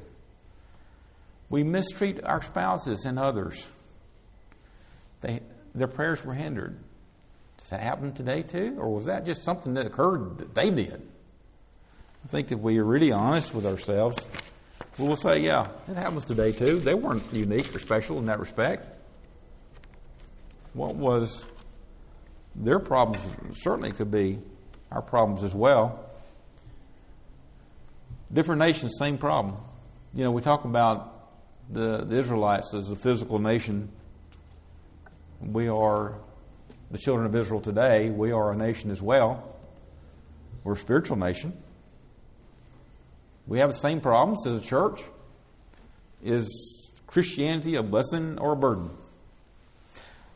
We 1.49 1.63
mistreat 1.63 2.23
our 2.23 2.43
spouses 2.43 3.05
and 3.05 3.17
others. 3.17 3.67
They, 5.21 5.39
their 5.73 5.87
prayers 5.87 6.23
were 6.23 6.35
hindered. 6.35 6.77
Does 7.69 7.77
that 7.77 7.81
happen 7.81 8.11
today 8.13 8.41
too? 8.41 8.77
Or 8.79 8.89
was 8.89 9.05
that 9.05 9.27
just 9.27 9.43
something 9.43 9.75
that 9.75 9.85
occurred 9.85 10.39
that 10.39 10.55
they 10.55 10.71
did? 10.71 11.07
I 12.25 12.27
think 12.27 12.51
if 12.51 12.57
we 12.57 12.79
are 12.79 12.83
really 12.83 13.11
honest 13.11 13.53
with 13.53 13.67
ourselves, 13.67 14.27
we 14.97 15.07
will 15.07 15.15
say, 15.15 15.41
yeah, 15.41 15.67
it 15.87 15.95
happens 15.95 16.25
today 16.25 16.51
too. 16.51 16.79
They 16.79 16.95
weren't 16.95 17.31
unique 17.31 17.75
or 17.75 17.77
special 17.77 18.17
in 18.17 18.25
that 18.25 18.39
respect. 18.39 18.87
What 20.73 20.95
was 20.95 21.45
their 22.55 22.79
problems 22.79 23.23
certainly 23.51 23.91
could 23.91 24.09
be 24.09 24.39
our 24.91 25.03
problems 25.03 25.43
as 25.43 25.53
well. 25.53 26.03
Different 28.33 28.57
nations, 28.57 28.95
same 28.97 29.19
problem. 29.19 29.57
You 30.15 30.23
know, 30.23 30.31
we 30.31 30.41
talk 30.41 30.65
about 30.65 31.29
the, 31.71 32.03
the 32.03 32.15
Israelites 32.17 32.73
as 32.73 32.89
a 32.89 32.95
physical 32.95 33.37
nation. 33.37 33.91
We 35.39 35.67
are 35.67 36.15
the 36.91 36.97
children 36.97 37.25
of 37.25 37.35
Israel 37.35 37.61
today. 37.61 38.09
We 38.09 38.31
are 38.31 38.51
a 38.51 38.55
nation 38.55 38.91
as 38.91 39.01
well. 39.01 39.55
We're 40.63 40.73
a 40.73 40.77
spiritual 40.77 41.17
nation. 41.17 41.53
We 43.47 43.59
have 43.59 43.69
the 43.69 43.77
same 43.77 44.01
problems 44.01 44.45
as 44.45 44.63
a 44.63 44.65
church. 44.65 45.01
Is 46.23 46.91
Christianity 47.07 47.75
a 47.75 47.83
blessing 47.83 48.39
or 48.39 48.53
a 48.53 48.55
burden? 48.55 48.89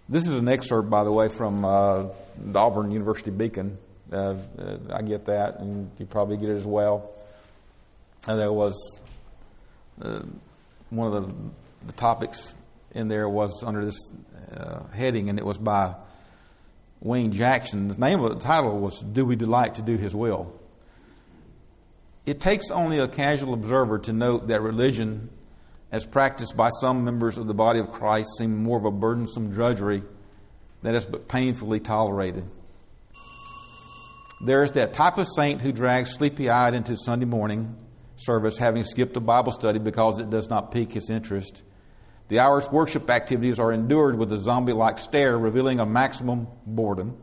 This 0.09 0.27
is 0.27 0.37
an 0.37 0.47
excerpt, 0.47 0.89
by 0.89 1.03
the 1.03 1.11
way, 1.11 1.29
from 1.29 1.65
uh, 1.65 2.07
the 2.37 2.59
Auburn 2.59 2.91
University 2.91 3.31
Beacon. 3.31 3.77
Uh, 4.11 4.35
uh, 4.57 4.77
I 4.91 5.01
get 5.01 5.25
that, 5.25 5.59
and 5.59 5.89
you 5.97 6.05
probably 6.05 6.37
get 6.37 6.49
it 6.49 6.57
as 6.57 6.65
well. 6.65 7.11
And 8.27 8.39
there 8.39 8.51
was 8.51 8.99
uh, 10.01 10.21
one 10.89 11.13
of 11.13 11.27
the, 11.27 11.33
the 11.87 11.93
topics 11.93 12.53
in 12.91 13.07
there 13.07 13.27
was 13.27 13.63
under 13.65 13.83
this 13.85 14.11
uh, 14.55 14.83
heading, 14.93 15.29
and 15.29 15.39
it 15.39 15.45
was 15.45 15.57
by 15.57 15.95
Wayne 17.03 17.33
Jackson. 17.33 17.89
The 17.89 17.97
name 17.97 18.21
of 18.21 18.29
the 18.29 18.39
title 18.39 18.79
was 18.79 19.01
Do 19.01 19.25
We 19.25 19.35
Delight 19.35 19.75
to 19.75 19.81
Do 19.81 19.97
His 19.97 20.15
Will? 20.15 20.57
It 22.25 22.39
takes 22.39 22.71
only 22.71 22.97
a 22.99 23.09
casual 23.09 23.53
observer 23.53 23.99
to 23.99 24.13
note 24.13 24.47
that 24.47 24.61
religion, 24.61 25.29
as 25.91 26.05
practiced 26.05 26.55
by 26.55 26.69
some 26.79 27.03
members 27.03 27.37
of 27.37 27.45
the 27.47 27.53
body 27.53 27.81
of 27.81 27.91
Christ, 27.91 28.29
seems 28.37 28.55
more 28.55 28.77
of 28.77 28.85
a 28.85 28.91
burdensome 28.91 29.51
drudgery 29.51 30.01
that 30.81 30.95
is 30.95 31.05
but 31.05 31.27
painfully 31.27 31.81
tolerated. 31.81 32.45
There 34.45 34.63
is 34.63 34.71
that 34.71 34.93
type 34.93 35.17
of 35.17 35.27
saint 35.27 35.61
who 35.61 35.73
drags 35.73 36.11
sleepy 36.11 36.49
eyed 36.49 36.73
into 36.73 36.95
Sunday 36.95 37.25
morning 37.25 37.75
service, 38.15 38.57
having 38.57 38.85
skipped 38.85 39.17
a 39.17 39.19
Bible 39.19 39.51
study 39.51 39.79
because 39.79 40.19
it 40.19 40.29
does 40.29 40.49
not 40.49 40.71
pique 40.71 40.93
his 40.93 41.09
interest. 41.09 41.63
The 42.33 42.39
hour's 42.39 42.67
worship 42.71 43.11
activities 43.11 43.59
are 43.59 43.71
endured 43.71 44.17
with 44.17 44.31
a 44.31 44.39
zombie 44.39 44.73
like 44.73 44.97
stare, 44.97 45.37
revealing 45.37 45.79
a 45.79 45.85
maximum 45.85 46.47
boredom. 46.65 47.15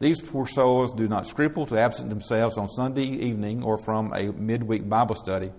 These 0.00 0.20
poor 0.20 0.48
souls 0.48 0.92
do 0.92 1.06
not 1.06 1.28
scruple 1.28 1.66
to 1.66 1.78
absent 1.78 2.08
themselves 2.08 2.58
on 2.58 2.66
Sunday 2.66 3.04
evening 3.04 3.62
or 3.62 3.78
from 3.78 4.12
a 4.12 4.32
midweek 4.32 4.88
Bible 4.88 5.14
study. 5.14 5.52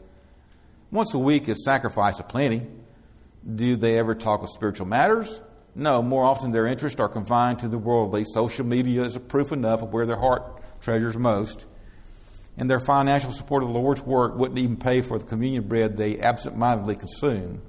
Once 0.91 1.13
a 1.13 1.19
week 1.19 1.47
is 1.47 1.63
sacrifice 1.63 2.19
of 2.19 2.27
plenty. 2.27 2.67
Do 3.55 3.77
they 3.77 3.97
ever 3.97 4.13
talk 4.13 4.43
of 4.43 4.49
spiritual 4.49 4.87
matters? 4.87 5.39
No, 5.73 6.01
more 6.01 6.25
often 6.25 6.51
their 6.51 6.67
interests 6.67 6.99
are 6.99 7.07
confined 7.07 7.59
to 7.59 7.69
the 7.69 7.77
worldly. 7.77 8.25
Social 8.25 8.65
media 8.65 9.03
is 9.03 9.17
proof 9.17 9.53
enough 9.53 9.81
of 9.81 9.93
where 9.93 10.05
their 10.05 10.19
heart 10.19 10.61
treasures 10.81 11.17
most 11.17 11.65
and 12.57 12.69
their 12.69 12.81
financial 12.81 13.31
support 13.31 13.63
of 13.63 13.69
the 13.69 13.79
Lord's 13.79 14.03
work 14.03 14.35
wouldn't 14.35 14.59
even 14.59 14.75
pay 14.75 15.01
for 15.01 15.17
the 15.17 15.23
communion 15.23 15.65
bread 15.65 15.95
they 15.95 16.19
absent 16.19 16.57
mindedly 16.57 16.97
consume. 16.97 17.61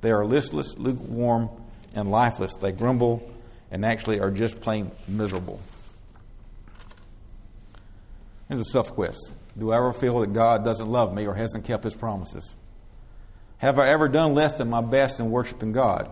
They 0.00 0.10
are 0.10 0.24
listless, 0.24 0.78
lukewarm, 0.78 1.50
and 1.94 2.10
lifeless. 2.10 2.54
They 2.56 2.72
grumble 2.72 3.32
and 3.70 3.84
actually 3.84 4.20
are 4.20 4.30
just 4.30 4.60
plain 4.60 4.90
miserable. 5.06 5.60
Here's 8.48 8.60
a 8.60 8.64
self 8.64 8.94
quest 8.94 9.32
Do 9.56 9.72
I 9.72 9.76
ever 9.76 9.92
feel 9.92 10.20
that 10.20 10.32
God 10.32 10.64
doesn't 10.64 10.88
love 10.88 11.14
me 11.14 11.26
or 11.26 11.34
hasn't 11.34 11.64
kept 11.64 11.84
his 11.84 11.94
promises? 11.94 12.56
Have 13.58 13.78
I 13.78 13.88
ever 13.88 14.08
done 14.08 14.34
less 14.34 14.54
than 14.54 14.70
my 14.70 14.80
best 14.80 15.20
in 15.20 15.30
worshiping 15.30 15.72
God? 15.72 16.08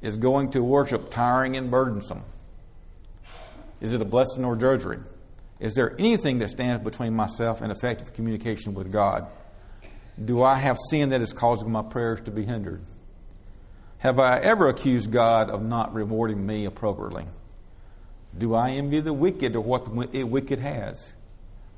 Is 0.00 0.16
going 0.16 0.50
to 0.52 0.62
worship 0.62 1.10
tiring 1.10 1.56
and 1.56 1.70
burdensome? 1.70 2.22
Is 3.80 3.92
it 3.92 4.00
a 4.00 4.04
blessing 4.04 4.44
or 4.44 4.56
drudgery? 4.56 4.98
Is 5.60 5.74
there 5.74 5.94
anything 5.98 6.38
that 6.38 6.50
stands 6.50 6.84
between 6.84 7.14
myself 7.14 7.60
and 7.60 7.72
effective 7.72 8.12
communication 8.12 8.74
with 8.74 8.92
God? 8.92 9.26
Do 10.22 10.42
I 10.42 10.56
have 10.56 10.76
sin 10.90 11.10
that 11.10 11.20
is 11.20 11.32
causing 11.32 11.70
my 11.70 11.82
prayers 11.82 12.20
to 12.22 12.30
be 12.30 12.44
hindered? 12.44 12.82
Have 13.98 14.18
I 14.18 14.38
ever 14.38 14.68
accused 14.68 15.10
God 15.10 15.50
of 15.50 15.62
not 15.62 15.94
rewarding 15.94 16.44
me 16.44 16.64
appropriately? 16.64 17.26
Do 18.36 18.54
I 18.54 18.70
envy 18.70 19.00
the 19.00 19.12
wicked 19.12 19.56
or 19.56 19.60
what 19.60 19.84
the 19.84 20.24
wicked 20.24 20.60
has? 20.60 21.14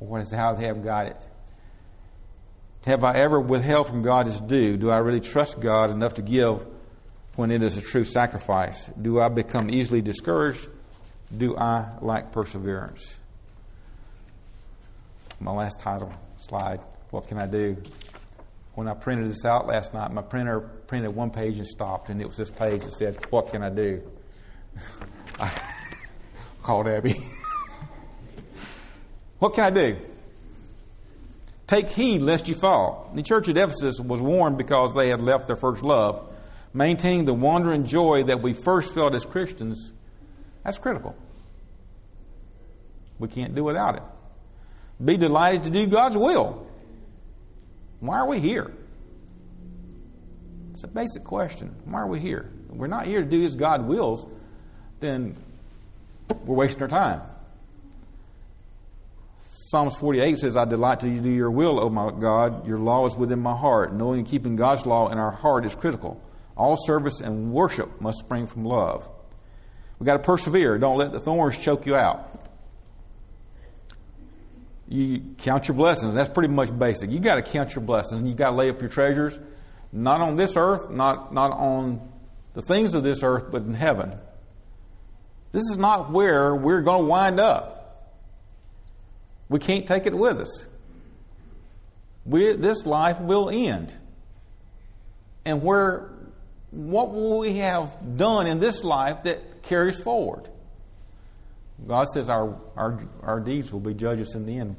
Or 0.00 0.08
what 0.08 0.22
is 0.22 0.32
how 0.32 0.54
they 0.54 0.66
have 0.66 0.82
got 0.82 1.06
it? 1.06 1.26
Have 2.86 3.04
I 3.04 3.14
ever 3.16 3.38
withheld 3.38 3.88
from 3.88 4.02
God 4.02 4.26
his 4.26 4.40
due? 4.40 4.76
Do 4.76 4.90
I 4.90 4.98
really 4.98 5.20
trust 5.20 5.60
God 5.60 5.90
enough 5.90 6.14
to 6.14 6.22
give 6.22 6.66
when 7.36 7.50
it 7.50 7.62
is 7.62 7.76
a 7.76 7.82
true 7.82 8.04
sacrifice? 8.04 8.86
Do 9.00 9.20
I 9.20 9.28
become 9.28 9.70
easily 9.70 10.00
discouraged? 10.00 10.68
Do 11.36 11.56
I 11.56 11.92
lack 12.00 12.32
perseverance? 12.32 13.18
my 15.40 15.52
last 15.52 15.80
title 15.80 16.12
slide. 16.36 16.80
What 17.10 17.26
can 17.26 17.38
I 17.38 17.46
do? 17.46 17.76
When 18.80 18.88
I 18.88 18.94
printed 18.94 19.28
this 19.28 19.44
out 19.44 19.66
last 19.66 19.92
night, 19.92 20.10
my 20.10 20.22
printer 20.22 20.58
printed 20.58 21.14
one 21.14 21.28
page 21.28 21.58
and 21.58 21.66
stopped, 21.66 22.08
and 22.08 22.18
it 22.18 22.26
was 22.26 22.38
this 22.38 22.50
page 22.50 22.80
that 22.80 22.92
said, 22.92 23.18
What 23.28 23.50
can 23.50 23.62
I 23.62 23.68
do? 23.68 24.02
I 25.38 25.50
called 26.62 26.88
Abby. 26.88 27.12
what 29.38 29.52
can 29.52 29.64
I 29.64 29.70
do? 29.70 29.98
Take 31.66 31.90
heed 31.90 32.22
lest 32.22 32.48
you 32.48 32.54
fall. 32.54 33.10
The 33.14 33.22
church 33.22 33.50
at 33.50 33.58
Ephesus 33.58 34.00
was 34.00 34.22
warned 34.22 34.56
because 34.56 34.94
they 34.94 35.10
had 35.10 35.20
left 35.20 35.46
their 35.46 35.56
first 35.56 35.82
love. 35.82 36.32
Maintaining 36.72 37.26
the 37.26 37.34
wonder 37.34 37.72
and 37.72 37.84
joy 37.84 38.22
that 38.22 38.40
we 38.40 38.54
first 38.54 38.94
felt 38.94 39.14
as 39.14 39.26
Christians, 39.26 39.92
that's 40.64 40.78
critical. 40.78 41.14
We 43.18 43.28
can't 43.28 43.54
do 43.54 43.62
without 43.62 43.96
it 43.96 44.02
be 45.04 45.16
delighted 45.16 45.64
to 45.64 45.70
do 45.70 45.86
God's 45.86 46.16
will. 46.16 46.66
Why 48.00 48.18
are 48.18 48.26
we 48.26 48.40
here? 48.40 48.72
It's 50.72 50.84
a 50.84 50.88
basic 50.88 51.24
question. 51.24 51.76
Why 51.84 52.00
are 52.00 52.06
we 52.06 52.18
here? 52.18 52.50
If 52.70 52.76
we're 52.76 52.86
not 52.86 53.06
here 53.06 53.20
to 53.20 53.28
do 53.28 53.44
as 53.44 53.54
God 53.54 53.86
wills, 53.86 54.26
then 55.00 55.36
we're 56.44 56.54
wasting 56.54 56.82
our 56.82 56.88
time. 56.88 57.22
Psalms 59.50 59.94
48 59.96 60.38
says, 60.38 60.56
I 60.56 60.64
delight 60.64 61.00
to 61.00 61.20
do 61.20 61.28
your 61.28 61.50
will, 61.50 61.80
O 61.80 61.90
my 61.90 62.10
God. 62.10 62.66
Your 62.66 62.78
law 62.78 63.06
is 63.06 63.16
within 63.16 63.40
my 63.40 63.56
heart. 63.56 63.92
Knowing 63.92 64.20
and 64.20 64.28
keeping 64.28 64.56
God's 64.56 64.86
law 64.86 65.08
in 65.10 65.18
our 65.18 65.30
heart 65.30 65.64
is 65.64 65.74
critical. 65.74 66.20
All 66.56 66.76
service 66.76 67.20
and 67.20 67.52
worship 67.52 68.00
must 68.00 68.18
spring 68.18 68.46
from 68.46 68.64
love. 68.64 69.08
We've 69.98 70.06
got 70.06 70.14
to 70.14 70.18
persevere. 70.20 70.78
Don't 70.78 70.98
let 70.98 71.12
the 71.12 71.20
thorns 71.20 71.58
choke 71.58 71.86
you 71.86 71.94
out. 71.94 72.39
You 74.90 75.22
count 75.38 75.68
your 75.68 75.76
blessings. 75.76 76.14
That's 76.14 76.28
pretty 76.28 76.52
much 76.52 76.76
basic. 76.76 77.10
You 77.10 77.20
got 77.20 77.36
to 77.36 77.42
count 77.42 77.76
your 77.76 77.84
blessings. 77.84 78.28
You 78.28 78.34
got 78.34 78.50
to 78.50 78.56
lay 78.56 78.68
up 78.70 78.80
your 78.80 78.90
treasures, 78.90 79.38
not 79.92 80.20
on 80.20 80.36
this 80.36 80.56
earth, 80.56 80.90
not, 80.90 81.32
not 81.32 81.52
on 81.52 82.10
the 82.54 82.62
things 82.62 82.94
of 82.94 83.04
this 83.04 83.22
earth, 83.22 83.52
but 83.52 83.62
in 83.62 83.72
heaven. 83.72 84.18
This 85.52 85.62
is 85.70 85.78
not 85.78 86.10
where 86.10 86.56
we're 86.56 86.82
going 86.82 87.04
to 87.04 87.06
wind 87.06 87.38
up. 87.38 88.16
We 89.48 89.60
can't 89.60 89.86
take 89.86 90.06
it 90.06 90.14
with 90.14 90.40
us. 90.40 90.66
We, 92.26 92.56
this 92.56 92.84
life 92.84 93.20
will 93.20 93.48
end. 93.48 93.96
And 95.44 95.62
where, 95.62 96.10
what 96.72 97.12
will 97.12 97.38
we 97.38 97.58
have 97.58 98.16
done 98.16 98.48
in 98.48 98.58
this 98.58 98.82
life 98.82 99.22
that 99.22 99.62
carries 99.62 100.00
forward? 100.00 100.48
God 101.86 102.08
says 102.08 102.28
our, 102.28 102.60
our, 102.76 103.00
our 103.22 103.40
deeds 103.40 103.72
will 103.72 103.80
be 103.80 103.94
judges 103.94 104.34
in 104.34 104.46
the 104.46 104.58
end. 104.58 104.76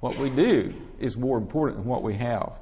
What 0.00 0.18
we 0.18 0.30
do 0.30 0.74
is 0.98 1.16
more 1.16 1.38
important 1.38 1.78
than 1.78 1.88
what 1.88 2.02
we 2.02 2.14
have. 2.14 2.58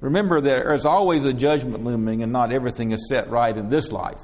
Remember, 0.00 0.40
there 0.40 0.74
is 0.74 0.84
always 0.84 1.24
a 1.24 1.32
judgment 1.32 1.84
looming, 1.84 2.22
and 2.22 2.32
not 2.32 2.52
everything 2.52 2.90
is 2.90 3.08
set 3.08 3.30
right 3.30 3.56
in 3.56 3.68
this 3.68 3.92
life. 3.92 4.20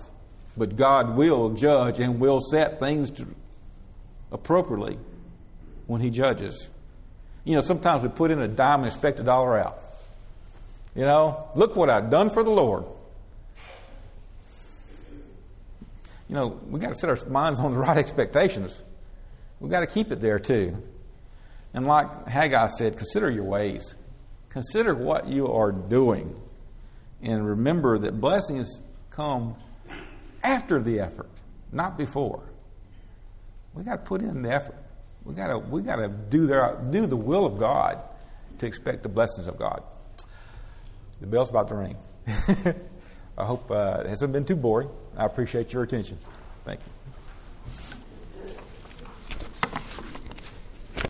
But 0.56 0.74
God 0.74 1.16
will 1.16 1.50
judge 1.50 2.00
and 2.00 2.18
will 2.18 2.40
set 2.40 2.80
things 2.80 3.12
to, 3.12 3.26
appropriately 4.32 4.98
when 5.86 6.00
He 6.00 6.10
judges. 6.10 6.68
You 7.44 7.54
know, 7.54 7.60
sometimes 7.60 8.02
we 8.02 8.08
put 8.08 8.32
in 8.32 8.40
a 8.40 8.48
dime 8.48 8.80
and 8.80 8.86
expect 8.86 9.20
a 9.20 9.22
dollar 9.22 9.56
out. 9.58 9.78
You 10.96 11.04
know, 11.04 11.48
look 11.54 11.76
what 11.76 11.90
I've 11.90 12.10
done 12.10 12.30
for 12.30 12.42
the 12.42 12.50
Lord. 12.50 12.84
You 16.28 16.34
know, 16.34 16.60
we've 16.68 16.82
got 16.82 16.88
to 16.88 16.94
set 16.94 17.08
our 17.08 17.18
minds 17.28 17.58
on 17.58 17.72
the 17.72 17.78
right 17.78 17.96
expectations. 17.96 18.84
We've 19.60 19.70
got 19.70 19.80
to 19.80 19.86
keep 19.86 20.12
it 20.12 20.20
there 20.20 20.38
too. 20.38 20.82
And 21.74 21.86
like 21.86 22.28
Haggai 22.28 22.68
said, 22.68 22.96
consider 22.96 23.30
your 23.30 23.44
ways. 23.44 23.94
Consider 24.48 24.94
what 24.94 25.28
you 25.28 25.48
are 25.48 25.72
doing. 25.72 26.40
And 27.22 27.46
remember 27.46 27.98
that 27.98 28.20
blessings 28.20 28.80
come 29.10 29.56
after 30.42 30.80
the 30.80 31.00
effort, 31.00 31.30
not 31.72 31.98
before. 31.98 32.42
We've 33.74 33.84
got 33.84 33.96
to 33.96 34.02
put 34.02 34.22
in 34.22 34.42
the 34.42 34.52
effort. 34.52 34.76
We 35.24 35.34
got 35.34 35.48
to 35.48 35.58
we 35.58 35.82
got 35.82 35.96
to 35.96 36.08
do 36.08 36.46
their 36.46 36.80
do 36.90 37.06
the 37.06 37.16
will 37.16 37.44
of 37.44 37.58
God 37.58 38.00
to 38.58 38.66
expect 38.66 39.02
the 39.02 39.08
blessings 39.08 39.46
of 39.46 39.58
God. 39.58 39.82
The 41.20 41.26
bell's 41.26 41.50
about 41.50 41.68
to 41.68 41.74
ring. 41.74 41.96
I 43.38 43.44
hope 43.44 43.70
uh, 43.70 44.02
it 44.04 44.08
hasn't 44.08 44.32
been 44.32 44.44
too 44.44 44.56
boring. 44.56 44.88
I 45.18 45.26
appreciate 45.26 45.72
your 45.72 45.82
attention. 45.82 46.16
Thank 46.64 46.80
you. 46.80 47.12